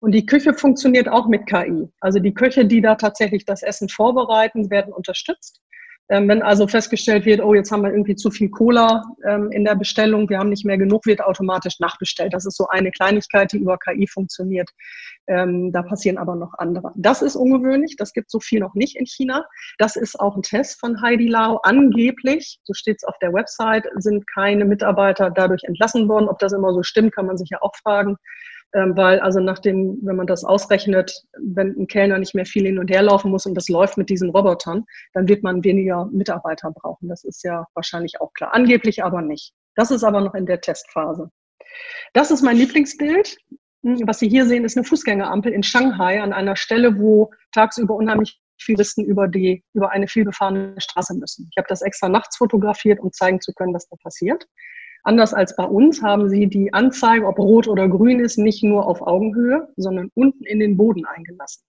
Und 0.00 0.10
die 0.10 0.26
Küche 0.26 0.52
funktioniert 0.52 1.08
auch 1.08 1.28
mit 1.28 1.46
KI. 1.46 1.88
Also 2.00 2.18
die 2.18 2.34
Köche, 2.34 2.64
die 2.64 2.80
da 2.80 2.96
tatsächlich 2.96 3.44
das 3.44 3.62
Essen 3.62 3.88
vorbereiten, 3.88 4.68
werden 4.68 4.92
unterstützt. 4.92 5.62
Ähm, 6.08 6.28
wenn 6.28 6.42
also 6.42 6.66
festgestellt 6.66 7.24
wird, 7.24 7.40
oh, 7.40 7.54
jetzt 7.54 7.70
haben 7.70 7.82
wir 7.82 7.90
irgendwie 7.90 8.16
zu 8.16 8.30
viel 8.30 8.50
Cola 8.50 9.02
ähm, 9.24 9.50
in 9.52 9.64
der 9.64 9.76
Bestellung, 9.76 10.28
wir 10.28 10.38
haben 10.38 10.50
nicht 10.50 10.64
mehr 10.64 10.76
genug, 10.76 11.06
wird 11.06 11.22
automatisch 11.22 11.78
nachbestellt. 11.78 12.34
Das 12.34 12.44
ist 12.44 12.56
so 12.56 12.66
eine 12.68 12.90
Kleinigkeit, 12.90 13.52
die 13.52 13.58
über 13.58 13.78
KI 13.78 14.06
funktioniert. 14.06 14.68
Ähm, 15.28 15.72
da 15.72 15.82
passieren 15.82 16.18
aber 16.18 16.34
noch 16.34 16.54
andere. 16.58 16.92
Das 16.96 17.22
ist 17.22 17.36
ungewöhnlich, 17.36 17.96
das 17.96 18.12
gibt 18.12 18.30
so 18.30 18.40
viel 18.40 18.60
noch 18.60 18.74
nicht 18.74 18.96
in 18.96 19.06
China. 19.06 19.44
Das 19.78 19.96
ist 19.96 20.18
auch 20.18 20.36
ein 20.36 20.42
Test 20.42 20.80
von 20.80 21.00
Heidi 21.00 21.28
Lau. 21.28 21.58
Angeblich, 21.62 22.58
so 22.64 22.74
steht 22.74 22.96
es 22.96 23.04
auf 23.04 23.16
der 23.22 23.32
Website, 23.32 23.86
sind 23.96 24.26
keine 24.26 24.64
Mitarbeiter 24.64 25.30
dadurch 25.30 25.62
entlassen 25.64 26.08
worden. 26.08 26.28
Ob 26.28 26.38
das 26.40 26.52
immer 26.52 26.74
so 26.74 26.82
stimmt, 26.82 27.14
kann 27.14 27.26
man 27.26 27.38
sich 27.38 27.50
ja 27.50 27.58
auch 27.62 27.74
fragen. 27.80 28.16
Ähm, 28.74 28.96
weil 28.96 29.20
also 29.20 29.40
nachdem, 29.40 29.98
wenn 30.02 30.16
man 30.16 30.26
das 30.26 30.44
ausrechnet, 30.44 31.12
wenn 31.38 31.76
ein 31.78 31.86
Kellner 31.86 32.18
nicht 32.18 32.34
mehr 32.34 32.46
viel 32.46 32.64
hin 32.64 32.78
und 32.78 32.90
her 32.90 33.02
laufen 33.02 33.30
muss 33.30 33.44
und 33.44 33.54
das 33.54 33.68
läuft 33.68 33.98
mit 33.98 34.08
diesen 34.08 34.30
Robotern, 34.30 34.84
dann 35.12 35.28
wird 35.28 35.42
man 35.42 35.62
weniger 35.62 36.06
Mitarbeiter 36.06 36.70
brauchen. 36.70 37.08
Das 37.08 37.24
ist 37.24 37.44
ja 37.44 37.66
wahrscheinlich 37.74 38.20
auch 38.20 38.32
klar. 38.32 38.54
Angeblich 38.54 39.04
aber 39.04 39.20
nicht. 39.20 39.52
Das 39.74 39.90
ist 39.90 40.04
aber 40.04 40.20
noch 40.20 40.34
in 40.34 40.46
der 40.46 40.60
Testphase. 40.60 41.30
Das 42.14 42.30
ist 42.30 42.42
mein 42.42 42.56
Lieblingsbild. 42.56 43.36
Hm, 43.84 44.06
was 44.06 44.20
Sie 44.20 44.28
hier 44.28 44.46
sehen, 44.46 44.64
ist 44.64 44.76
eine 44.76 44.84
Fußgängerampel 44.84 45.52
in 45.52 45.62
Shanghai 45.62 46.22
an 46.22 46.32
einer 46.32 46.56
Stelle, 46.56 46.98
wo 46.98 47.30
tagsüber 47.52 47.94
unheimlich 47.94 48.40
viele 48.58 48.76
Touristen 48.76 49.04
über, 49.04 49.28
die, 49.28 49.64
über 49.74 49.90
eine 49.90 50.08
vielbefahrene 50.08 50.74
Straße 50.78 51.14
müssen. 51.14 51.48
Ich 51.50 51.56
habe 51.58 51.66
das 51.68 51.82
extra 51.82 52.08
nachts 52.08 52.36
fotografiert, 52.36 53.00
um 53.00 53.12
zeigen 53.12 53.40
zu 53.40 53.52
können, 53.52 53.74
was 53.74 53.88
da 53.88 53.96
passiert. 54.02 54.46
Anders 55.04 55.34
als 55.34 55.56
bei 55.56 55.64
uns 55.64 56.02
haben 56.02 56.28
sie 56.28 56.46
die 56.46 56.72
Anzeige, 56.72 57.26
ob 57.26 57.38
rot 57.38 57.66
oder 57.66 57.88
grün 57.88 58.20
ist, 58.20 58.38
nicht 58.38 58.62
nur 58.62 58.86
auf 58.86 59.02
Augenhöhe, 59.02 59.68
sondern 59.76 60.10
unten 60.14 60.44
in 60.44 60.60
den 60.60 60.76
Boden 60.76 61.04
eingelassen. 61.04 61.64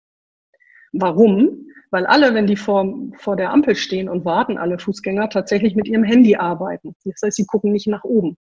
Warum? 0.93 1.67
Weil 1.91 2.05
alle, 2.05 2.33
wenn 2.33 2.47
die 2.47 2.55
vor, 2.55 2.91
vor 3.17 3.35
der 3.35 3.51
Ampel 3.51 3.75
stehen 3.75 4.09
und 4.09 4.25
warten, 4.25 4.57
alle 4.57 4.79
Fußgänger 4.79 5.29
tatsächlich 5.29 5.75
mit 5.75 5.87
ihrem 5.87 6.03
Handy 6.03 6.35
arbeiten. 6.35 6.95
Das 7.05 7.21
heißt, 7.23 7.37
sie 7.37 7.45
gucken 7.45 7.71
nicht 7.71 7.87
nach 7.87 8.03
oben. 8.03 8.37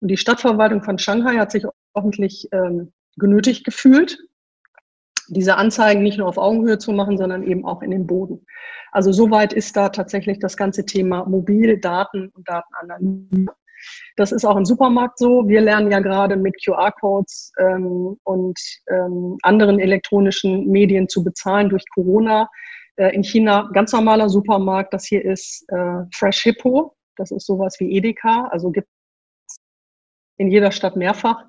Und 0.00 0.08
die 0.08 0.16
Stadtverwaltung 0.16 0.82
von 0.82 0.98
Shanghai 0.98 1.36
hat 1.36 1.52
sich 1.52 1.64
ordentlich 1.92 2.48
ähm, 2.52 2.92
genötigt 3.16 3.64
gefühlt, 3.64 4.18
diese 5.28 5.56
Anzeigen 5.56 6.02
nicht 6.02 6.18
nur 6.18 6.28
auf 6.28 6.38
Augenhöhe 6.38 6.78
zu 6.78 6.92
machen, 6.92 7.16
sondern 7.16 7.42
eben 7.44 7.64
auch 7.64 7.82
in 7.82 7.90
den 7.90 8.06
Boden. 8.06 8.44
Also 8.92 9.12
soweit 9.12 9.52
ist 9.52 9.76
da 9.76 9.88
tatsächlich 9.88 10.38
das 10.38 10.56
ganze 10.56 10.84
Thema 10.84 11.24
Mobildaten 11.24 12.28
und 12.28 12.48
Datenanalyse. 12.48 13.46
Das 14.16 14.32
ist 14.32 14.44
auch 14.44 14.56
im 14.56 14.64
Supermarkt 14.64 15.18
so. 15.18 15.48
Wir 15.48 15.60
lernen 15.60 15.90
ja 15.90 16.00
gerade 16.00 16.36
mit 16.36 16.54
QR-Codes 16.64 17.52
ähm, 17.58 18.16
und 18.24 18.58
ähm, 18.88 19.38
anderen 19.42 19.78
elektronischen 19.80 20.68
Medien 20.68 21.08
zu 21.08 21.24
bezahlen 21.24 21.68
durch 21.68 21.84
Corona. 21.94 22.48
Äh, 22.96 23.14
in 23.14 23.24
China 23.24 23.70
ganz 23.72 23.92
normaler 23.92 24.28
Supermarkt. 24.28 24.94
Das 24.94 25.04
hier 25.06 25.24
ist 25.24 25.64
äh, 25.68 26.04
Fresh 26.12 26.42
Hippo. 26.42 26.96
Das 27.16 27.30
ist 27.30 27.46
sowas 27.46 27.76
wie 27.78 27.96
Edeka. 27.96 28.48
Also 28.50 28.70
gibt 28.70 28.88
in 30.36 30.50
jeder 30.50 30.72
Stadt 30.72 30.96
mehrfach. 30.96 31.44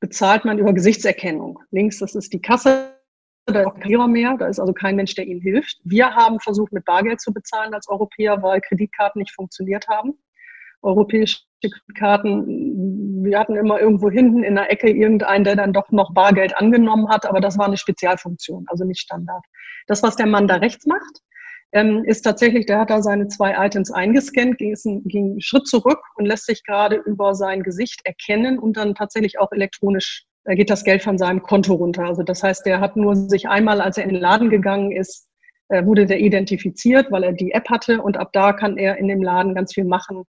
Bezahlt 0.00 0.44
man 0.44 0.58
über 0.58 0.72
Gesichtserkennung. 0.72 1.58
Links, 1.70 1.98
das 1.98 2.14
ist 2.14 2.32
die 2.32 2.40
Kasse 2.40 3.00
da 3.52 3.62
ist 3.62 3.80
kein 3.80 4.12
mehr, 4.12 4.36
da 4.38 4.46
ist 4.46 4.60
also 4.60 4.72
kein 4.72 4.96
Mensch, 4.96 5.14
der 5.14 5.26
ihnen 5.26 5.40
hilft. 5.40 5.80
Wir 5.84 6.14
haben 6.14 6.40
versucht, 6.40 6.72
mit 6.72 6.84
Bargeld 6.84 7.20
zu 7.20 7.32
bezahlen 7.32 7.74
als 7.74 7.88
Europäer, 7.88 8.42
weil 8.42 8.60
Kreditkarten 8.60 9.20
nicht 9.20 9.34
funktioniert 9.34 9.88
haben. 9.88 10.14
Europäische 10.82 11.40
Kreditkarten, 11.60 13.24
wir 13.24 13.38
hatten 13.38 13.56
immer 13.56 13.80
irgendwo 13.80 14.10
hinten 14.10 14.42
in 14.42 14.54
der 14.54 14.70
Ecke 14.70 14.90
irgendeinen, 14.90 15.44
der 15.44 15.56
dann 15.56 15.72
doch 15.72 15.90
noch 15.90 16.12
Bargeld 16.14 16.56
angenommen 16.56 17.08
hat, 17.08 17.26
aber 17.26 17.40
das 17.40 17.58
war 17.58 17.66
eine 17.66 17.76
Spezialfunktion, 17.76 18.64
also 18.68 18.84
nicht 18.84 19.00
Standard. 19.00 19.44
Das, 19.86 20.02
was 20.02 20.16
der 20.16 20.26
Mann 20.26 20.48
da 20.48 20.56
rechts 20.56 20.86
macht, 20.86 21.20
ähm, 21.72 22.02
ist 22.04 22.22
tatsächlich, 22.22 22.66
der 22.66 22.80
hat 22.80 22.90
da 22.90 23.02
seine 23.02 23.28
zwei 23.28 23.54
Items 23.64 23.92
eingescannt, 23.92 24.58
ging, 24.58 24.74
ging 25.04 25.30
einen 25.32 25.40
Schritt 25.40 25.68
zurück 25.68 26.00
und 26.16 26.26
lässt 26.26 26.46
sich 26.46 26.64
gerade 26.64 26.96
über 26.96 27.34
sein 27.34 27.62
Gesicht 27.62 28.00
erkennen 28.04 28.58
und 28.58 28.76
dann 28.76 28.94
tatsächlich 28.94 29.38
auch 29.38 29.52
elektronisch 29.52 30.26
da 30.44 30.54
geht 30.54 30.70
das 30.70 30.84
Geld 30.84 31.02
von 31.02 31.18
seinem 31.18 31.42
Konto 31.42 31.74
runter. 31.74 32.04
Also 32.04 32.22
das 32.22 32.42
heißt, 32.42 32.64
der 32.64 32.80
hat 32.80 32.96
nur 32.96 33.14
sich 33.14 33.48
einmal, 33.48 33.80
als 33.80 33.98
er 33.98 34.04
in 34.04 34.10
den 34.10 34.20
Laden 34.20 34.48
gegangen 34.48 34.90
ist, 34.90 35.28
äh, 35.68 35.84
wurde 35.84 36.06
der 36.06 36.20
identifiziert, 36.20 37.12
weil 37.12 37.24
er 37.24 37.32
die 37.32 37.52
App 37.52 37.68
hatte 37.68 38.02
und 38.02 38.16
ab 38.16 38.30
da 38.32 38.52
kann 38.52 38.76
er 38.76 38.96
in 38.96 39.08
dem 39.08 39.22
Laden 39.22 39.54
ganz 39.54 39.74
viel 39.74 39.84
machen 39.84 40.24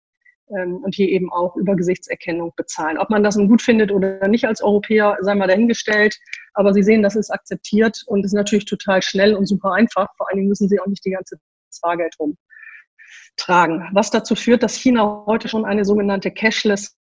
und 0.51 0.95
hier 0.95 1.09
eben 1.09 1.33
auch 1.33 1.57
über 1.57 1.77
Gesichtserkennung 1.77 2.53
bezahlen. 2.57 2.99
Ob 2.99 3.11
man 3.11 3.23
das 3.23 3.37
nun 3.37 3.49
gut 3.49 3.63
findet 3.63 3.93
oder 3.93 4.27
nicht 4.29 4.47
als 4.47 4.63
Europäer, 4.63 5.17
sei 5.21 5.35
mal 5.35 5.47
dahingestellt. 5.47 6.19
Aber 6.55 6.75
Sie 6.75 6.83
sehen, 6.83 7.03
das 7.03 7.17
ist 7.17 7.31
akzeptiert 7.31 8.03
und 8.07 8.25
ist 8.25 8.33
natürlich 8.33 8.65
total 8.65 9.03
schnell 9.03 9.35
und 9.35 9.47
super 9.47 9.73
einfach. 9.73 10.09
Vor 10.17 10.29
allen 10.29 10.39
Dingen 10.39 10.49
müssen 10.49 10.69
Sie 10.69 10.81
auch 10.81 10.87
nicht 10.87 11.05
die 11.05 11.13
ganze 11.13 11.39
Fahrgeld 11.81 12.17
rumtragen. 12.19 13.89
Was 13.93 14.11
dazu 14.11 14.35
führt, 14.35 14.63
dass 14.63 14.75
China 14.75 15.25
heute 15.27 15.49
schon 15.49 15.65
eine 15.65 15.85
sogenannte 15.85 16.31
Cashless 16.31 16.97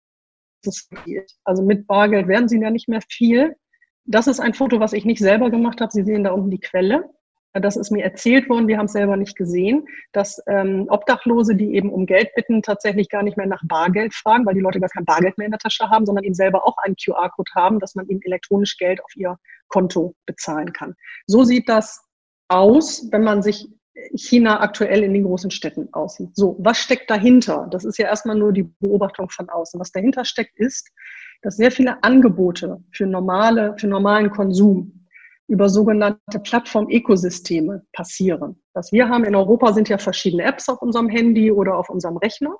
also 1.44 1.62
mit 1.62 1.86
Bargeld 1.86 2.28
werden 2.28 2.48
sie 2.48 2.60
ja 2.60 2.70
nicht 2.70 2.88
mehr 2.88 3.00
viel. 3.08 3.56
Das 4.04 4.26
ist 4.26 4.40
ein 4.40 4.54
Foto, 4.54 4.80
was 4.80 4.92
ich 4.92 5.04
nicht 5.04 5.20
selber 5.20 5.50
gemacht 5.50 5.80
habe. 5.80 5.92
Sie 5.92 6.02
sehen 6.02 6.24
da 6.24 6.32
unten 6.32 6.50
die 6.50 6.60
Quelle. 6.60 7.10
Das 7.52 7.76
ist 7.76 7.90
mir 7.90 8.04
erzählt 8.04 8.48
worden, 8.48 8.68
wir 8.68 8.78
haben 8.78 8.86
es 8.86 8.92
selber 8.92 9.16
nicht 9.16 9.36
gesehen, 9.36 9.86
dass 10.12 10.40
ähm, 10.46 10.86
Obdachlose, 10.88 11.56
die 11.56 11.74
eben 11.74 11.90
um 11.90 12.06
Geld 12.06 12.32
bitten, 12.36 12.62
tatsächlich 12.62 13.08
gar 13.08 13.24
nicht 13.24 13.36
mehr 13.36 13.46
nach 13.46 13.62
Bargeld 13.64 14.14
fragen, 14.14 14.46
weil 14.46 14.54
die 14.54 14.60
Leute 14.60 14.78
gar 14.78 14.88
kein 14.88 15.04
Bargeld 15.04 15.36
mehr 15.36 15.46
in 15.46 15.52
der 15.52 15.58
Tasche 15.58 15.90
haben, 15.90 16.06
sondern 16.06 16.24
eben 16.24 16.34
selber 16.34 16.64
auch 16.66 16.76
einen 16.78 16.94
QR-Code 16.94 17.50
haben, 17.56 17.80
dass 17.80 17.94
man 17.96 18.08
ihnen 18.08 18.20
elektronisch 18.22 18.76
Geld 18.76 19.02
auf 19.02 19.10
ihr 19.16 19.36
Konto 19.68 20.14
bezahlen 20.26 20.72
kann. 20.72 20.94
So 21.26 21.42
sieht 21.42 21.68
das 21.68 22.04
aus, 22.48 23.08
wenn 23.10 23.24
man 23.24 23.42
sich 23.42 23.68
China 24.14 24.60
aktuell 24.60 25.02
in 25.02 25.12
den 25.12 25.24
großen 25.24 25.50
Städten 25.50 25.92
aussieht. 25.92 26.30
So, 26.34 26.56
was 26.60 26.78
steckt 26.78 27.10
dahinter? 27.10 27.68
Das 27.70 27.84
ist 27.84 27.98
ja 27.98 28.06
erstmal 28.06 28.36
nur 28.36 28.52
die 28.52 28.72
Beobachtung 28.80 29.28
von 29.28 29.48
außen. 29.48 29.78
Was 29.80 29.92
dahinter 29.92 30.24
steckt, 30.24 30.58
ist, 30.58 30.90
dass 31.42 31.56
sehr 31.56 31.70
viele 31.70 32.02
Angebote 32.02 32.82
für 32.92 33.06
normale, 33.06 33.74
für 33.78 33.88
normalen 33.88 34.30
Konsum 34.30 34.99
über 35.50 35.68
sogenannte 35.68 36.38
Plattform-Ökosysteme 36.42 37.84
passieren. 37.92 38.62
Was 38.72 38.92
wir 38.92 39.08
haben 39.08 39.24
in 39.24 39.34
Europa 39.34 39.72
sind 39.72 39.88
ja 39.88 39.98
verschiedene 39.98 40.44
Apps 40.44 40.68
auf 40.68 40.80
unserem 40.80 41.08
Handy 41.08 41.50
oder 41.50 41.76
auf 41.76 41.90
unserem 41.90 42.16
Rechner. 42.16 42.56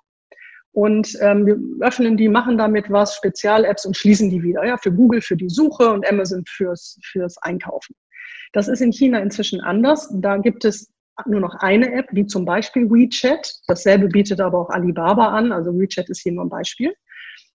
Und 0.73 1.17
ähm, 1.21 1.47
wir 1.47 1.87
öffnen 1.87 2.17
die, 2.17 2.29
machen 2.29 2.59
damit 2.59 2.91
was, 2.91 3.15
Spezial-Apps 3.17 3.87
und 3.87 3.97
schließen 3.97 4.29
die 4.29 4.43
wieder. 4.43 4.67
Ja, 4.67 4.77
für 4.77 4.93
Google 4.93 5.21
für 5.21 5.37
die 5.37 5.49
Suche 5.49 5.91
und 5.91 6.07
Amazon 6.09 6.45
fürs, 6.47 6.99
fürs 7.03 7.39
Einkaufen. 7.39 7.95
Das 8.53 8.67
ist 8.67 8.81
in 8.81 8.93
China 8.93 9.21
inzwischen 9.21 9.61
anders. 9.61 10.09
Da 10.13 10.37
gibt 10.39 10.65
es 10.65 10.93
nur 11.27 11.41
noch 11.41 11.55
eine 11.61 11.93
App, 11.93 12.09
wie 12.11 12.27
zum 12.27 12.45
Beispiel 12.45 12.91
WeChat. 12.91 13.61
Dasselbe 13.69 14.09
bietet 14.09 14.41
aber 14.41 14.59
auch 14.59 14.71
Alibaba 14.71 15.29
an. 15.29 15.53
Also 15.53 15.73
WeChat 15.73 16.09
ist 16.09 16.23
hier 16.23 16.33
nur 16.33 16.45
ein 16.45 16.51
Beispiel. 16.51 16.93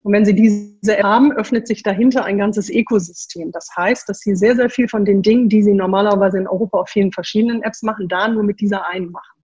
Und 0.02 0.12
wenn 0.12 0.24
Sie 0.24 0.34
diese 0.34 0.98
haben, 1.02 1.32
öffnet 1.32 1.68
sich 1.68 1.82
dahinter 1.82 2.24
ein 2.24 2.38
ganzes 2.38 2.68
Ökosystem. 2.68 3.52
Das 3.52 3.68
heißt, 3.76 4.08
dass 4.08 4.18
Sie 4.20 4.34
sehr, 4.34 4.56
sehr 4.56 4.68
viel 4.68 4.88
von 4.88 5.04
den 5.04 5.22
Dingen, 5.22 5.48
die 5.48 5.62
Sie 5.62 5.74
normalerweise 5.74 6.38
in 6.38 6.48
Europa 6.48 6.78
auf 6.78 6.88
vielen 6.88 7.12
verschiedenen 7.12 7.62
Apps 7.62 7.82
machen, 7.82 8.08
da 8.08 8.26
nur 8.28 8.42
mit 8.42 8.60
dieser 8.60 8.88
einen 8.88 9.10
machen. 9.10 9.42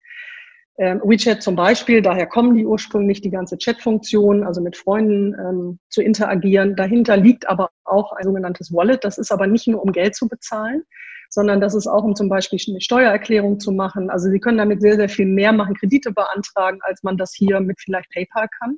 Ähm, 0.78 1.02
WeChat 1.04 1.44
zum 1.44 1.56
Beispiel, 1.56 2.02
daher 2.02 2.26
kommen 2.26 2.56
die 2.56 2.66
ursprünglich 2.66 3.22
die 3.22 3.30
ganze 3.30 3.58
Chat-Funktion, 3.58 4.44
also 4.44 4.62
mit 4.62 4.76
Freunden 4.76 5.36
ähm, 5.40 5.80
zu 5.90 6.02
interagieren. 6.02 6.76
Dahinter 6.76 7.18
liegt 7.18 7.48
aber 7.48 7.70
auch 7.84 8.14
ein 8.14 8.24
sogenanntes 8.24 8.74
Wallet. 8.74 9.04
Das 9.04 9.18
ist 9.18 9.32
aber 9.32 9.48
nicht 9.48 9.68
nur, 9.68 9.84
um 9.84 9.92
Geld 9.92 10.16
zu 10.16 10.28
bezahlen, 10.28 10.84
sondern 11.30 11.62
das 11.62 11.76
ist 11.76 11.88
auch, 11.88 12.04
um 12.04 12.16
zum 12.16 12.30
Beispiel 12.30 12.60
eine 12.68 12.82
Steuererklärung 12.82 13.60
zu 13.60 13.72
machen. 13.72 14.10
Also 14.10 14.30
Sie 14.30 14.40
können 14.40 14.58
damit 14.58 14.82
sehr, 14.82 14.96
sehr 14.96 15.10
viel 15.10 15.28
mehr 15.28 15.54
machen, 15.54 15.76
Kredite 15.76 16.12
beantragen, 16.12 16.80
als 16.82 17.04
man 17.04 17.16
das 17.16 17.34
hier 17.34 17.60
mit 17.60 17.80
vielleicht 17.80 18.10
PayPal 18.10 18.48
kann. 18.60 18.78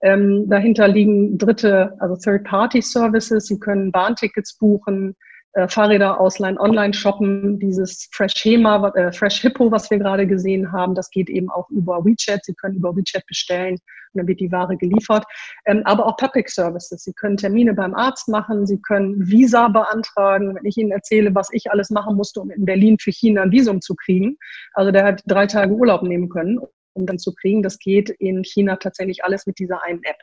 Ähm, 0.00 0.48
dahinter 0.48 0.86
liegen 0.88 1.38
dritte, 1.38 1.94
also 1.98 2.16
Third-Party-Services. 2.16 3.46
Sie 3.46 3.58
können 3.58 3.90
Bahntickets 3.90 4.56
buchen, 4.56 5.16
äh, 5.54 5.66
Fahrräder 5.66 6.20
ausleihen, 6.20 6.58
online 6.58 6.94
shoppen. 6.94 7.58
Dieses 7.58 8.08
Fresh 8.12 8.34
Schema, 8.36 8.88
äh, 8.94 9.12
Fresh 9.12 9.40
Hippo, 9.40 9.72
was 9.72 9.90
wir 9.90 9.98
gerade 9.98 10.26
gesehen 10.26 10.70
haben, 10.72 10.94
das 10.94 11.10
geht 11.10 11.28
eben 11.28 11.50
auch 11.50 11.68
über 11.70 12.04
WeChat. 12.04 12.44
Sie 12.44 12.54
können 12.54 12.76
über 12.76 12.94
WeChat 12.94 13.26
bestellen 13.26 13.74
und 13.74 14.18
dann 14.18 14.28
wird 14.28 14.40
die 14.40 14.52
Ware 14.52 14.76
geliefert. 14.76 15.24
Ähm, 15.66 15.82
aber 15.84 16.06
auch 16.06 16.16
Public 16.16 16.48
Services. 16.48 17.02
Sie 17.02 17.12
können 17.12 17.36
Termine 17.36 17.74
beim 17.74 17.94
Arzt 17.94 18.28
machen. 18.28 18.66
Sie 18.66 18.80
können 18.80 19.26
Visa 19.26 19.68
beantragen. 19.68 20.54
Wenn 20.54 20.64
ich 20.64 20.76
Ihnen 20.76 20.92
erzähle, 20.92 21.34
was 21.34 21.48
ich 21.52 21.70
alles 21.70 21.90
machen 21.90 22.14
musste, 22.14 22.40
um 22.40 22.50
in 22.50 22.64
Berlin 22.64 22.98
für 23.00 23.10
China 23.10 23.42
ein 23.42 23.50
Visum 23.50 23.80
zu 23.80 23.94
kriegen. 23.96 24.36
Also 24.74 24.92
der 24.92 25.04
hat 25.04 25.22
drei 25.26 25.46
Tage 25.46 25.72
Urlaub 25.72 26.02
nehmen 26.02 26.28
können, 26.28 26.60
um 26.98 27.06
dann 27.06 27.18
zu 27.18 27.34
kriegen. 27.34 27.62
Das 27.62 27.78
geht 27.78 28.10
in 28.10 28.42
China 28.44 28.76
tatsächlich 28.76 29.24
alles 29.24 29.46
mit 29.46 29.58
dieser 29.58 29.82
einen 29.82 30.02
App. 30.04 30.18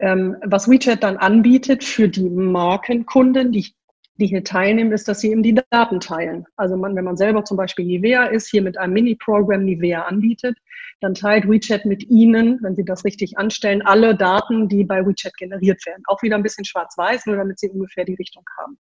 Ähm, 0.00 0.36
was 0.44 0.68
WeChat 0.68 1.02
dann 1.02 1.16
anbietet 1.16 1.84
für 1.84 2.08
die 2.08 2.30
Markenkunden, 2.30 3.52
die 3.52 3.74
die 4.18 4.26
hier 4.26 4.44
teilnehmen, 4.44 4.92
ist, 4.92 5.06
dass 5.06 5.20
sie 5.20 5.30
eben 5.30 5.42
die 5.42 5.58
Daten 5.70 6.00
teilen. 6.00 6.44
Also 6.56 6.76
man, 6.76 6.96
wenn 6.96 7.04
man 7.04 7.16
selber 7.16 7.44
zum 7.44 7.56
Beispiel 7.56 7.84
Nivea 7.84 8.26
ist, 8.26 8.50
hier 8.50 8.62
mit 8.62 8.76
einem 8.76 8.92
Mini-Programm 8.94 9.64
Nivea 9.64 10.02
anbietet, 10.02 10.58
dann 11.00 11.14
teilt 11.14 11.48
WeChat 11.48 11.84
mit 11.84 12.08
Ihnen, 12.10 12.58
wenn 12.62 12.74
Sie 12.74 12.84
das 12.84 13.04
richtig 13.04 13.38
anstellen, 13.38 13.82
alle 13.82 14.16
Daten, 14.16 14.68
die 14.68 14.84
bei 14.84 15.06
WeChat 15.06 15.36
generiert 15.36 15.86
werden. 15.86 16.02
Auch 16.08 16.20
wieder 16.22 16.34
ein 16.34 16.42
bisschen 16.42 16.64
schwarz-weiß, 16.64 17.26
nur 17.26 17.36
damit 17.36 17.60
Sie 17.60 17.70
ungefähr 17.70 18.04
die 18.04 18.16
Richtung 18.16 18.44
haben. 18.60 18.76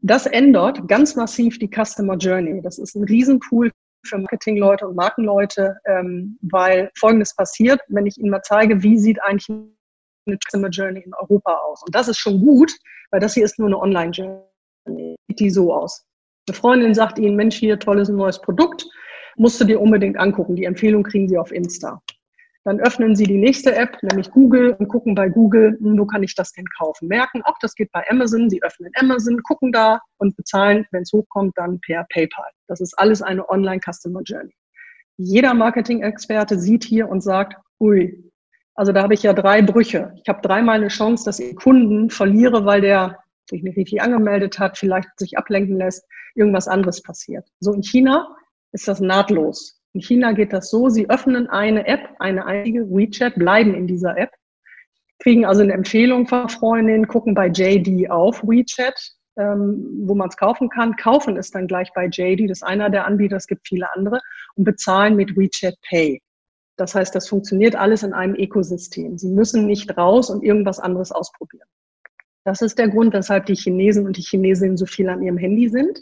Das 0.00 0.26
ändert 0.26 0.86
ganz 0.86 1.16
massiv 1.16 1.58
die 1.58 1.70
Customer 1.70 2.16
Journey. 2.16 2.62
Das 2.62 2.78
ist 2.78 2.94
ein 2.94 3.04
Riesenpool 3.04 3.72
für 4.06 4.18
Marketingleute 4.18 4.86
und 4.86 4.96
Markenleute, 4.96 5.76
ähm, 5.86 6.38
weil 6.42 6.90
Folgendes 6.98 7.34
passiert, 7.34 7.80
wenn 7.88 8.06
ich 8.06 8.18
Ihnen 8.18 8.30
mal 8.30 8.42
zeige, 8.42 8.82
wie 8.82 8.98
sieht 8.98 9.22
eigentlich 9.22 9.48
eine 9.48 10.38
Customer 10.44 10.68
Journey 10.68 11.00
in 11.00 11.12
Europa 11.14 11.52
aus. 11.52 11.82
Und 11.84 11.94
das 11.94 12.08
ist 12.08 12.18
schon 12.18 12.40
gut, 12.40 12.72
weil 13.10 13.20
das 13.20 13.34
hier 13.34 13.44
ist 13.44 13.58
nur 13.58 13.68
eine 13.68 13.78
Online-Journey. 13.78 15.16
Sieht 15.28 15.40
die 15.40 15.50
so 15.50 15.72
aus. 15.72 16.04
Eine 16.48 16.56
Freundin 16.56 16.94
sagt 16.94 17.18
Ihnen, 17.18 17.36
Mensch, 17.36 17.56
hier 17.56 17.78
tolles 17.78 18.08
neues 18.08 18.40
Produkt, 18.40 18.86
musst 19.36 19.60
du 19.60 19.64
dir 19.64 19.80
unbedingt 19.80 20.18
angucken. 20.18 20.56
Die 20.56 20.64
Empfehlung 20.64 21.02
kriegen 21.02 21.28
Sie 21.28 21.38
auf 21.38 21.52
Insta. 21.52 22.00
Dann 22.66 22.80
öffnen 22.80 23.14
Sie 23.14 23.26
die 23.26 23.38
nächste 23.38 23.76
App, 23.76 23.96
nämlich 24.02 24.28
Google, 24.32 24.72
und 24.72 24.88
gucken 24.88 25.14
bei 25.14 25.28
Google, 25.28 25.78
hm, 25.78 25.96
wo 26.00 26.04
kann 26.04 26.24
ich 26.24 26.34
das 26.34 26.52
denn 26.52 26.64
kaufen? 26.76 27.06
Merken, 27.06 27.40
auch 27.42 27.56
das 27.60 27.76
geht 27.76 27.92
bei 27.92 28.04
Amazon. 28.10 28.50
Sie 28.50 28.60
öffnen 28.60 28.90
Amazon, 28.96 29.40
gucken 29.44 29.70
da 29.70 30.00
und 30.18 30.36
bezahlen, 30.36 30.84
wenn 30.90 31.02
es 31.02 31.12
hochkommt, 31.12 31.56
dann 31.56 31.78
per 31.78 32.04
PayPal. 32.12 32.50
Das 32.66 32.80
ist 32.80 32.98
alles 32.98 33.22
eine 33.22 33.48
Online-Customer 33.48 34.20
Journey. 34.24 34.52
Jeder 35.16 35.54
Marketing-Experte 35.54 36.58
sieht 36.58 36.82
hier 36.82 37.08
und 37.08 37.20
sagt, 37.20 37.54
ui, 37.78 38.32
also 38.74 38.90
da 38.90 39.04
habe 39.04 39.14
ich 39.14 39.22
ja 39.22 39.32
drei 39.32 39.62
Brüche. 39.62 40.12
Ich 40.20 40.28
habe 40.28 40.42
dreimal 40.42 40.74
eine 40.74 40.88
Chance, 40.88 41.24
dass 41.24 41.38
ich 41.38 41.54
Kunden 41.54 42.10
verliere, 42.10 42.64
weil 42.64 42.80
der 42.80 43.20
sich 43.48 43.62
nicht 43.62 43.76
richtig 43.76 44.02
angemeldet 44.02 44.58
hat, 44.58 44.76
vielleicht 44.76 45.16
sich 45.20 45.38
ablenken 45.38 45.76
lässt, 45.76 46.04
irgendwas 46.34 46.66
anderes 46.66 47.00
passiert. 47.00 47.46
So 47.60 47.72
in 47.72 47.84
China 47.84 48.36
ist 48.72 48.88
das 48.88 48.98
nahtlos. 48.98 49.75
In 49.96 50.02
China 50.02 50.32
geht 50.32 50.52
das 50.52 50.68
so, 50.68 50.90
sie 50.90 51.08
öffnen 51.08 51.48
eine 51.48 51.86
App, 51.86 52.10
eine 52.18 52.44
einzige 52.44 52.86
WeChat, 52.90 53.36
bleiben 53.36 53.72
in 53.72 53.86
dieser 53.86 54.18
App, 54.18 54.28
kriegen 55.20 55.46
also 55.46 55.62
eine 55.62 55.72
Empfehlung 55.72 56.26
von 56.26 56.50
Freundinnen, 56.50 57.08
gucken 57.08 57.32
bei 57.32 57.46
JD 57.46 58.10
auf 58.10 58.42
WeChat, 58.42 58.94
ähm, 59.38 60.02
wo 60.02 60.14
man 60.14 60.28
es 60.28 60.36
kaufen 60.36 60.68
kann, 60.68 60.96
kaufen 60.96 61.38
es 61.38 61.50
dann 61.50 61.66
gleich 61.66 61.90
bei 61.94 62.08
JD, 62.08 62.50
das 62.50 62.58
ist 62.58 62.62
einer 62.62 62.90
der 62.90 63.06
Anbieter, 63.06 63.36
es 63.36 63.46
gibt 63.46 63.66
viele 63.66 63.90
andere, 63.94 64.20
und 64.56 64.64
bezahlen 64.64 65.16
mit 65.16 65.34
WeChat 65.34 65.76
Pay. 65.88 66.20
Das 66.76 66.94
heißt, 66.94 67.14
das 67.14 67.26
funktioniert 67.26 67.74
alles 67.74 68.02
in 68.02 68.12
einem 68.12 68.34
Ökosystem. 68.34 69.16
Sie 69.16 69.30
müssen 69.30 69.66
nicht 69.66 69.96
raus 69.96 70.28
und 70.28 70.44
irgendwas 70.44 70.78
anderes 70.78 71.10
ausprobieren. 71.10 71.68
Das 72.44 72.60
ist 72.60 72.78
der 72.78 72.90
Grund, 72.90 73.14
weshalb 73.14 73.46
die 73.46 73.56
Chinesen 73.56 74.04
und 74.04 74.18
die 74.18 74.22
Chinesinnen 74.22 74.76
so 74.76 74.84
viel 74.84 75.08
an 75.08 75.22
ihrem 75.22 75.38
Handy 75.38 75.70
sind. 75.70 75.98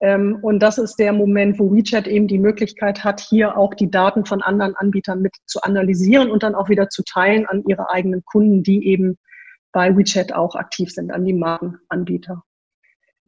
Ähm, 0.00 0.38
und 0.42 0.60
das 0.60 0.78
ist 0.78 0.96
der 0.96 1.12
Moment, 1.12 1.58
wo 1.58 1.72
WeChat 1.72 2.06
eben 2.06 2.28
die 2.28 2.38
Möglichkeit 2.38 3.04
hat, 3.04 3.20
hier 3.20 3.56
auch 3.56 3.74
die 3.74 3.90
Daten 3.90 4.24
von 4.26 4.42
anderen 4.42 4.76
Anbietern 4.76 5.22
mit 5.22 5.34
zu 5.46 5.60
analysieren 5.62 6.30
und 6.30 6.42
dann 6.42 6.54
auch 6.54 6.68
wieder 6.68 6.88
zu 6.88 7.02
teilen 7.04 7.46
an 7.46 7.64
ihre 7.66 7.90
eigenen 7.90 8.22
Kunden, 8.24 8.62
die 8.62 8.86
eben 8.86 9.16
bei 9.72 9.96
WeChat 9.96 10.32
auch 10.34 10.54
aktiv 10.54 10.90
sind, 10.90 11.12
an 11.12 11.24
die 11.24 11.34
Markenanbieter. 11.34 12.42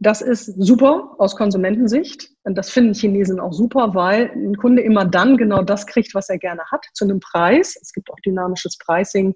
Das 0.00 0.22
ist 0.22 0.46
super 0.56 1.16
aus 1.18 1.34
Konsumentensicht. 1.34 2.30
Und 2.44 2.56
das 2.56 2.70
finden 2.70 2.94
Chinesen 2.94 3.40
auch 3.40 3.52
super, 3.52 3.94
weil 3.94 4.30
ein 4.30 4.56
Kunde 4.56 4.82
immer 4.82 5.04
dann 5.04 5.36
genau 5.36 5.62
das 5.62 5.86
kriegt, 5.86 6.14
was 6.14 6.28
er 6.28 6.38
gerne 6.38 6.62
hat, 6.70 6.86
zu 6.94 7.04
einem 7.04 7.18
Preis. 7.18 7.76
Es 7.80 7.92
gibt 7.92 8.10
auch 8.10 8.20
dynamisches 8.24 8.78
Pricing, 8.78 9.34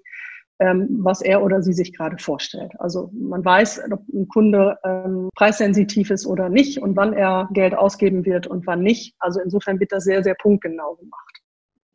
ähm, 0.63 0.87
was 1.01 1.21
er 1.21 1.43
oder 1.43 1.61
sie 1.61 1.73
sich 1.73 1.93
gerade 1.93 2.17
vorstellt. 2.17 2.71
Also 2.79 3.11
man 3.13 3.43
weiß, 3.43 3.81
ob 3.91 3.99
ein 4.13 4.29
Kunde 4.29 4.77
ähm, 4.85 5.27
preissensitiv 5.35 6.09
ist 6.09 6.25
oder 6.25 6.47
nicht 6.47 6.81
und 6.81 6.95
wann 6.95 7.11
er 7.11 7.49
Geld 7.51 7.75
ausgeben 7.75 8.25
wird 8.25 8.47
und 8.47 8.65
wann 8.65 8.81
nicht. 8.81 9.13
Also 9.19 9.41
insofern 9.41 9.81
wird 9.81 9.91
das 9.91 10.05
sehr, 10.05 10.23
sehr 10.23 10.35
punktgenau 10.35 10.95
gemacht. 10.95 11.41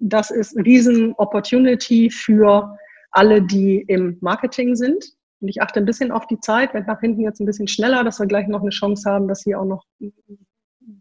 Das 0.00 0.30
ist 0.30 0.54
eine 0.54 0.66
riesen 0.66 1.14
Opportunity 1.14 2.10
für 2.10 2.76
alle, 3.10 3.40
die 3.40 3.80
im 3.80 4.18
Marketing 4.20 4.76
sind. 4.76 5.02
Und 5.40 5.48
ich 5.48 5.62
achte 5.62 5.80
ein 5.80 5.86
bisschen 5.86 6.10
auf 6.10 6.26
die 6.26 6.40
Zeit, 6.40 6.74
werde 6.74 6.88
nach 6.88 7.00
hinten 7.00 7.22
jetzt 7.22 7.40
ein 7.40 7.46
bisschen 7.46 7.68
schneller, 7.68 8.04
dass 8.04 8.18
wir 8.18 8.26
gleich 8.26 8.48
noch 8.48 8.60
eine 8.60 8.70
Chance 8.70 9.10
haben, 9.10 9.28
dass 9.28 9.40
Sie 9.40 9.54
auch 9.54 9.64
noch 9.64 9.84
ein 10.00 10.12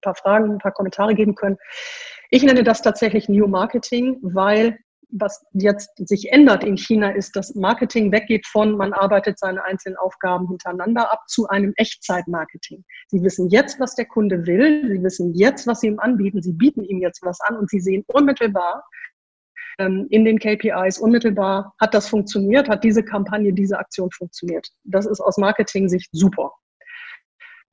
paar 0.02 0.16
Fragen, 0.16 0.52
ein 0.52 0.60
paar 0.60 0.72
Kommentare 0.72 1.16
geben 1.16 1.36
können. 1.36 1.58
Ich 2.30 2.44
nenne 2.44 2.64
das 2.64 2.82
tatsächlich 2.82 3.28
New 3.28 3.48
Marketing, 3.48 4.20
weil 4.22 4.78
was 5.10 5.46
jetzt 5.54 5.90
sich 6.08 6.32
ändert 6.32 6.64
in 6.64 6.78
China 6.78 7.12
ist, 7.12 7.36
dass 7.36 7.56
Marketing 7.56 8.12
weggeht 8.12 8.46
von, 8.46 8.76
man 8.76 8.94
arbeitet 8.94 9.40
seine 9.40 9.64
einzelnen 9.64 9.98
Aufgaben 9.98 10.48
hintereinander 10.48 11.12
ab 11.12 11.24
zu 11.28 11.48
einem 11.48 11.74
Echtzeitmarketing. 11.78 12.84
Sie 13.08 13.24
wissen 13.24 13.50
jetzt, 13.50 13.80
was 13.80 13.96
der 13.96 14.06
Kunde 14.06 14.46
will, 14.46 14.88
sie 14.88 15.04
wissen 15.04 15.34
jetzt, 15.34 15.68
was 15.68 15.80
sie 15.80 15.88
ihm 15.88 16.00
anbieten, 16.00 16.42
sie 16.42 16.54
bieten 16.54 16.84
ihm 16.84 17.00
jetzt 17.00 17.22
was 17.24 17.40
an 17.42 17.58
und 17.58 17.70
sie 17.70 17.80
sehen 17.80 18.04
unmittelbar 18.08 18.84
ähm, 19.80 20.08
in 20.10 20.26
den 20.26 20.40
KPIs, 20.40 21.00
unmittelbar, 21.00 21.74
hat 21.80 21.94
das 21.94 22.10
funktioniert, 22.10 22.68
hat 22.68 22.84
diese 22.84 23.04
Kampagne, 23.04 23.54
diese 23.54 23.80
Aktion 23.80 24.12
funktioniert. 24.12 24.68
Das 24.84 25.06
ist 25.06 25.22
aus 25.22 25.38
Marketing-Sicht 25.38 26.10
super 26.12 26.52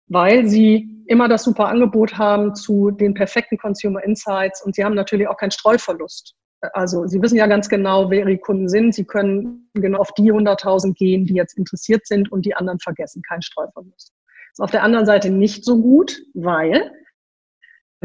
weil 0.06 0.46
sie 0.46 0.88
immer 1.06 1.28
das 1.28 1.44
super 1.44 1.68
Angebot 1.68 2.18
haben 2.18 2.54
zu 2.54 2.90
den 2.90 3.14
perfekten 3.14 3.58
Consumer 3.58 4.02
Insights 4.04 4.62
und 4.62 4.74
sie 4.74 4.84
haben 4.84 4.94
natürlich 4.94 5.28
auch 5.28 5.36
keinen 5.36 5.50
Streuverlust. 5.50 6.34
Also 6.72 7.06
Sie 7.06 7.20
wissen 7.20 7.36
ja 7.36 7.46
ganz 7.46 7.68
genau, 7.68 8.10
wer 8.10 8.20
Ihre 8.20 8.38
Kunden 8.38 8.68
sind. 8.68 8.94
Sie 8.94 9.04
können 9.04 9.68
genau 9.74 9.98
auf 9.98 10.12
die 10.12 10.32
100.000 10.32 10.94
gehen, 10.94 11.26
die 11.26 11.34
jetzt 11.34 11.56
interessiert 11.58 12.06
sind 12.06 12.30
und 12.32 12.46
die 12.46 12.54
anderen 12.54 12.78
vergessen. 12.80 13.22
Kein 13.22 13.42
Streuverlust. 13.42 14.12
Ist 14.52 14.60
auf 14.60 14.70
der 14.70 14.82
anderen 14.82 15.06
Seite 15.06 15.30
nicht 15.30 15.64
so 15.64 15.80
gut, 15.80 16.20
weil 16.34 16.92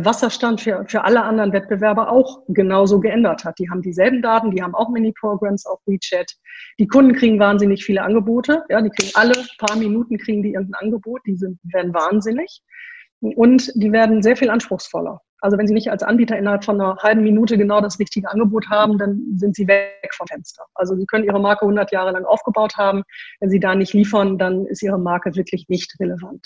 Wasserstand 0.06 0.62
für, 0.62 0.86
für 0.88 1.04
alle 1.04 1.24
anderen 1.24 1.54
Wettbewerber 1.54 2.12
auch 2.12 2.44
genauso 2.48 3.00
geändert 3.00 3.44
hat. 3.46 3.60
Die 3.60 3.70
haben 3.70 3.82
dieselben 3.82 4.22
Daten, 4.22 4.52
die 4.52 4.62
haben 4.62 4.76
auch 4.76 4.90
Mini-Programs 4.90 5.66
auf 5.66 5.80
WeChat. 5.86 6.32
Die 6.80 6.88
Kunden 6.88 7.14
kriegen 7.14 7.40
wahnsinnig 7.40 7.84
viele 7.84 8.02
Angebote. 8.02 8.64
Ja, 8.70 8.82
die 8.82 8.90
kriegen 8.90 9.12
alle 9.16 9.34
paar 9.58 9.78
Minuten 9.78 10.18
kriegen 10.18 10.44
die 10.44 10.54
irgendein 10.54 10.82
Angebot. 10.82 11.22
Die 11.26 11.36
sind, 11.36 11.60
werden 11.64 11.94
wahnsinnig. 11.94 12.62
Und 13.20 13.72
die 13.76 13.92
werden 13.92 14.24
sehr 14.24 14.38
viel 14.38 14.50
anspruchsvoller. 14.50 15.22
Also 15.42 15.58
wenn 15.58 15.68
Sie 15.68 15.74
nicht 15.74 15.90
als 15.90 16.04
Anbieter 16.04 16.38
innerhalb 16.38 16.66
von 16.66 16.80
einer 16.80 16.98
halben 16.98 17.24
Minute 17.24 17.58
genau 17.58 17.82
das 17.82 18.00
richtige 18.00 18.30
Angebot 18.30 18.70
haben, 18.70 18.98
dann 18.98 19.24
sind 19.36 19.56
Sie 19.56 19.68
weg 19.68 20.12
vom 20.14 20.28
Fenster. 20.28 20.66
Also 20.76 20.96
Sie 20.96 21.06
können 21.06 21.26
Ihre 21.26 21.40
Marke 21.40 21.62
100 21.62 21.92
Jahre 21.92 22.12
lang 22.12 22.26
aufgebaut 22.26 22.76
haben. 22.78 23.04
Wenn 23.40 23.50
Sie 23.50 23.60
da 23.60 23.76
nicht 23.76 23.94
liefern, 23.94 24.38
dann 24.38 24.66
ist 24.66 24.84
Ihre 24.84 25.00
Marke 25.00 25.36
wirklich 25.36 25.68
nicht 25.70 25.96
relevant. 26.00 26.46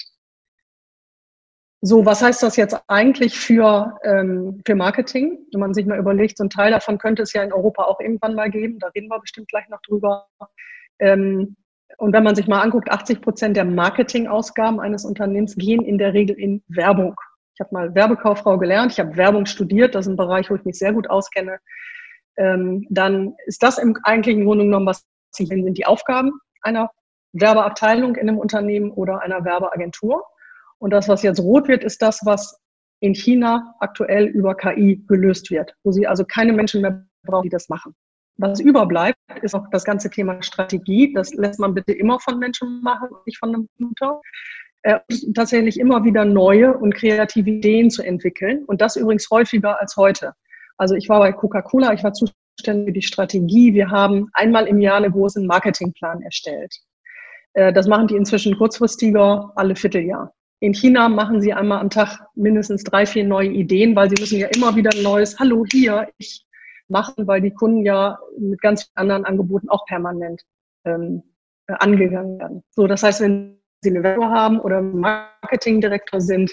So, 1.85 2.05
was 2.05 2.21
heißt 2.21 2.41
das 2.41 2.55
jetzt 2.55 2.81
eigentlich 2.87 3.37
für, 3.37 3.99
ähm, 4.03 4.61
für 4.65 4.73
Marketing? 4.73 5.39
Wenn 5.51 5.59
man 5.59 5.73
sich 5.73 5.85
mal 5.85 5.99
überlegt, 5.99 6.37
so 6.37 6.45
ein 6.45 6.49
Teil 6.49 6.71
davon 6.71 6.97
könnte 6.97 7.23
es 7.23 7.33
ja 7.33 7.43
in 7.43 7.51
Europa 7.51 7.83
auch 7.83 7.99
irgendwann 7.99 8.35
mal 8.35 8.49
geben. 8.49 8.79
Da 8.79 8.87
reden 8.87 9.09
wir 9.09 9.19
bestimmt 9.19 9.49
gleich 9.49 9.67
noch 9.67 9.81
drüber. 9.81 10.27
Ähm, 10.99 11.57
und 11.97 12.13
wenn 12.13 12.23
man 12.23 12.35
sich 12.35 12.47
mal 12.47 12.61
anguckt, 12.61 12.89
80 12.89 13.21
Prozent 13.21 13.57
der 13.57 13.65
Marketingausgaben 13.65 14.79
eines 14.79 15.03
Unternehmens 15.03 15.55
gehen 15.55 15.83
in 15.83 15.97
der 15.97 16.13
Regel 16.13 16.39
in 16.39 16.63
Werbung. 16.69 17.15
Ich 17.53 17.59
habe 17.59 17.69
mal 17.71 17.93
Werbekauffrau 17.93 18.57
gelernt, 18.57 18.93
ich 18.93 18.99
habe 18.99 19.15
Werbung 19.15 19.45
studiert, 19.45 19.93
das 19.93 20.05
ist 20.05 20.13
ein 20.13 20.17
Bereich, 20.17 20.49
wo 20.49 20.55
ich 20.55 20.65
mich 20.65 20.77
sehr 20.77 20.93
gut 20.93 21.09
auskenne. 21.09 21.59
Ähm, 22.35 22.87
dann 22.89 23.35
ist 23.45 23.61
das 23.61 23.77
im 23.77 23.95
eigentlichen 24.03 24.45
Grunde 24.45 24.65
genommen, 24.65 24.87
was 24.87 25.05
sie 25.31 25.45
sind 25.45 25.73
die 25.77 25.85
Aufgaben 25.85 26.31
einer 26.61 26.89
Werbeabteilung 27.33 28.15
in 28.15 28.29
einem 28.29 28.39
Unternehmen 28.39 28.91
oder 28.91 29.21
einer 29.21 29.43
Werbeagentur. 29.43 30.23
Und 30.79 30.91
das, 30.91 31.07
was 31.07 31.23
jetzt 31.23 31.39
rot 31.39 31.67
wird, 31.67 31.83
ist 31.83 32.01
das, 32.01 32.21
was 32.23 32.59
in 33.01 33.13
China 33.13 33.75
aktuell 33.79 34.25
über 34.25 34.55
KI 34.55 35.03
gelöst 35.07 35.51
wird, 35.51 35.75
wo 35.83 35.91
sie 35.91 36.07
also 36.07 36.25
keine 36.25 36.53
Menschen 36.53 36.81
mehr 36.81 37.05
brauchen, 37.23 37.43
die 37.43 37.49
das 37.49 37.69
machen. 37.69 37.93
Was 38.37 38.59
überbleibt, 38.59 39.17
ist 39.41 39.53
auch 39.53 39.65
das 39.71 39.83
ganze 39.83 40.09
Thema 40.09 40.41
Strategie. 40.41 41.13
Das 41.13 41.33
lässt 41.33 41.59
man 41.59 41.73
bitte 41.73 41.93
immer 41.93 42.19
von 42.19 42.39
Menschen 42.39 42.81
machen, 42.81 43.09
nicht 43.25 43.37
von 43.37 43.49
einem 43.49 43.67
Computer 43.77 44.21
äh, 44.83 44.99
tatsächlich 45.33 45.79
immer 45.79 46.03
wieder 46.03 46.25
neue 46.25 46.77
und 46.77 46.93
kreative 46.93 47.49
Ideen 47.49 47.89
zu 47.89 48.03
entwickeln. 48.03 48.63
Und 48.65 48.81
das 48.81 48.95
übrigens 48.95 49.29
häufiger 49.29 49.79
als 49.79 49.95
heute. 49.97 50.33
Also 50.77 50.95
ich 50.95 51.09
war 51.09 51.19
bei 51.19 51.31
Coca-Cola, 51.31 51.93
ich 51.93 52.03
war 52.03 52.13
zuständig 52.13 52.87
für 52.87 52.91
die 52.91 53.01
Strategie. 53.01 53.73
Wir 53.73 53.89
haben 53.89 54.29
einmal 54.33 54.67
im 54.67 54.79
Jahr 54.79 54.97
einen 54.97 55.11
großen 55.11 55.45
Marketingplan 55.45 56.21
erstellt. 56.21 56.73
Äh, 57.53 57.73
das 57.73 57.87
machen 57.87 58.07
die 58.07 58.15
inzwischen 58.15 58.57
kurzfristiger, 58.57 59.51
alle 59.55 59.75
Vierteljahr. 59.75 60.33
In 60.59 60.73
China 60.73 61.09
machen 61.09 61.41
sie 61.41 61.53
einmal 61.53 61.79
am 61.79 61.89
Tag 61.89 62.19
mindestens 62.35 62.83
drei, 62.83 63.05
vier 63.05 63.25
neue 63.25 63.49
Ideen, 63.49 63.95
weil 63.95 64.09
sie 64.09 64.19
müssen 64.19 64.39
ja 64.39 64.47
immer 64.47 64.75
wieder 64.75 64.91
ein 64.95 65.03
neues 65.03 65.37
Hallo 65.39 65.65
hier, 65.69 66.07
ich 66.17 66.45
machen, 66.87 67.27
weil 67.27 67.41
die 67.41 67.51
Kunden 67.51 67.85
ja 67.85 68.17
mit 68.37 68.61
ganz 68.61 68.89
anderen 68.95 69.25
Angeboten 69.25 69.69
auch 69.69 69.85
permanent 69.85 70.41
ähm, 70.85 71.23
äh, 71.67 71.73
angegangen 71.79 72.39
werden. 72.39 72.63
So, 72.71 72.87
das 72.87 73.03
heißt, 73.03 73.21
wenn 73.21 73.59
Sie 73.83 73.89
eine 73.89 74.03
Werbung 74.03 74.29
haben 74.29 74.59
oder 74.59 74.81
Marketingdirektor 74.81 76.21
sind, 76.21 76.51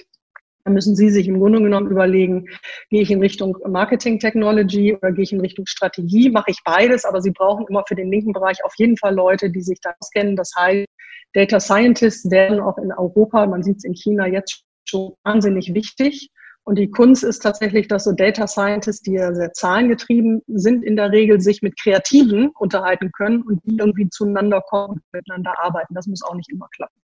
dann 0.64 0.74
müssen 0.74 0.94
Sie 0.94 1.10
sich 1.10 1.26
im 1.26 1.38
Grunde 1.38 1.60
genommen 1.60 1.90
überlegen, 1.90 2.46
gehe 2.90 3.00
ich 3.00 3.10
in 3.10 3.20
Richtung 3.20 3.56
Marketing 3.66 4.18
Technology 4.18 4.94
oder 4.94 5.12
gehe 5.12 5.24
ich 5.24 5.32
in 5.32 5.40
Richtung 5.40 5.66
Strategie? 5.66 6.30
Mache 6.30 6.50
ich 6.50 6.58
beides, 6.64 7.04
aber 7.04 7.22
Sie 7.22 7.30
brauchen 7.30 7.66
immer 7.68 7.84
für 7.88 7.94
den 7.94 8.10
linken 8.10 8.32
Bereich 8.32 8.62
auf 8.64 8.74
jeden 8.76 8.96
Fall 8.96 9.14
Leute, 9.14 9.50
die 9.50 9.62
sich 9.62 9.80
da 9.80 9.94
auskennen. 9.98 10.36
Das 10.36 10.52
heißt, 10.58 10.86
Data 11.32 11.60
Scientists 11.60 12.30
werden 12.30 12.60
auch 12.60 12.76
in 12.78 12.92
Europa, 12.92 13.46
man 13.46 13.62
sieht 13.62 13.78
es 13.78 13.84
in 13.84 13.94
China 13.94 14.26
jetzt 14.26 14.64
schon 14.84 15.14
wahnsinnig 15.24 15.72
wichtig. 15.72 16.30
Und 16.64 16.78
die 16.78 16.90
Kunst 16.90 17.24
ist 17.24 17.40
tatsächlich, 17.40 17.88
dass 17.88 18.04
so 18.04 18.12
Data 18.12 18.46
Scientists, 18.46 19.02
die 19.02 19.14
ja 19.14 19.34
sehr 19.34 19.52
zahlengetrieben 19.52 20.42
sind, 20.46 20.84
in 20.84 20.94
der 20.94 21.10
Regel 21.10 21.40
sich 21.40 21.62
mit 21.62 21.80
Kreativen 21.80 22.50
unterhalten 22.58 23.10
können 23.12 23.42
und 23.42 23.60
die 23.64 23.76
irgendwie 23.78 24.08
zueinander 24.10 24.60
kommen 24.60 24.94
und 24.94 25.02
miteinander 25.12 25.58
arbeiten. 25.58 25.94
Das 25.94 26.06
muss 26.06 26.22
auch 26.22 26.34
nicht 26.34 26.50
immer 26.50 26.68
klappen. 26.74 27.00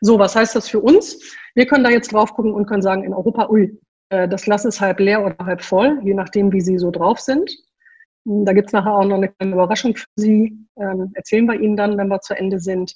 So, 0.00 0.18
was 0.18 0.36
heißt 0.36 0.54
das 0.54 0.68
für 0.68 0.80
uns? 0.80 1.36
Wir 1.54 1.66
können 1.66 1.84
da 1.84 1.90
jetzt 1.90 2.12
drauf 2.12 2.34
gucken 2.34 2.52
und 2.52 2.66
können 2.66 2.82
sagen, 2.82 3.04
in 3.04 3.14
Europa, 3.14 3.48
ui, 3.48 3.78
äh, 4.10 4.28
das 4.28 4.42
Glas 4.42 4.64
ist 4.64 4.80
halb 4.80 5.00
leer 5.00 5.24
oder 5.24 5.36
halb 5.44 5.62
voll, 5.62 6.00
je 6.02 6.14
nachdem, 6.14 6.52
wie 6.52 6.60
Sie 6.60 6.78
so 6.78 6.90
drauf 6.90 7.20
sind. 7.20 7.50
Hm, 8.26 8.44
da 8.44 8.52
gibt's 8.52 8.72
nachher 8.72 8.94
auch 8.94 9.04
noch 9.04 9.16
eine 9.16 9.28
kleine 9.28 9.54
Überraschung 9.54 9.96
für 9.96 10.06
Sie. 10.16 10.58
Ähm, 10.78 11.12
erzählen 11.14 11.46
wir 11.46 11.60
Ihnen 11.60 11.76
dann, 11.76 11.96
wenn 11.96 12.08
wir 12.08 12.20
zu 12.20 12.34
Ende 12.34 12.58
sind. 12.58 12.94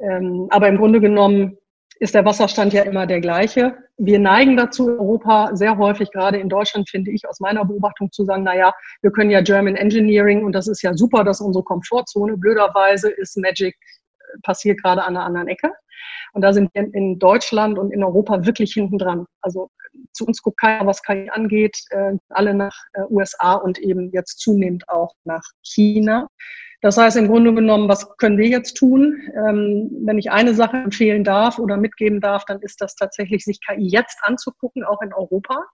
Ähm, 0.00 0.46
aber 0.50 0.68
im 0.68 0.76
Grunde 0.76 1.00
genommen 1.00 1.56
ist 2.00 2.14
der 2.14 2.24
Wasserstand 2.24 2.72
ja 2.72 2.82
immer 2.82 3.06
der 3.06 3.20
gleiche. 3.20 3.76
Wir 3.96 4.20
neigen 4.20 4.56
dazu, 4.56 4.86
Europa 4.86 5.50
sehr 5.56 5.76
häufig, 5.78 6.10
gerade 6.12 6.38
in 6.38 6.48
Deutschland, 6.48 6.88
finde 6.88 7.10
ich, 7.10 7.28
aus 7.28 7.40
meiner 7.40 7.64
Beobachtung 7.64 8.12
zu 8.12 8.24
sagen, 8.24 8.44
na 8.44 8.56
ja, 8.56 8.72
wir 9.02 9.10
können 9.10 9.30
ja 9.30 9.40
German 9.40 9.74
Engineering 9.74 10.44
und 10.44 10.52
das 10.52 10.68
ist 10.68 10.82
ja 10.82 10.94
super, 10.94 11.24
das 11.24 11.40
ist 11.40 11.46
unsere 11.46 11.64
Komfortzone. 11.64 12.36
Blöderweise 12.36 13.10
ist 13.10 13.36
Magic 13.36 13.74
passiert 14.42 14.82
gerade 14.82 15.02
an 15.04 15.16
einer 15.16 15.24
anderen 15.24 15.48
Ecke. 15.48 15.72
Und 16.32 16.42
da 16.42 16.52
sind 16.52 16.70
wir 16.74 16.94
in 16.94 17.18
Deutschland 17.18 17.78
und 17.78 17.90
in 17.90 18.04
Europa 18.04 18.44
wirklich 18.44 18.72
hinten 18.72 18.98
dran. 18.98 19.26
Also 19.40 19.70
zu 20.12 20.26
uns 20.26 20.42
guckt 20.42 20.60
keiner, 20.60 20.86
was 20.86 21.02
KI 21.02 21.30
angeht, 21.30 21.78
äh, 21.90 22.12
alle 22.28 22.54
nach 22.54 22.76
äh, 22.92 23.02
USA 23.10 23.54
und 23.54 23.78
eben 23.78 24.10
jetzt 24.12 24.38
zunehmend 24.40 24.88
auch 24.88 25.14
nach 25.24 25.42
China. 25.62 26.28
Das 26.80 26.96
heißt 26.96 27.16
im 27.16 27.26
Grunde 27.26 27.52
genommen, 27.52 27.88
was 27.88 28.16
können 28.18 28.38
wir 28.38 28.46
jetzt 28.46 28.74
tun? 28.74 29.20
Ähm, 29.34 29.90
wenn 30.04 30.18
ich 30.18 30.30
eine 30.30 30.54
Sache 30.54 30.76
empfehlen 30.76 31.24
darf 31.24 31.58
oder 31.58 31.76
mitgeben 31.76 32.20
darf, 32.20 32.44
dann 32.44 32.60
ist 32.60 32.80
das 32.80 32.94
tatsächlich, 32.94 33.44
sich 33.44 33.58
KI 33.66 33.88
jetzt 33.88 34.18
anzugucken, 34.22 34.84
auch 34.84 35.02
in 35.02 35.12
Europa. 35.12 35.64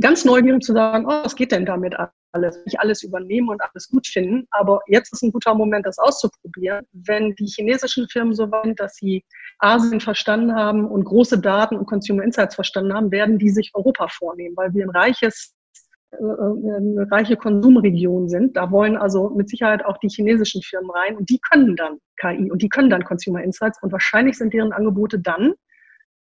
Ganz 0.00 0.24
neugierig 0.24 0.62
zu 0.62 0.74
sagen, 0.74 1.06
oh, 1.06 1.24
was 1.24 1.36
geht 1.36 1.52
denn 1.52 1.64
damit 1.64 1.98
alles? 2.32 2.58
Nicht 2.64 2.80
alles 2.80 3.02
übernehmen 3.02 3.48
und 3.48 3.62
alles 3.62 3.88
gut 3.88 4.06
finden. 4.06 4.46
Aber 4.50 4.80
jetzt 4.86 5.12
ist 5.12 5.22
ein 5.22 5.32
guter 5.32 5.54
Moment, 5.54 5.86
das 5.86 5.98
auszuprobieren. 5.98 6.84
Wenn 6.92 7.34
die 7.36 7.46
chinesischen 7.46 8.08
Firmen 8.08 8.34
so 8.34 8.50
weit, 8.50 8.78
dass 8.78 8.94
sie 8.96 9.24
Asien 9.58 10.00
verstanden 10.00 10.54
haben 10.54 10.86
und 10.86 11.04
große 11.04 11.40
Daten 11.40 11.76
und 11.76 11.86
Consumer 11.86 12.22
Insights 12.22 12.54
verstanden 12.54 12.94
haben, 12.94 13.10
werden 13.10 13.38
die 13.38 13.50
sich 13.50 13.70
Europa 13.74 14.08
vornehmen, 14.08 14.56
weil 14.56 14.72
wir 14.74 14.84
ein 14.84 14.90
reiches 14.90 15.54
äh, 16.12 16.24
äh, 16.24 16.76
eine 16.76 17.10
reiche 17.10 17.36
Konsumregion 17.36 18.28
sind. 18.28 18.56
Da 18.56 18.70
wollen 18.70 18.96
also 18.96 19.30
mit 19.30 19.48
Sicherheit 19.48 19.84
auch 19.84 19.98
die 19.98 20.08
chinesischen 20.08 20.62
Firmen 20.62 20.90
rein 20.90 21.16
und 21.16 21.30
die 21.30 21.38
können 21.38 21.74
dann 21.76 21.98
KI 22.20 22.50
und 22.50 22.60
die 22.60 22.68
können 22.68 22.90
dann 22.90 23.04
Consumer 23.04 23.42
Insights 23.42 23.82
und 23.82 23.92
wahrscheinlich 23.92 24.36
sind 24.36 24.52
deren 24.52 24.72
Angebote 24.72 25.18
dann 25.18 25.54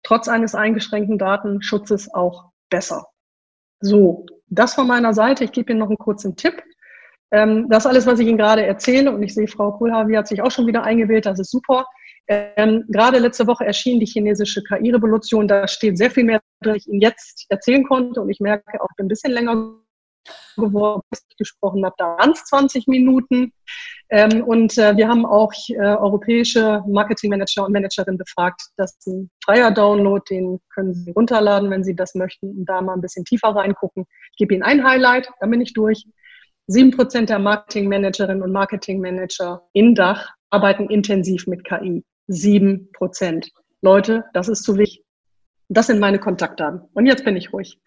trotz 0.02 0.28
eines 0.28 0.54
eingeschränkten 0.54 1.18
Datenschutzes 1.18 2.12
auch 2.14 2.50
besser. 2.70 3.06
So, 3.80 4.26
das 4.48 4.74
von 4.74 4.86
meiner 4.86 5.14
Seite. 5.14 5.44
Ich 5.44 5.52
gebe 5.52 5.72
Ihnen 5.72 5.80
noch 5.80 5.88
einen 5.88 5.98
kurzen 5.98 6.36
Tipp. 6.36 6.62
Ähm, 7.30 7.68
das 7.68 7.86
alles, 7.86 8.06
was 8.06 8.20
ich 8.20 8.28
Ihnen 8.28 8.38
gerade 8.38 8.64
erzähle, 8.64 9.12
und 9.12 9.22
ich 9.22 9.34
sehe, 9.34 9.48
Frau 9.48 9.72
Kohlhavi 9.72 10.14
hat 10.14 10.28
sich 10.28 10.42
auch 10.42 10.50
schon 10.50 10.66
wieder 10.66 10.84
eingewählt, 10.84 11.26
das 11.26 11.40
ist 11.40 11.50
super. 11.50 11.86
Ähm, 12.28 12.84
gerade 12.88 13.18
letzte 13.18 13.46
Woche 13.46 13.64
erschien 13.64 14.00
die 14.00 14.06
chinesische 14.06 14.62
KI-Revolution. 14.62 15.48
Da 15.48 15.68
steht 15.68 15.98
sehr 15.98 16.10
viel 16.10 16.24
mehr, 16.24 16.40
drin, 16.60 16.76
ich 16.76 16.86
Ihnen 16.88 17.00
jetzt 17.00 17.46
erzählen 17.48 17.84
konnte. 17.84 18.20
Und 18.20 18.30
ich 18.30 18.40
merke 18.40 18.80
auch, 18.80 18.88
ein 18.98 19.08
bisschen 19.08 19.32
länger 19.32 19.74
bis 20.56 21.24
ich 21.28 21.36
gesprochen 21.36 21.84
habe, 21.84 21.94
da 21.98 22.16
waren 22.16 22.30
es 22.32 22.44
20 22.44 22.86
Minuten. 22.86 23.52
Ähm, 24.08 24.44
und 24.44 24.78
äh, 24.78 24.96
wir 24.96 25.08
haben 25.08 25.26
auch 25.26 25.52
äh, 25.68 25.78
europäische 25.78 26.82
Marketingmanager 26.86 27.66
und 27.66 27.72
Managerinnen 27.72 28.18
befragt. 28.18 28.62
Das 28.76 28.96
ist 28.96 29.06
ein 29.06 29.30
freier 29.44 29.70
Download, 29.70 30.22
den 30.30 30.60
können 30.72 30.94
Sie 30.94 31.10
runterladen, 31.10 31.70
wenn 31.70 31.84
Sie 31.84 31.96
das 31.96 32.14
möchten 32.14 32.50
und 32.50 32.66
da 32.66 32.80
mal 32.80 32.94
ein 32.94 33.00
bisschen 33.00 33.24
tiefer 33.24 33.48
reingucken. 33.48 34.06
Ich 34.32 34.36
gebe 34.36 34.54
Ihnen 34.54 34.62
ein 34.62 34.84
Highlight, 34.84 35.28
dann 35.40 35.50
bin 35.50 35.60
ich 35.60 35.72
durch. 35.72 36.04
Sieben 36.68 36.90
Prozent 36.90 37.30
der 37.30 37.38
Marketingmanagerinnen 37.38 38.42
und 38.42 38.52
Marketingmanager 38.52 39.62
in 39.72 39.94
Dach 39.94 40.30
arbeiten 40.50 40.88
intensiv 40.88 41.46
mit 41.46 41.64
KI. 41.64 42.04
Sieben 42.26 42.90
Prozent. 42.92 43.50
Leute, 43.82 44.24
das 44.32 44.48
ist 44.48 44.64
zu 44.64 44.76
wichtig. 44.76 45.04
Das 45.68 45.88
sind 45.88 45.98
meine 45.98 46.18
Kontaktdaten. 46.18 46.82
Und 46.94 47.06
jetzt 47.06 47.24
bin 47.24 47.36
ich 47.36 47.52
ruhig. 47.52 47.80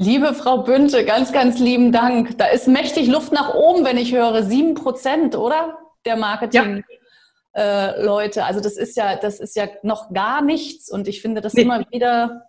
Liebe 0.00 0.32
Frau 0.32 0.58
Bünte, 0.58 1.04
ganz, 1.04 1.32
ganz 1.32 1.58
lieben 1.58 1.90
Dank. 1.90 2.38
Da 2.38 2.46
ist 2.46 2.68
mächtig 2.68 3.08
Luft 3.08 3.32
nach 3.32 3.54
oben, 3.54 3.84
wenn 3.84 3.96
ich 3.96 4.14
höre. 4.14 4.44
Sieben 4.44 4.74
Prozent, 4.74 5.34
oder? 5.34 5.76
Der 6.04 6.14
Marketing. 6.14 6.84
Ja. 7.52 7.60
Äh, 7.60 8.04
Leute, 8.04 8.44
also 8.44 8.60
das 8.60 8.76
ist 8.76 8.96
ja, 8.96 9.16
das 9.16 9.40
ist 9.40 9.56
ja 9.56 9.66
noch 9.82 10.12
gar 10.12 10.40
nichts 10.40 10.88
und 10.88 11.08
ich 11.08 11.20
finde 11.20 11.40
das 11.40 11.54
nee. 11.54 11.62
immer 11.62 11.80
wieder 11.90 12.42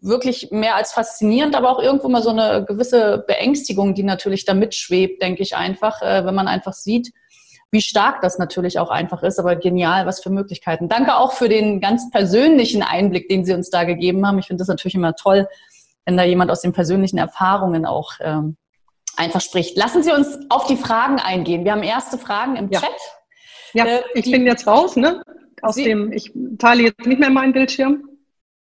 wirklich 0.00 0.52
mehr 0.52 0.76
als 0.76 0.92
faszinierend, 0.92 1.56
aber 1.56 1.68
auch 1.68 1.82
irgendwo 1.82 2.08
mal 2.08 2.22
so 2.22 2.30
eine 2.30 2.64
gewisse 2.64 3.24
Beängstigung, 3.26 3.94
die 3.94 4.04
natürlich 4.04 4.44
da 4.44 4.54
mitschwebt, 4.54 5.20
denke 5.20 5.42
ich 5.42 5.56
einfach, 5.56 6.00
äh, 6.00 6.24
wenn 6.24 6.34
man 6.36 6.46
einfach 6.46 6.74
sieht, 6.74 7.12
wie 7.72 7.80
stark 7.80 8.20
das 8.20 8.38
natürlich 8.38 8.78
auch 8.78 8.90
einfach 8.90 9.24
ist, 9.24 9.40
aber 9.40 9.56
genial, 9.56 10.06
was 10.06 10.22
für 10.22 10.30
Möglichkeiten. 10.30 10.88
Danke 10.88 11.16
auch 11.16 11.32
für 11.32 11.48
den 11.48 11.80
ganz 11.80 12.08
persönlichen 12.12 12.84
Einblick, 12.84 13.28
den 13.28 13.44
Sie 13.44 13.52
uns 13.52 13.68
da 13.68 13.82
gegeben 13.82 14.24
haben. 14.24 14.38
Ich 14.38 14.46
finde 14.46 14.60
das 14.60 14.68
natürlich 14.68 14.94
immer 14.94 15.16
toll, 15.16 15.48
wenn 16.06 16.16
da 16.16 16.24
jemand 16.24 16.50
aus 16.50 16.62
den 16.62 16.72
persönlichen 16.72 17.18
Erfahrungen 17.18 17.84
auch 17.84 18.12
ähm, 18.20 18.56
einfach 19.16 19.40
spricht. 19.40 19.76
Lassen 19.76 20.02
Sie 20.02 20.12
uns 20.12 20.38
auf 20.48 20.66
die 20.66 20.76
Fragen 20.76 21.18
eingehen. 21.18 21.64
Wir 21.64 21.72
haben 21.72 21.82
erste 21.82 22.16
Fragen 22.16 22.56
im 22.56 22.70
ja. 22.70 22.80
Chat. 22.80 22.90
Ja, 23.74 23.84
äh, 23.84 24.02
ich 24.14 24.24
die, 24.24 24.30
bin 24.30 24.46
jetzt 24.46 24.66
raus, 24.66 24.96
ne? 24.96 25.22
Aus 25.62 25.74
Sie, 25.74 25.84
dem, 25.84 26.12
ich 26.12 26.32
teile 26.58 26.84
jetzt 26.84 27.04
nicht 27.06 27.18
mehr 27.18 27.30
meinen 27.30 27.52
Bildschirm. 27.52 28.08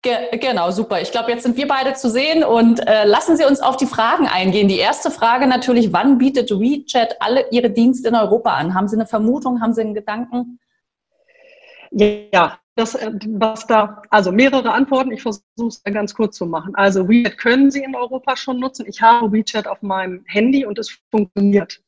Ge 0.02 0.36
genau, 0.38 0.70
super. 0.70 1.00
Ich 1.00 1.12
glaube, 1.12 1.30
jetzt 1.30 1.44
sind 1.44 1.56
wir 1.56 1.68
beide 1.68 1.94
zu 1.94 2.10
sehen 2.10 2.44
und 2.44 2.86
äh, 2.86 3.04
lassen 3.04 3.36
Sie 3.36 3.44
uns 3.44 3.60
auf 3.60 3.76
die 3.76 3.86
Fragen 3.86 4.26
eingehen. 4.26 4.68
Die 4.68 4.78
erste 4.78 5.10
Frage 5.10 5.46
natürlich, 5.46 5.92
wann 5.92 6.18
bietet 6.18 6.50
WeChat 6.50 7.20
alle 7.20 7.48
Ihre 7.50 7.70
Dienste 7.70 8.08
in 8.08 8.14
Europa 8.14 8.54
an? 8.54 8.74
Haben 8.74 8.88
Sie 8.88 8.96
eine 8.96 9.06
Vermutung, 9.06 9.60
haben 9.60 9.74
Sie 9.74 9.82
einen 9.82 9.94
Gedanken? 9.94 10.58
Ja, 11.90 12.58
das, 12.76 12.94
äh, 12.94 13.12
was 13.28 13.66
da, 13.66 14.02
also 14.10 14.32
mehrere 14.32 14.72
Antworten, 14.72 15.12
ich 15.12 15.22
versuche 15.22 15.68
es 15.68 15.82
ganz 15.84 16.14
kurz 16.14 16.36
zu 16.36 16.46
machen. 16.46 16.74
Also 16.74 17.08
WeChat 17.08 17.38
können 17.38 17.70
Sie 17.70 17.82
in 17.82 17.94
Europa 17.94 18.36
schon 18.36 18.58
nutzen. 18.58 18.86
Ich 18.88 19.00
habe 19.00 19.32
WeChat 19.32 19.66
auf 19.66 19.82
meinem 19.82 20.24
Handy 20.26 20.66
und 20.66 20.78
es 20.78 20.98
funktioniert. 21.10 21.82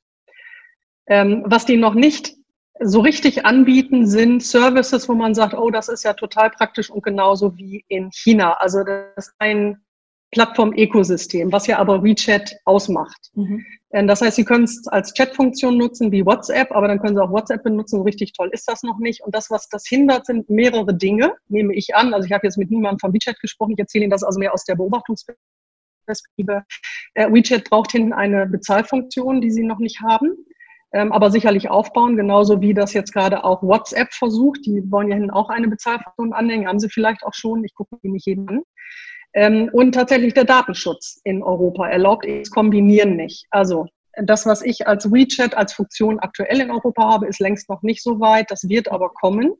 Ähm, 1.08 1.44
was 1.46 1.66
die 1.66 1.76
noch 1.76 1.94
nicht 1.94 2.36
so 2.80 3.00
richtig 3.00 3.46
anbieten, 3.46 4.06
sind 4.06 4.42
Services, 4.42 5.08
wo 5.08 5.14
man 5.14 5.34
sagt, 5.34 5.54
oh, 5.54 5.70
das 5.70 5.88
ist 5.88 6.04
ja 6.04 6.12
total 6.12 6.50
praktisch 6.50 6.90
und 6.90 7.02
genauso 7.02 7.56
wie 7.56 7.84
in 7.88 8.10
China. 8.12 8.52
Also 8.54 8.84
das 8.84 9.28
ist 9.28 9.34
ein 9.38 9.80
Plattform-Ökosystem, 10.32 11.52
was 11.52 11.66
ja 11.66 11.78
aber 11.78 12.02
WeChat 12.02 12.56
ausmacht. 12.64 13.30
Mhm. 13.34 13.64
Ähm, 13.92 14.06
das 14.06 14.20
heißt, 14.20 14.36
Sie 14.36 14.44
können 14.44 14.64
es 14.64 14.86
als 14.88 15.14
Chatfunktion 15.14 15.78
nutzen 15.78 16.10
wie 16.12 16.26
WhatsApp, 16.26 16.72
aber 16.72 16.88
dann 16.88 17.00
können 17.00 17.14
Sie 17.14 17.22
auch 17.22 17.30
WhatsApp 17.30 17.62
benutzen. 17.62 18.02
Richtig 18.02 18.32
toll 18.32 18.50
ist 18.52 18.68
das 18.68 18.82
noch 18.82 18.98
nicht. 18.98 19.22
Und 19.22 19.34
das, 19.34 19.50
was 19.50 19.68
das 19.68 19.86
hindert, 19.86 20.26
sind 20.26 20.50
mehrere 20.50 20.94
Dinge, 20.94 21.32
nehme 21.48 21.74
ich 21.74 21.94
an. 21.94 22.12
Also 22.12 22.26
ich 22.26 22.32
habe 22.32 22.46
jetzt 22.46 22.58
mit 22.58 22.70
niemandem 22.70 22.98
von 22.98 23.12
WeChat 23.12 23.40
gesprochen. 23.40 23.72
Ich 23.72 23.78
erzähle 23.78 24.04
Ihnen 24.04 24.10
das 24.10 24.24
also 24.24 24.38
mehr 24.38 24.52
aus 24.52 24.64
der 24.64 24.74
Beobachtungsperspektive. 24.74 26.64
Äh, 27.14 27.32
WeChat 27.32 27.70
braucht 27.70 27.92
hinten 27.92 28.12
eine 28.12 28.46
Bezahlfunktion, 28.46 29.40
die 29.40 29.50
Sie 29.50 29.62
noch 29.62 29.78
nicht 29.78 30.00
haben. 30.00 30.36
Ähm, 30.92 31.12
aber 31.12 31.30
sicherlich 31.30 31.68
aufbauen, 31.68 32.16
genauso 32.16 32.60
wie 32.60 32.72
das 32.72 32.92
jetzt 32.94 33.12
gerade 33.12 33.44
auch 33.44 33.62
WhatsApp 33.62 34.12
versucht. 34.12 34.64
Die 34.66 34.82
wollen 34.90 35.08
ja 35.08 35.14
hinten 35.14 35.30
auch 35.30 35.50
eine 35.50 35.68
Bezahlfunktion 35.68 36.32
anhängen, 36.32 36.68
haben 36.68 36.78
sie 36.78 36.88
vielleicht 36.88 37.22
auch 37.24 37.34
schon. 37.34 37.64
Ich 37.64 37.74
gucke 37.74 37.96
die 38.02 38.08
nicht 38.08 38.26
jeden 38.26 38.48
an. 38.48 38.62
Ähm, 39.36 39.68
und 39.72 39.92
tatsächlich 39.92 40.32
der 40.32 40.44
Datenschutz 40.44 41.20
in 41.22 41.42
Europa 41.42 41.86
erlaubt 41.86 42.24
es 42.24 42.50
kombinieren 42.50 43.16
nicht. 43.16 43.46
Also 43.50 43.86
das, 44.22 44.46
was 44.46 44.62
ich 44.62 44.88
als 44.88 45.12
WeChat 45.12 45.54
als 45.54 45.74
Funktion 45.74 46.18
aktuell 46.18 46.60
in 46.60 46.70
Europa 46.70 47.02
habe, 47.04 47.26
ist 47.26 47.38
längst 47.38 47.68
noch 47.68 47.82
nicht 47.82 48.02
so 48.02 48.18
weit. 48.18 48.50
Das 48.50 48.66
wird 48.66 48.90
aber 48.90 49.10
kommen. 49.10 49.52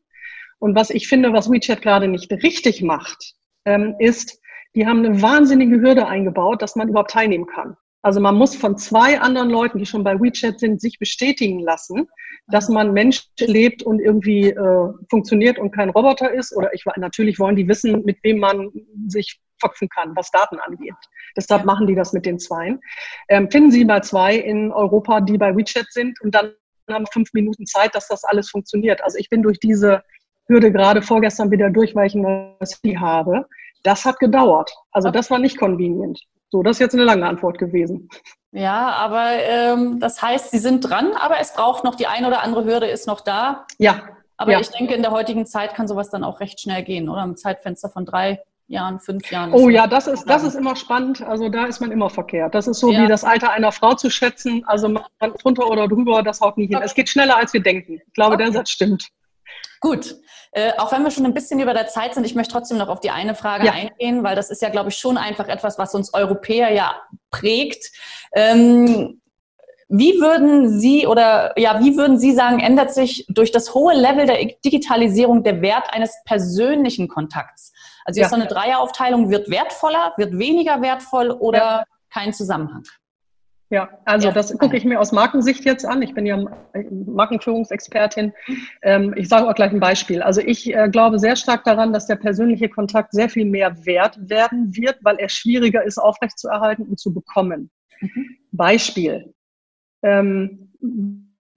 Und 0.58 0.74
was 0.74 0.88
ich 0.88 1.06
finde, 1.06 1.34
was 1.34 1.50
WeChat 1.50 1.82
gerade 1.82 2.08
nicht 2.08 2.32
richtig 2.32 2.80
macht, 2.80 3.34
ähm, 3.66 3.94
ist, 3.98 4.40
die 4.74 4.86
haben 4.86 5.04
eine 5.04 5.20
wahnsinnige 5.20 5.78
Hürde 5.78 6.06
eingebaut, 6.06 6.62
dass 6.62 6.74
man 6.74 6.88
überhaupt 6.88 7.10
teilnehmen 7.10 7.46
kann. 7.46 7.76
Also 8.00 8.20
man 8.20 8.36
muss 8.36 8.56
von 8.56 8.78
zwei 8.78 9.20
anderen 9.20 9.50
Leuten, 9.50 9.78
die 9.78 9.84
schon 9.84 10.04
bei 10.04 10.18
WeChat 10.18 10.58
sind, 10.58 10.80
sich 10.80 10.98
bestätigen 10.98 11.60
lassen, 11.60 12.08
dass 12.46 12.70
man 12.70 12.94
Mensch 12.94 13.24
lebt 13.38 13.82
und 13.82 14.00
irgendwie 14.00 14.50
äh, 14.50 14.88
funktioniert 15.10 15.58
und 15.58 15.72
kein 15.72 15.90
Roboter 15.90 16.32
ist. 16.32 16.56
Oder 16.56 16.72
ich 16.72 16.84
natürlich 16.96 17.38
wollen 17.38 17.56
die 17.56 17.68
wissen, 17.68 18.04
mit 18.04 18.18
wem 18.22 18.38
man 18.38 18.70
sich 19.08 19.40
verknüpfen 19.58 19.88
kann, 19.88 20.14
was 20.16 20.30
Daten 20.30 20.58
angeht. 20.60 20.94
Deshalb 21.36 21.64
machen 21.64 21.86
die 21.86 21.94
das 21.94 22.12
mit 22.12 22.26
den 22.26 22.38
Zweien. 22.38 22.80
Ähm, 23.28 23.50
finden 23.50 23.70
Sie 23.70 23.84
mal 23.84 24.02
zwei 24.02 24.36
in 24.36 24.72
Europa, 24.72 25.20
die 25.20 25.38
bei 25.38 25.56
WeChat 25.56 25.86
sind 25.90 26.20
und 26.22 26.34
dann 26.34 26.52
haben 26.90 27.06
fünf 27.06 27.32
Minuten 27.32 27.66
Zeit, 27.66 27.94
dass 27.94 28.08
das 28.08 28.24
alles 28.24 28.50
funktioniert. 28.50 29.02
Also 29.02 29.18
ich 29.18 29.28
bin 29.28 29.42
durch 29.42 29.58
diese 29.58 30.02
Hürde 30.48 30.70
gerade 30.70 31.02
vorgestern 31.02 31.50
wieder 31.50 31.70
durch, 31.70 31.94
weil 31.94 32.06
ich 32.06 32.14
ein 32.14 32.22
neues 32.22 32.80
Handy 32.82 32.96
habe. 32.96 33.46
Das 33.82 34.04
hat 34.04 34.18
gedauert. 34.18 34.72
Also 34.92 35.10
das 35.10 35.30
war 35.30 35.38
nicht 35.38 35.58
convenient. 35.58 36.20
So, 36.50 36.62
das 36.62 36.76
ist 36.76 36.80
jetzt 36.80 36.94
eine 36.94 37.04
lange 37.04 37.26
Antwort 37.26 37.58
gewesen. 37.58 38.08
Ja, 38.52 38.92
aber 38.92 39.32
ähm, 39.32 39.98
das 40.00 40.22
heißt, 40.22 40.50
Sie 40.50 40.58
sind 40.58 40.80
dran, 40.80 41.12
aber 41.14 41.40
es 41.40 41.52
braucht 41.54 41.84
noch 41.84 41.96
die 41.96 42.06
eine 42.06 42.28
oder 42.28 42.42
andere 42.42 42.64
Hürde 42.64 42.86
ist 42.86 43.06
noch 43.06 43.20
da. 43.20 43.66
Ja. 43.78 44.08
Aber 44.36 44.52
ja. 44.52 44.60
ich 44.60 44.70
denke, 44.70 44.94
in 44.94 45.02
der 45.02 45.10
heutigen 45.10 45.46
Zeit 45.46 45.74
kann 45.74 45.88
sowas 45.88 46.10
dann 46.10 46.24
auch 46.24 46.40
recht 46.40 46.60
schnell 46.60 46.82
gehen, 46.82 47.08
oder? 47.08 47.24
Im 47.24 47.36
Zeitfenster 47.36 47.88
von 47.88 48.04
drei 48.04 48.42
Jahren, 48.68 48.98
fünf 48.98 49.30
Jahren. 49.30 49.52
Oh 49.52 49.68
ja, 49.68 49.86
das 49.86 50.08
ist, 50.08 50.24
das 50.24 50.42
ist 50.42 50.54
immer 50.54 50.74
spannend. 50.74 51.22
Also 51.22 51.48
da 51.48 51.66
ist 51.66 51.80
man 51.80 51.92
immer 51.92 52.10
verkehrt. 52.10 52.54
Das 52.54 52.66
ist 52.66 52.80
so 52.80 52.90
ja. 52.90 53.02
wie 53.02 53.08
das 53.08 53.22
Alter 53.22 53.52
einer 53.52 53.70
Frau 53.70 53.94
zu 53.94 54.10
schätzen. 54.10 54.64
Also 54.66 54.88
man 54.88 55.04
drunter 55.40 55.68
oder 55.68 55.86
drüber, 55.86 56.22
das 56.22 56.40
haut 56.40 56.58
nie 56.58 56.66
hin. 56.66 56.76
Okay. 56.76 56.84
Es 56.84 56.94
geht 56.94 57.08
schneller, 57.08 57.36
als 57.36 57.52
wir 57.52 57.62
denken. 57.62 58.00
Ich 58.04 58.12
glaube, 58.12 58.34
okay. 58.34 58.44
der 58.44 58.52
Satz 58.52 58.70
stimmt. 58.70 59.08
Gut. 59.80 60.16
Äh, 60.50 60.72
auch 60.78 60.90
wenn 60.90 61.02
wir 61.04 61.10
schon 61.10 61.26
ein 61.26 61.34
bisschen 61.34 61.60
über 61.60 61.74
der 61.74 61.86
Zeit 61.86 62.14
sind, 62.14 62.24
ich 62.24 62.34
möchte 62.34 62.52
trotzdem 62.52 62.78
noch 62.78 62.88
auf 62.88 63.00
die 63.00 63.10
eine 63.10 63.34
Frage 63.34 63.66
ja. 63.66 63.72
eingehen, 63.72 64.24
weil 64.24 64.34
das 64.34 64.50
ist 64.50 64.62
ja, 64.62 64.68
glaube 64.70 64.88
ich, 64.88 64.96
schon 64.96 65.16
einfach 65.16 65.48
etwas, 65.48 65.78
was 65.78 65.94
uns 65.94 66.12
Europäer 66.12 66.72
ja 66.72 66.96
prägt. 67.30 67.92
Ähm, 68.34 69.20
wie 69.88 70.20
würden 70.20 70.80
Sie 70.80 71.06
oder 71.06 71.56
ja, 71.58 71.78
wie 71.80 71.96
würden 71.96 72.18
Sie 72.18 72.32
sagen, 72.32 72.58
ändert 72.58 72.92
sich 72.92 73.24
durch 73.28 73.52
das 73.52 73.74
hohe 73.74 73.94
Level 73.94 74.26
der 74.26 74.44
Digitalisierung 74.64 75.44
der 75.44 75.62
Wert 75.62 75.92
eines 75.92 76.16
persönlichen 76.24 77.06
Kontakts? 77.06 77.72
Also 78.06 78.20
ja. 78.20 78.26
ist 78.26 78.30
so 78.30 78.36
eine 78.36 78.46
Dreieraufteilung, 78.46 79.30
wird 79.30 79.50
wertvoller, 79.50 80.12
wird 80.16 80.38
weniger 80.38 80.80
wertvoll 80.80 81.30
oder 81.32 81.58
ja. 81.58 81.84
kein 82.10 82.32
Zusammenhang? 82.32 82.84
Ja, 83.68 83.88
also 84.04 84.30
das 84.30 84.56
gucke 84.58 84.76
ich 84.76 84.84
mir 84.84 85.00
aus 85.00 85.10
Markensicht 85.10 85.64
jetzt 85.64 85.84
an. 85.84 86.00
Ich 86.00 86.14
bin 86.14 86.24
ja 86.24 86.38
Markenführungsexpertin. 86.72 88.32
Ähm, 88.82 89.12
ich 89.16 89.28
sage 89.28 89.48
auch 89.48 89.56
gleich 89.56 89.72
ein 89.72 89.80
Beispiel. 89.80 90.22
Also 90.22 90.40
ich 90.40 90.72
äh, 90.72 90.88
glaube 90.88 91.18
sehr 91.18 91.34
stark 91.34 91.64
daran, 91.64 91.92
dass 91.92 92.06
der 92.06 92.14
persönliche 92.14 92.68
Kontakt 92.68 93.12
sehr 93.12 93.28
viel 93.28 93.44
mehr 93.44 93.84
wert 93.84 94.16
werden 94.20 94.76
wird, 94.76 94.98
weil 95.02 95.16
er 95.16 95.28
schwieriger 95.28 95.82
ist, 95.82 95.98
aufrechtzuerhalten 95.98 96.86
und 96.86 97.00
zu 97.00 97.12
bekommen. 97.12 97.72
Mhm. 98.00 98.36
Beispiel. 98.52 99.34
Ähm, 100.04 100.72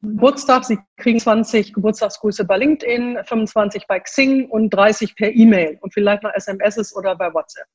Geburtstag, 0.01 0.63
Sie 0.63 0.79
kriegen 0.97 1.19
20 1.19 1.73
Geburtstagsgrüße 1.73 2.45
bei 2.45 2.57
LinkedIn, 2.57 3.19
25 3.23 3.85
bei 3.85 3.99
Xing 3.99 4.49
und 4.49 4.69
30 4.69 5.15
per 5.15 5.33
E-Mail 5.33 5.77
und 5.81 5.93
vielleicht 5.93 6.23
noch 6.23 6.33
SMS 6.33 6.95
oder 6.95 7.15
bei 7.15 7.33
WhatsApp. 7.33 7.67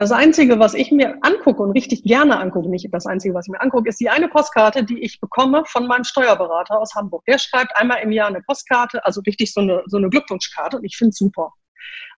Das 0.00 0.12
Einzige, 0.12 0.60
was 0.60 0.74
ich 0.74 0.92
mir 0.92 1.18
angucke 1.22 1.60
und 1.60 1.72
richtig 1.72 2.04
gerne 2.04 2.38
angucke, 2.38 2.70
nicht 2.70 2.88
das 2.92 3.04
Einzige, 3.04 3.34
was 3.34 3.46
ich 3.46 3.50
mir 3.50 3.60
angucke, 3.60 3.88
ist 3.88 3.98
die 4.00 4.08
eine 4.08 4.28
Postkarte, 4.28 4.84
die 4.84 5.02
ich 5.02 5.20
bekomme 5.20 5.64
von 5.66 5.88
meinem 5.88 6.04
Steuerberater 6.04 6.78
aus 6.78 6.94
Hamburg. 6.94 7.24
Der 7.26 7.38
schreibt 7.38 7.76
einmal 7.76 8.00
im 8.02 8.12
Jahr 8.12 8.28
eine 8.28 8.40
Postkarte, 8.40 9.04
also 9.04 9.20
richtig 9.22 9.52
so 9.52 9.60
eine, 9.60 9.82
so 9.86 9.96
eine 9.96 10.08
Glückwunschkarte 10.08 10.76
und 10.78 10.84
ich 10.84 10.96
finde 10.96 11.10
es 11.10 11.18
super. 11.18 11.52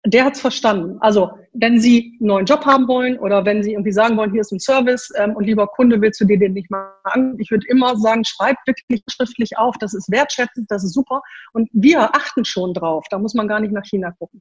Der 0.07 0.25
hat 0.25 0.35
es 0.35 0.41
verstanden. 0.41 0.97
Also 1.01 1.31
wenn 1.53 1.79
Sie 1.79 2.17
einen 2.21 2.29
neuen 2.29 2.47
Job 2.47 2.65
haben 2.65 2.89
wollen 2.89 3.19
oder 3.19 3.45
wenn 3.45 3.63
Sie 3.63 3.73
irgendwie 3.73 3.93
sagen 3.93 4.17
wollen, 4.17 4.31
hier 4.31 4.41
ist 4.41 4.53
ein 4.53 4.61
Service 4.61 5.13
ähm, 5.17 5.37
und 5.37 5.45
lieber 5.45 5.67
Kunde, 5.67 6.01
willst 6.01 6.21
du 6.21 6.25
dir 6.25 6.39
den 6.39 6.55
nicht 6.55 6.71
mal 6.71 6.93
an? 7.05 7.37
Ich 7.39 7.51
würde 7.51 7.67
immer 7.69 7.97
sagen, 7.97 8.25
schreib 8.25 8.57
wirklich 8.67 9.03
schriftlich 9.09 9.59
auf, 9.59 9.77
das 9.79 9.93
ist 9.93 10.11
wertschätzend, 10.11 10.71
das 10.71 10.85
ist 10.85 10.95
super. 10.95 11.21
Und 11.53 11.69
wir 11.73 12.15
achten 12.15 12.45
schon 12.45 12.73
drauf. 12.73 13.05
Da 13.11 13.19
muss 13.19 13.35
man 13.35 13.49
gar 13.49 13.61
nicht 13.61 13.73
nach 13.73 13.85
China 13.85 14.13
gucken. 14.19 14.41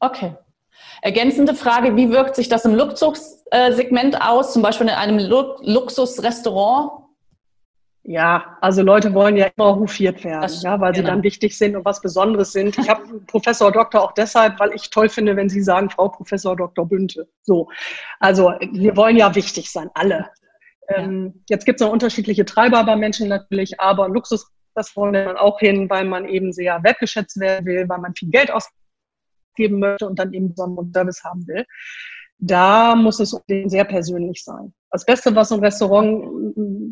Okay. 0.00 0.36
Ergänzende 1.02 1.54
Frage, 1.54 1.96
wie 1.96 2.10
wirkt 2.10 2.36
sich 2.36 2.48
das 2.48 2.64
im 2.64 2.74
Luxussegment 2.74 4.22
aus, 4.22 4.52
zum 4.52 4.62
Beispiel 4.62 4.86
in 4.86 4.94
einem 4.94 5.18
Luxusrestaurant? 5.18 7.07
Ja, 8.10 8.56
also 8.62 8.80
Leute 8.80 9.12
wollen 9.12 9.36
ja 9.36 9.50
immer 9.54 9.76
hofiert 9.76 10.24
werden, 10.24 10.40
das, 10.40 10.62
ja, 10.62 10.80
weil 10.80 10.92
genau. 10.92 11.04
sie 11.04 11.10
dann 11.10 11.22
wichtig 11.22 11.58
sind 11.58 11.76
und 11.76 11.84
was 11.84 12.00
Besonderes 12.00 12.52
sind. 12.52 12.78
Ich 12.78 12.88
habe 12.88 13.02
Professor 13.26 13.70
Doktor 13.70 14.02
auch 14.02 14.12
deshalb, 14.12 14.58
weil 14.58 14.72
ich 14.72 14.88
toll 14.88 15.10
finde, 15.10 15.36
wenn 15.36 15.50
Sie 15.50 15.60
sagen, 15.60 15.90
Frau 15.90 16.08
Professor 16.08 16.56
Dr. 16.56 16.88
Bünte. 16.88 17.28
So, 17.42 17.68
also 18.18 18.54
wir 18.72 18.96
wollen 18.96 19.18
ja 19.18 19.34
wichtig 19.34 19.70
sein, 19.70 19.90
alle. 19.92 20.30
Ja. 20.88 20.96
Ähm, 20.96 21.44
jetzt 21.50 21.66
gibt 21.66 21.82
es 21.82 21.86
noch 21.86 21.92
unterschiedliche 21.92 22.46
Treiber 22.46 22.82
bei 22.84 22.96
Menschen 22.96 23.28
natürlich, 23.28 23.78
aber 23.78 24.08
Luxus, 24.08 24.50
das 24.74 24.96
wollen 24.96 25.12
wir 25.12 25.26
dann 25.26 25.36
auch 25.36 25.60
hin, 25.60 25.90
weil 25.90 26.06
man 26.06 26.26
eben 26.26 26.50
sehr 26.50 26.82
wertgeschätzt 26.82 27.38
werden 27.38 27.66
will, 27.66 27.86
weil 27.90 27.98
man 27.98 28.14
viel 28.14 28.30
Geld 28.30 28.50
ausgeben 28.50 29.80
möchte 29.80 30.06
und 30.06 30.18
dann 30.18 30.32
eben 30.32 30.54
so 30.56 30.64
einen 30.64 30.92
Service 30.94 31.22
haben 31.24 31.46
will 31.46 31.66
da 32.38 32.94
muss 32.94 33.20
es 33.20 33.36
sehr 33.66 33.84
persönlich 33.84 34.44
sein. 34.44 34.72
Das 34.90 35.04
Beste, 35.04 35.34
was 35.34 35.52
ein 35.52 35.60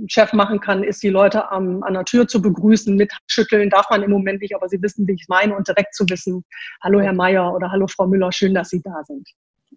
Restaurantchef 0.06 0.32
machen 0.32 0.60
kann, 0.60 0.82
ist, 0.82 1.02
die 1.02 1.08
Leute 1.08 1.50
am, 1.50 1.82
an 1.82 1.94
der 1.94 2.04
Tür 2.04 2.26
zu 2.26 2.40
begrüßen, 2.40 2.96
mit 2.96 3.12
schütteln 3.26 3.70
darf 3.70 3.86
man 3.90 4.02
im 4.02 4.10
Moment 4.10 4.40
nicht, 4.40 4.54
aber 4.54 4.68
sie 4.68 4.80
wissen, 4.82 5.06
wie 5.06 5.14
ich 5.14 5.26
meine 5.28 5.56
und 5.56 5.68
direkt 5.68 5.94
zu 5.94 6.04
wissen, 6.08 6.44
hallo 6.82 7.00
Herr 7.00 7.12
Meier 7.12 7.52
oder 7.54 7.70
hallo 7.70 7.86
Frau 7.88 8.06
Müller, 8.06 8.32
schön, 8.32 8.54
dass 8.54 8.70
Sie 8.70 8.80
da 8.82 9.02
sind. 9.04 9.28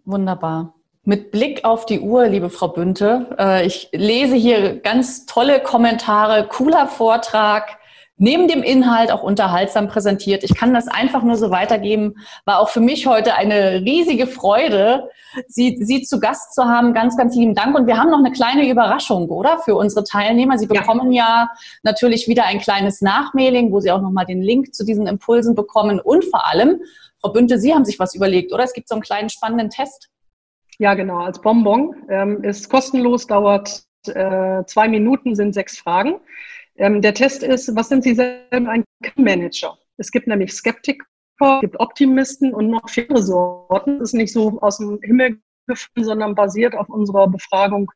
Wunderbar. 0.04 0.74
Mit 1.02 1.30
Blick 1.30 1.64
auf 1.64 1.86
die 1.86 2.00
Uhr, 2.00 2.26
liebe 2.26 2.50
Frau 2.50 2.68
Bünte, 2.68 3.34
äh, 3.38 3.66
ich 3.66 3.88
lese 3.92 4.36
hier 4.36 4.80
ganz 4.80 5.26
tolle 5.26 5.60
Kommentare, 5.60 6.46
cooler 6.48 6.86
Vortrag 6.86 7.78
neben 8.20 8.48
dem 8.48 8.62
Inhalt 8.62 9.10
auch 9.10 9.22
unterhaltsam 9.22 9.88
präsentiert. 9.88 10.44
Ich 10.44 10.54
kann 10.54 10.74
das 10.74 10.88
einfach 10.88 11.22
nur 11.22 11.36
so 11.36 11.50
weitergeben. 11.50 12.16
War 12.44 12.60
auch 12.60 12.68
für 12.68 12.80
mich 12.80 13.06
heute 13.06 13.34
eine 13.34 13.80
riesige 13.80 14.26
Freude, 14.26 15.08
Sie, 15.48 15.78
Sie 15.80 16.02
zu 16.02 16.20
Gast 16.20 16.54
zu 16.54 16.64
haben. 16.64 16.92
Ganz, 16.92 17.16
ganz 17.16 17.34
lieben 17.34 17.54
Dank. 17.54 17.74
Und 17.74 17.86
wir 17.86 17.96
haben 17.96 18.10
noch 18.10 18.18
eine 18.18 18.30
kleine 18.30 18.68
Überraschung, 18.68 19.28
oder? 19.30 19.58
Für 19.60 19.74
unsere 19.74 20.04
Teilnehmer. 20.04 20.58
Sie 20.58 20.66
bekommen 20.66 21.12
ja, 21.12 21.24
ja 21.24 21.50
natürlich 21.82 22.28
wieder 22.28 22.44
ein 22.44 22.58
kleines 22.58 23.00
Nachmailing, 23.00 23.72
wo 23.72 23.80
Sie 23.80 23.90
auch 23.90 24.02
nochmal 24.02 24.26
den 24.26 24.42
Link 24.42 24.74
zu 24.74 24.84
diesen 24.84 25.06
Impulsen 25.06 25.54
bekommen. 25.54 25.98
Und 25.98 26.26
vor 26.26 26.46
allem, 26.46 26.82
Frau 27.22 27.32
Bünte, 27.32 27.58
Sie 27.58 27.74
haben 27.74 27.86
sich 27.86 27.98
was 27.98 28.14
überlegt, 28.14 28.52
oder? 28.52 28.64
Es 28.64 28.74
gibt 28.74 28.88
so 28.88 28.96
einen 28.96 29.02
kleinen 29.02 29.30
spannenden 29.30 29.70
Test. 29.70 30.10
Ja, 30.78 30.92
genau. 30.92 31.20
Als 31.24 31.40
Bonbon 31.40 31.94
ähm, 32.10 32.44
ist 32.44 32.68
kostenlos, 32.68 33.26
dauert 33.26 33.82
äh, 34.06 34.62
zwei 34.66 34.88
Minuten, 34.88 35.34
sind 35.34 35.54
sechs 35.54 35.78
Fragen. 35.78 36.20
Ähm, 36.80 37.02
der 37.02 37.12
Test 37.12 37.42
ist, 37.42 37.76
was 37.76 37.90
sind 37.90 38.02
Sie 38.02 38.14
selber 38.14 38.70
ein 38.70 38.84
Manager? 39.16 39.76
Es 39.98 40.10
gibt 40.10 40.26
nämlich 40.26 40.52
Skeptiker, 40.52 41.04
es 41.38 41.60
gibt 41.60 41.78
Optimisten 41.78 42.54
und 42.54 42.70
noch 42.70 42.88
viele 42.88 43.22
Sorten. 43.22 43.98
Das 43.98 44.10
ist 44.10 44.14
nicht 44.14 44.32
so 44.32 44.58
aus 44.62 44.78
dem 44.78 44.98
Himmel 45.02 45.40
gefallen, 45.66 46.06
sondern 46.06 46.34
basiert 46.34 46.74
auf 46.74 46.88
unserer 46.88 47.28
Befragung 47.28 47.90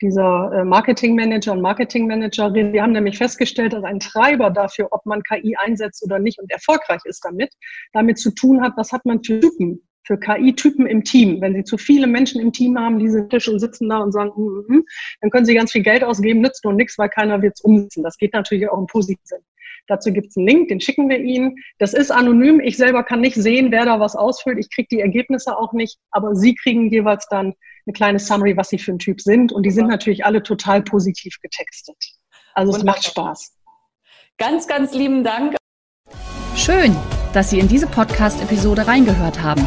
dieser 0.00 0.52
äh, 0.54 0.64
Marketingmanager 0.64 1.52
und 1.52 1.60
Marketingmanagerin. 1.60 2.72
Wir 2.72 2.82
haben 2.82 2.92
nämlich 2.92 3.18
festgestellt, 3.18 3.72
dass 3.72 3.82
ein 3.82 3.98
Treiber 3.98 4.50
dafür, 4.50 4.88
ob 4.92 5.04
man 5.04 5.22
KI 5.24 5.56
einsetzt 5.56 6.02
oder 6.04 6.20
nicht 6.20 6.38
und 6.38 6.50
erfolgreich 6.52 7.00
ist 7.04 7.24
damit, 7.24 7.52
damit 7.92 8.18
zu 8.18 8.30
tun 8.32 8.62
hat, 8.62 8.74
was 8.76 8.92
hat 8.92 9.04
man 9.04 9.22
für 9.24 9.40
Typen 9.40 9.82
für 10.04 10.18
KI-Typen 10.18 10.86
im 10.86 11.04
Team. 11.04 11.40
Wenn 11.40 11.54
Sie 11.54 11.64
zu 11.64 11.78
viele 11.78 12.06
Menschen 12.06 12.40
im 12.40 12.52
Team 12.52 12.78
haben, 12.78 12.98
diese 12.98 13.28
Tisch 13.28 13.48
und 13.48 13.60
sitzen 13.60 13.88
da 13.88 13.98
und 13.98 14.12
sagen, 14.12 14.30
mm, 14.34 14.74
mm, 14.74 14.84
dann 15.20 15.30
können 15.30 15.46
Sie 15.46 15.54
ganz 15.54 15.72
viel 15.72 15.82
Geld 15.82 16.02
ausgeben, 16.02 16.40
nützt 16.40 16.64
nur 16.64 16.72
nichts, 16.72 16.98
weil 16.98 17.08
keiner 17.08 17.42
wird 17.42 17.54
es 17.56 17.60
umsetzen. 17.60 18.02
Das 18.02 18.16
geht 18.16 18.32
natürlich 18.32 18.68
auch 18.68 18.78
im 18.78 18.86
positiven 18.86 19.24
Sinn. 19.24 19.40
Dazu 19.86 20.12
gibt 20.12 20.28
es 20.28 20.36
einen 20.36 20.46
Link, 20.46 20.68
den 20.68 20.80
schicken 20.80 21.08
wir 21.08 21.18
Ihnen. 21.18 21.56
Das 21.78 21.94
ist 21.94 22.10
anonym. 22.10 22.60
Ich 22.60 22.76
selber 22.76 23.02
kann 23.02 23.20
nicht 23.20 23.34
sehen, 23.34 23.72
wer 23.72 23.84
da 23.84 23.98
was 23.98 24.14
ausfüllt. 24.14 24.58
Ich 24.58 24.70
kriege 24.70 24.88
die 24.90 25.00
Ergebnisse 25.00 25.56
auch 25.56 25.72
nicht, 25.72 25.98
aber 26.10 26.34
Sie 26.34 26.54
kriegen 26.54 26.90
jeweils 26.90 27.26
dann 27.28 27.54
eine 27.86 27.92
kleine 27.92 28.18
Summary, 28.18 28.56
was 28.56 28.68
Sie 28.68 28.78
für 28.78 28.92
ein 28.92 28.98
Typ 28.98 29.20
sind. 29.20 29.52
Und 29.52 29.64
die 29.64 29.70
sind 29.70 29.88
natürlich 29.88 30.24
alle 30.24 30.42
total 30.42 30.82
positiv 30.82 31.36
getextet. 31.42 31.96
Also 32.54 32.76
es 32.76 32.84
macht 32.84 33.04
Spaß. 33.04 33.56
Ganz, 34.38 34.66
ganz 34.66 34.94
lieben 34.94 35.24
Dank. 35.24 35.56
Schön, 36.56 36.96
dass 37.32 37.50
Sie 37.50 37.58
in 37.58 37.68
diese 37.68 37.86
Podcast-Episode 37.86 38.86
reingehört 38.86 39.42
haben. 39.42 39.66